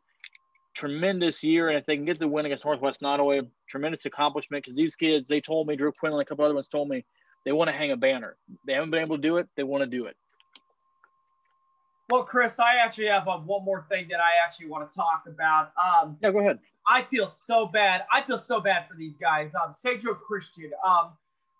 Tremendous 0.74 1.42
year, 1.42 1.68
and 1.68 1.78
if 1.78 1.86
they 1.86 1.96
can 1.96 2.04
get 2.04 2.18
the 2.18 2.28
win 2.28 2.44
against 2.44 2.64
Northwest 2.64 3.00
Nodaway, 3.00 3.48
tremendous 3.68 4.04
accomplishment 4.04 4.62
because 4.62 4.76
these 4.76 4.94
kids, 4.94 5.26
they 5.26 5.40
told 5.40 5.66
me, 5.66 5.74
Drew 5.74 5.90
Quinlan 5.90 6.20
and 6.20 6.26
a 6.26 6.28
couple 6.28 6.44
other 6.44 6.54
ones 6.54 6.68
told 6.68 6.88
me 6.88 7.04
they 7.46 7.52
want 7.52 7.68
to 7.68 7.76
hang 7.76 7.92
a 7.92 7.96
banner. 7.96 8.36
They 8.66 8.74
haven't 8.74 8.90
been 8.90 9.00
able 9.00 9.16
to 9.16 9.22
do 9.22 9.38
it, 9.38 9.48
they 9.56 9.62
want 9.62 9.84
to 9.84 9.86
do 9.86 10.04
it. 10.04 10.16
Well, 12.08 12.24
Chris, 12.24 12.58
I 12.60 12.76
actually 12.76 13.08
have 13.08 13.26
uh, 13.26 13.38
one 13.38 13.64
more 13.64 13.86
thing 13.90 14.06
that 14.10 14.20
I 14.20 14.32
actually 14.44 14.68
want 14.68 14.90
to 14.90 14.96
talk 14.96 15.24
about. 15.26 15.72
Um, 15.82 16.16
yeah, 16.22 16.30
go 16.30 16.38
ahead. 16.38 16.60
I 16.88 17.02
feel 17.02 17.26
so 17.26 17.66
bad. 17.66 18.04
I 18.12 18.22
feel 18.22 18.38
so 18.38 18.60
bad 18.60 18.86
for 18.88 18.96
these 18.96 19.16
guys. 19.16 19.52
Um. 19.54 19.74
Joe 19.98 20.14
Christian. 20.14 20.70
Um, 20.86 21.12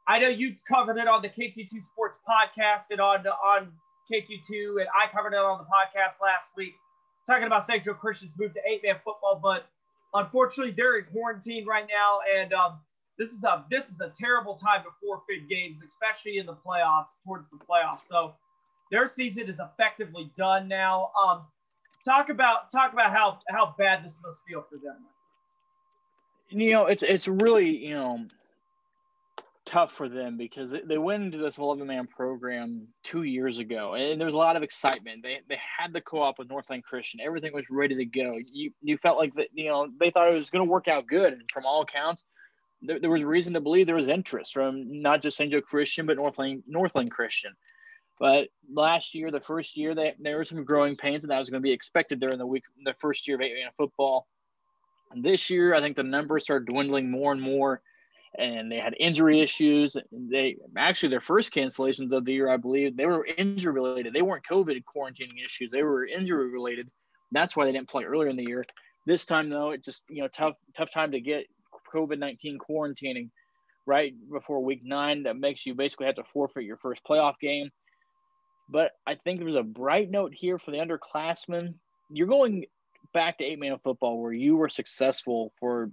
I 0.07 0.21
know 0.21 0.29
you 0.29 0.55
covered 0.69 0.99
it 0.99 1.09
on 1.09 1.21
the 1.21 1.29
KQ2 1.29 1.83
Sports 1.83 2.19
podcast 2.29 2.85
and 2.91 3.01
on 3.01 3.27
on 3.27 3.73
KQ2, 4.11 4.81
and 4.81 4.89
I 4.95 5.07
covered 5.11 5.33
it 5.33 5.39
on 5.39 5.59
the 5.59 5.65
podcast 5.65 6.21
last 6.23 6.53
week, 6.57 6.75
talking 7.27 7.47
about 7.47 7.67
St. 7.67 7.83
Joe 7.85 7.95
Christian's 7.95 8.35
move 8.39 8.53
to 8.55 8.61
eight-man 8.67 8.97
football. 9.05 9.41
But 9.43 9.67
unfortunately, 10.15 10.75
they're 10.77 10.99
in 10.99 11.05
quarantine 11.07 11.67
right 11.67 11.87
now, 11.89 12.21
and 12.37 12.53
um, 12.53 12.81
this 13.19 13.31
is 13.31 13.45
a 13.45 13.65
this 13.71 13.89
is 13.89 14.01
a 14.01 14.11
terrible 14.19 14.57
time 14.57 14.83
to 14.83 14.91
forfeit 15.03 15.49
games, 15.49 15.79
especially 15.87 16.39
in 16.39 16.47
the 16.47 16.55
playoffs, 16.55 17.19
towards 17.25 17.49
the 17.51 17.59
playoffs. 17.59 18.07
So 18.09 18.35
their 18.91 19.09
season 19.09 19.49
is 19.49 19.61
effectively 19.61 20.31
done 20.37 20.69
now. 20.69 21.11
Um, 21.23 21.47
talk 22.05 22.29
about 22.29 22.71
talk 22.71 22.93
about 22.93 23.13
how 23.13 23.39
how 23.49 23.75
bad 23.79 24.05
this 24.05 24.17
must 24.25 24.41
feel 24.49 24.65
for 24.69 24.77
them. 24.77 24.97
You 26.51 26.71
know, 26.71 26.87
it's 26.87 27.03
it's 27.03 27.27
really 27.27 27.77
you 27.77 27.95
know 27.95 28.27
tough 29.67 29.93
for 29.93 30.09
them 30.09 30.37
because 30.37 30.73
they 30.85 30.97
went 30.97 31.25
into 31.25 31.39
this 31.39 31.59
11 31.59 31.87
man 31.87 32.07
program 32.07 32.87
two 33.03 33.25
years 33.25 33.59
ago 33.59 33.95
and 33.95 34.21
there 34.21 34.25
was 34.25 34.35
a 34.35 34.39
lot 34.39 34.55
of 34.57 34.63
excitement. 34.63 35.25
They, 35.25 35.41
they 35.49 35.59
had 35.59 35.93
the 35.93 36.01
co-op 36.01 36.39
with 36.39 36.49
northland 36.49 36.85
christian. 36.85 37.21
Everything 37.21 37.53
was 37.53 37.69
ready 37.69 37.97
to 37.97 38.05
go. 38.05 38.39
You 38.53 38.71
you 38.81 38.97
felt 38.97 39.19
like 39.19 39.35
that 39.35 39.49
you 39.53 39.69
know 39.69 39.89
they 39.99 40.11
thought 40.11 40.33
it 40.33 40.37
was 40.37 40.51
going 40.51 40.65
to 40.65 40.71
work 40.71 40.87
out 40.87 41.09
good 41.09 41.33
and 41.33 41.43
from 41.53 41.67
all 41.67 41.83
accounts 41.83 42.23
there, 42.81 43.01
there 43.01 43.11
was 43.11 43.25
reason 43.25 43.55
to 43.55 43.61
believe 43.61 43.87
there 43.87 43.97
was 43.97 44.09
interest 44.09 44.53
from 44.53 44.87
not 44.87 45.21
just 45.21 45.37
st 45.37 45.51
joe 45.51 45.61
christian 45.61 46.07
but 46.07 46.17
northland 46.17 46.63
northland 46.67 47.11
christian. 47.11 47.53
But 48.19 48.49
last 48.73 49.15
year 49.15 49.31
the 49.31 49.41
first 49.41 49.77
year 49.77 49.95
they, 49.95 50.15
there 50.21 50.37
were 50.37 50.45
some 50.45 50.65
growing 50.65 50.97
pains 50.97 51.25
and 51.25 51.31
that 51.31 51.39
was 51.39 51.51
going 51.51 51.61
to 51.61 51.67
be 51.67 51.73
expected 51.73 52.21
during 52.21 52.39
the 52.39 52.47
week 52.47 52.63
the 52.85 52.95
first 53.01 53.27
year 53.27 53.37
of 53.37 53.43
eight 53.43 53.53
man 53.53 53.73
football. 53.77 54.29
And 55.11 55.25
this 55.25 55.51
year 55.51 55.75
i 55.75 55.81
think 55.81 55.97
the 55.97 56.05
numbers 56.05 56.45
started 56.45 56.69
dwindling 56.69 57.11
more 57.11 57.33
and 57.33 57.43
more 57.43 57.83
and 58.39 58.71
they 58.71 58.77
had 58.77 58.95
injury 58.99 59.41
issues. 59.41 59.97
They 60.13 60.57
actually 60.77 61.11
their 61.11 61.21
first 61.21 61.53
cancellations 61.53 62.13
of 62.13 62.25
the 62.25 62.33
year, 62.33 62.51
I 62.51 62.57
believe, 62.57 62.97
they 62.97 63.07
were 63.07 63.25
injury 63.25 63.73
related. 63.73 64.13
They 64.13 64.23
weren't 64.23 64.45
COVID 64.51 64.83
quarantining 64.85 65.45
issues; 65.45 65.71
they 65.71 65.83
were 65.83 66.07
injury 66.07 66.51
related. 66.51 66.91
That's 67.33 67.57
why 67.57 67.65
they 67.65 67.73
didn't 67.73 67.89
play 67.89 68.05
earlier 68.05 68.29
in 68.29 68.37
the 68.37 68.47
year. 68.47 68.65
This 69.07 69.25
time, 69.25 69.49
though, 69.49 69.71
it 69.71 69.85
just 69.85 70.05
you 70.09 70.23
know 70.23 70.29
tough 70.29 70.55
tough 70.77 70.91
time 70.91 71.13
to 71.13 71.21
get 71.21 71.47
COVID 71.93 72.19
nineteen 72.19 72.59
quarantining 72.59 73.31
right 73.87 74.15
before 74.31 74.63
week 74.63 74.83
nine. 74.85 75.23
That 75.25 75.39
makes 75.39 75.65
you 75.65 75.75
basically 75.75 76.07
have 76.07 76.17
to 76.17 76.25
forfeit 76.33 76.65
your 76.65 76.77
first 76.77 77.03
playoff 77.05 77.39
game. 77.41 77.71
But 78.69 78.93
I 79.07 79.15
think 79.15 79.39
there's 79.39 79.55
a 79.55 79.63
bright 79.63 80.11
note 80.11 80.35
here 80.35 80.59
for 80.59 80.73
the 80.73 80.79
underclassmen. 80.79 81.75
You're 82.11 82.27
going 82.27 82.67
back 83.15 83.39
to 83.39 83.45
eight 83.45 83.59
man 83.59 83.79
football 83.83 84.21
where 84.21 84.33
you 84.33 84.57
were 84.57 84.69
successful 84.69 85.53
for 85.59 85.91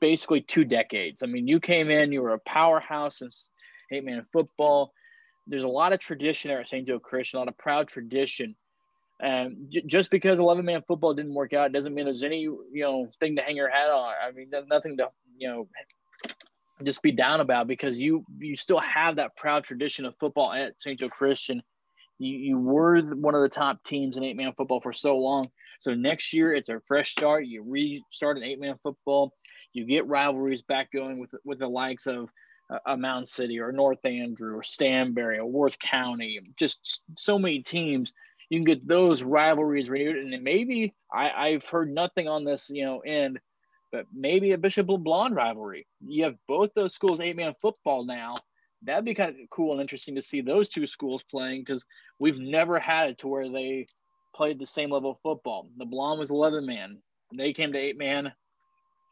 basically 0.00 0.40
two 0.40 0.64
decades. 0.64 1.22
I 1.22 1.26
mean, 1.26 1.46
you 1.46 1.60
came 1.60 1.90
in, 1.90 2.12
you 2.12 2.22
were 2.22 2.34
a 2.34 2.40
powerhouse 2.40 3.20
in 3.20 3.30
eight 3.90 4.04
man 4.04 4.26
football. 4.32 4.92
There's 5.46 5.64
a 5.64 5.68
lot 5.68 5.92
of 5.92 6.00
tradition 6.00 6.48
there 6.48 6.60
at 6.60 6.68
St. 6.68 6.86
Joe 6.86 6.98
Christian, 6.98 7.38
a 7.38 7.40
lot 7.40 7.48
of 7.48 7.56
proud 7.56 7.88
tradition. 7.88 8.54
And 9.20 9.74
just 9.86 10.10
because 10.10 10.38
11 10.38 10.64
man 10.64 10.82
football 10.86 11.14
didn't 11.14 11.34
work 11.34 11.52
out 11.52 11.72
doesn't 11.72 11.94
mean 11.94 12.04
there's 12.04 12.22
any, 12.22 12.42
you 12.42 12.66
know, 12.74 13.08
thing 13.18 13.34
to 13.36 13.42
hang 13.42 13.56
your 13.56 13.70
hat 13.70 13.90
on. 13.90 14.14
I 14.22 14.30
mean, 14.30 14.48
there's 14.50 14.68
nothing 14.68 14.96
to, 14.98 15.08
you 15.36 15.48
know, 15.48 15.68
just 16.84 17.02
be 17.02 17.10
down 17.10 17.40
about 17.40 17.66
because 17.66 18.00
you 18.00 18.24
you 18.38 18.56
still 18.56 18.78
have 18.78 19.16
that 19.16 19.34
proud 19.36 19.64
tradition 19.64 20.04
of 20.04 20.14
football 20.20 20.52
at 20.52 20.80
St. 20.80 20.98
Joe 20.98 21.08
Christian. 21.08 21.62
You, 22.18 22.36
you 22.36 22.58
were 22.58 23.00
one 23.00 23.34
of 23.34 23.42
the 23.42 23.48
top 23.48 23.82
teams 23.82 24.16
in 24.16 24.24
eight 24.24 24.36
man 24.36 24.52
football 24.56 24.80
for 24.80 24.92
so 24.92 25.18
long. 25.18 25.44
So 25.80 25.94
next 25.94 26.32
year 26.32 26.54
it's 26.54 26.68
a 26.68 26.80
fresh 26.86 27.12
start. 27.12 27.46
You 27.46 27.64
restart 27.66 28.36
an 28.36 28.44
eight 28.44 28.60
man 28.60 28.76
football. 28.82 29.32
You 29.72 29.84
get 29.84 30.06
rivalries 30.06 30.62
back 30.62 30.90
going 30.92 31.18
with 31.18 31.34
with 31.44 31.58
the 31.58 31.68
likes 31.68 32.06
of 32.06 32.30
uh, 32.70 32.78
a 32.86 32.96
Mound 32.96 33.26
City 33.28 33.60
or 33.60 33.72
North 33.72 34.04
Andrew 34.04 34.56
or 34.56 34.62
Stanberry 34.62 35.38
or 35.38 35.46
Worth 35.46 35.78
County. 35.78 36.40
Just 36.56 37.02
so 37.16 37.38
many 37.38 37.62
teams. 37.62 38.12
You 38.50 38.58
can 38.58 38.64
get 38.64 38.88
those 38.88 39.22
rivalries 39.22 39.90
renewed, 39.90 40.16
and 40.16 40.42
maybe 40.42 40.94
I, 41.12 41.30
I've 41.30 41.66
heard 41.66 41.92
nothing 41.92 42.28
on 42.28 42.44
this, 42.44 42.70
you 42.70 42.82
know, 42.82 43.00
end, 43.00 43.38
but 43.92 44.06
maybe 44.14 44.52
a 44.52 44.58
Bishop 44.58 44.86
LeBlond 44.86 45.36
rivalry. 45.36 45.86
You 46.06 46.24
have 46.24 46.36
both 46.46 46.72
those 46.72 46.94
schools 46.94 47.20
eight 47.20 47.36
man 47.36 47.54
football 47.60 48.04
now. 48.06 48.36
That'd 48.82 49.04
be 49.04 49.14
kind 49.14 49.30
of 49.30 49.50
cool 49.50 49.72
and 49.72 49.80
interesting 49.80 50.14
to 50.14 50.22
see 50.22 50.40
those 50.40 50.68
two 50.68 50.86
schools 50.86 51.22
playing 51.30 51.62
because 51.62 51.84
we've 52.18 52.38
never 52.38 52.78
had 52.78 53.10
it 53.10 53.18
to 53.18 53.28
where 53.28 53.50
they 53.50 53.86
played 54.34 54.58
the 54.58 54.66
same 54.66 54.90
level 54.90 55.10
of 55.10 55.20
football. 55.22 55.68
LeBlond 55.78 56.18
was 56.18 56.30
11 56.30 56.64
man. 56.64 56.98
They 57.34 57.52
came 57.52 57.72
to 57.72 57.78
eight 57.78 57.98
man. 57.98 58.32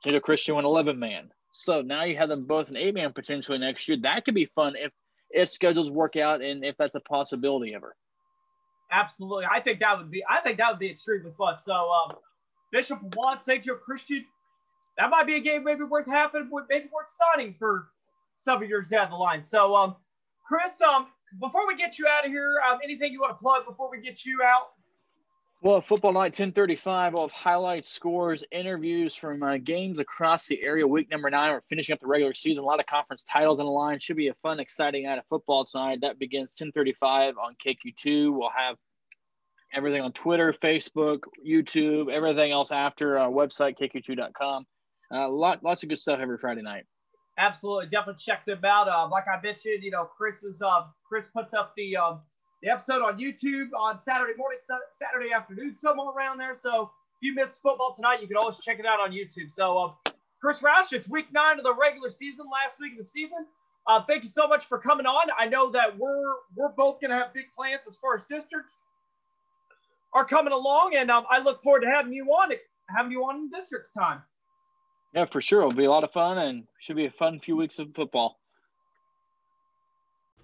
St. 0.02 0.22
Christian 0.22 0.54
went 0.54 0.66
11 0.66 0.98
man. 0.98 1.30
So 1.52 1.80
now 1.82 2.04
you 2.04 2.16
have 2.16 2.28
them 2.28 2.44
both 2.44 2.68
an 2.68 2.76
eight 2.76 2.94
man 2.94 3.12
potentially 3.12 3.58
next 3.58 3.88
year. 3.88 3.96
That 4.02 4.24
could 4.24 4.34
be 4.34 4.46
fun 4.46 4.74
if 4.76 4.92
if 5.30 5.48
schedules 5.48 5.90
work 5.90 6.16
out 6.16 6.40
and 6.40 6.64
if 6.64 6.76
that's 6.76 6.94
a 6.94 7.00
possibility 7.00 7.74
ever. 7.74 7.96
Absolutely, 8.92 9.46
I 9.50 9.60
think 9.60 9.80
that 9.80 9.98
would 9.98 10.10
be. 10.10 10.22
I 10.28 10.40
think 10.40 10.58
that 10.58 10.70
would 10.70 10.78
be 10.78 10.90
extremely 10.90 11.32
fun. 11.36 11.58
So 11.58 11.72
um, 11.72 12.16
Bishop 12.70 13.00
LeBlond 13.00 13.42
St. 13.42 13.64
Joe 13.64 13.76
Christian, 13.76 14.24
that 14.98 15.10
might 15.10 15.26
be 15.26 15.36
a 15.36 15.40
game 15.40 15.64
maybe 15.64 15.82
worth 15.82 16.06
having, 16.06 16.50
maybe 16.68 16.88
worth 16.92 17.14
signing 17.34 17.54
for 17.58 17.88
several 18.36 18.68
years 18.68 18.88
down 18.88 19.10
the 19.10 19.16
line. 19.16 19.42
So 19.42 19.74
um, 19.74 19.96
Chris, 20.46 20.80
um, 20.82 21.08
before 21.40 21.66
we 21.66 21.76
get 21.76 21.98
you 21.98 22.06
out 22.06 22.24
of 22.24 22.30
here, 22.30 22.54
um, 22.70 22.78
anything 22.84 23.12
you 23.12 23.20
want 23.20 23.32
to 23.32 23.42
plug 23.42 23.66
before 23.66 23.90
we 23.90 24.00
get 24.00 24.24
you 24.24 24.42
out? 24.44 24.72
Well, 25.62 25.80
football 25.80 26.12
night 26.12 26.38
1035. 26.38 27.14
We'll 27.14 27.22
have 27.22 27.32
highlights, 27.32 27.88
scores, 27.88 28.44
interviews 28.52 29.14
from 29.14 29.42
uh, 29.42 29.56
games 29.56 29.98
across 29.98 30.46
the 30.46 30.62
area. 30.62 30.86
Week 30.86 31.10
number 31.10 31.30
nine. 31.30 31.50
We're 31.52 31.62
finishing 31.70 31.94
up 31.94 32.00
the 32.00 32.06
regular 32.06 32.34
season. 32.34 32.62
A 32.62 32.66
lot 32.66 32.78
of 32.78 32.86
conference 32.86 33.24
titles 33.24 33.58
on 33.58 33.64
the 33.64 33.72
line. 33.72 33.98
Should 33.98 34.18
be 34.18 34.28
a 34.28 34.34
fun, 34.34 34.60
exciting 34.60 35.04
night 35.04 35.18
of 35.18 35.26
football 35.26 35.64
tonight. 35.64 36.00
That 36.02 36.18
begins 36.18 36.54
1035 36.58 37.36
on 37.38 37.56
KQ2. 37.64 38.36
We'll 38.36 38.50
have 38.54 38.76
everything 39.72 40.02
on 40.02 40.12
Twitter, 40.12 40.52
Facebook, 40.52 41.20
YouTube, 41.44 42.12
everything 42.12 42.52
else 42.52 42.70
after 42.70 43.18
our 43.18 43.30
website, 43.30 43.78
KQ2.com. 43.78 44.66
Uh, 45.10 45.28
lot, 45.30 45.64
lots 45.64 45.82
of 45.82 45.88
good 45.88 45.98
stuff 45.98 46.20
every 46.20 46.36
Friday 46.36 46.62
night. 46.62 46.84
Absolutely, 47.38 47.86
definitely 47.86 48.20
check 48.22 48.44
them 48.44 48.60
out. 48.64 48.88
Uh, 48.88 49.08
like 49.08 49.24
I 49.26 49.40
mentioned, 49.42 49.82
you 49.82 49.90
know, 49.90 50.04
Chris 50.04 50.42
is 50.42 50.60
uh, 50.60 50.84
Chris 51.06 51.28
puts 51.34 51.54
up 51.54 51.72
the 51.76 51.96
um, 51.96 52.20
the 52.66 52.72
episode 52.72 53.00
on 53.00 53.16
YouTube 53.16 53.68
on 53.78 53.96
Saturday 53.96 54.34
morning, 54.36 54.58
Saturday 54.98 55.32
afternoon, 55.32 55.76
somewhere 55.80 56.08
around 56.08 56.38
there. 56.38 56.56
So 56.60 56.82
if 56.82 56.88
you 57.20 57.32
missed 57.32 57.62
football 57.62 57.94
tonight, 57.94 58.20
you 58.20 58.26
can 58.26 58.36
always 58.36 58.58
check 58.58 58.80
it 58.80 58.86
out 58.86 58.98
on 58.98 59.12
YouTube. 59.12 59.52
So, 59.54 59.78
uh, 59.78 60.10
Chris 60.40 60.62
Roush, 60.62 60.92
it's 60.92 61.08
week 61.08 61.32
nine 61.32 61.58
of 61.58 61.64
the 61.64 61.72
regular 61.72 62.10
season, 62.10 62.46
last 62.52 62.80
week 62.80 62.92
of 62.92 62.98
the 62.98 63.04
season. 63.04 63.46
Uh, 63.86 64.02
thank 64.02 64.24
you 64.24 64.28
so 64.28 64.48
much 64.48 64.66
for 64.66 64.78
coming 64.78 65.06
on. 65.06 65.28
I 65.38 65.46
know 65.46 65.70
that 65.70 65.96
we're 65.96 66.34
we're 66.56 66.70
both 66.70 67.00
going 67.00 67.12
to 67.12 67.16
have 67.16 67.32
big 67.32 67.46
plans 67.56 67.82
as 67.86 67.94
far 67.94 68.16
as 68.16 68.24
districts 68.26 68.82
are 70.12 70.24
coming 70.24 70.52
along, 70.52 70.96
and 70.96 71.08
um, 71.08 71.24
I 71.30 71.38
look 71.38 71.62
forward 71.62 71.82
to 71.82 71.86
having 71.88 72.12
you 72.12 72.24
on 72.24 72.50
having 72.88 73.12
you 73.12 73.22
on 73.24 73.36
in 73.36 73.50
districts 73.50 73.92
time. 73.92 74.22
Yeah, 75.14 75.26
for 75.26 75.40
sure. 75.40 75.60
It'll 75.60 75.70
be 75.70 75.84
a 75.84 75.90
lot 75.90 76.02
of 76.02 76.10
fun, 76.10 76.38
and 76.38 76.64
should 76.80 76.96
be 76.96 77.06
a 77.06 77.10
fun 77.12 77.38
few 77.38 77.56
weeks 77.56 77.78
of 77.78 77.94
football. 77.94 78.40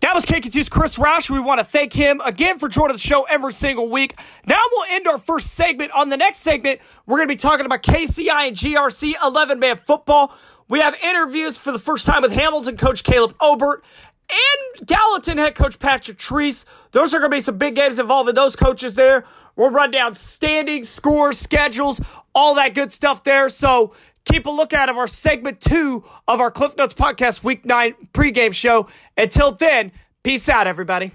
That 0.03 0.17
was 0.17 0.27
KQ2's 0.27 0.69
Chris 0.69 0.99
Roush. 0.99 1.31
We 1.31 1.39
want 1.39 1.61
to 1.61 1.65
thank 1.65 1.93
him 1.93 2.21
again 2.25 2.59
for 2.59 2.69
joining 2.69 2.97
the 2.97 3.01
show 3.01 3.23
every 3.23 3.53
single 3.53 3.89
week. 3.89 4.19
Now 4.45 4.61
we'll 4.73 4.87
end 4.91 5.07
our 5.07 5.17
first 5.17 5.53
segment. 5.53 5.93
On 5.93 6.09
the 6.09 6.17
next 6.17 6.39
segment, 6.39 6.81
we're 7.07 7.19
going 7.19 7.29
to 7.29 7.33
be 7.33 7.39
talking 7.39 7.65
about 7.65 7.85
KCI 7.85 8.49
and 8.49 8.57
GRC 8.57 9.15
11 9.25 9.61
man 9.61 9.77
football. 9.77 10.35
We 10.69 10.81
have 10.81 10.97
interviews 11.05 11.57
for 11.57 11.71
the 11.71 11.79
first 11.79 12.05
time 12.05 12.23
with 12.23 12.33
Hamilton 12.33 12.77
coach 12.77 13.05
Caleb 13.05 13.37
Obert 13.41 13.85
and 14.29 14.89
Gallatin 14.89 15.39
head 15.39 15.55
coach 15.55 15.79
Patrick 15.79 16.19
Treese. 16.19 16.65
Those 16.91 17.15
are 17.15 17.21
going 17.21 17.31
to 17.31 17.37
be 17.37 17.41
some 17.41 17.57
big 17.57 17.77
games 17.77 18.01
involving 18.01 18.35
those 18.35 18.57
coaches 18.57 18.97
there. 18.97 19.25
We'll 19.55 19.71
run 19.71 19.93
down 19.93 20.15
standings, 20.15 20.89
scores, 20.89 21.39
schedules, 21.39 22.01
all 22.35 22.57
that 22.57 22.75
good 22.75 22.93
stuff 22.93 23.23
there. 23.23 23.49
So 23.49 23.95
keep 24.25 24.47
a 24.47 24.51
lookout 24.51 24.89
of 24.89 24.97
our 24.97 25.09
segment 25.09 25.61
two 25.61 26.05
of 26.29 26.41
our 26.41 26.51
Cliff 26.51 26.77
Notes 26.77 26.95
Podcast 26.95 27.43
Week 27.43 27.65
9 27.65 27.95
pregame 28.13 28.55
show. 28.55 28.89
Until 29.17 29.53
then, 29.53 29.93
peace 30.23 30.49
out, 30.49 30.67
everybody. 30.67 31.13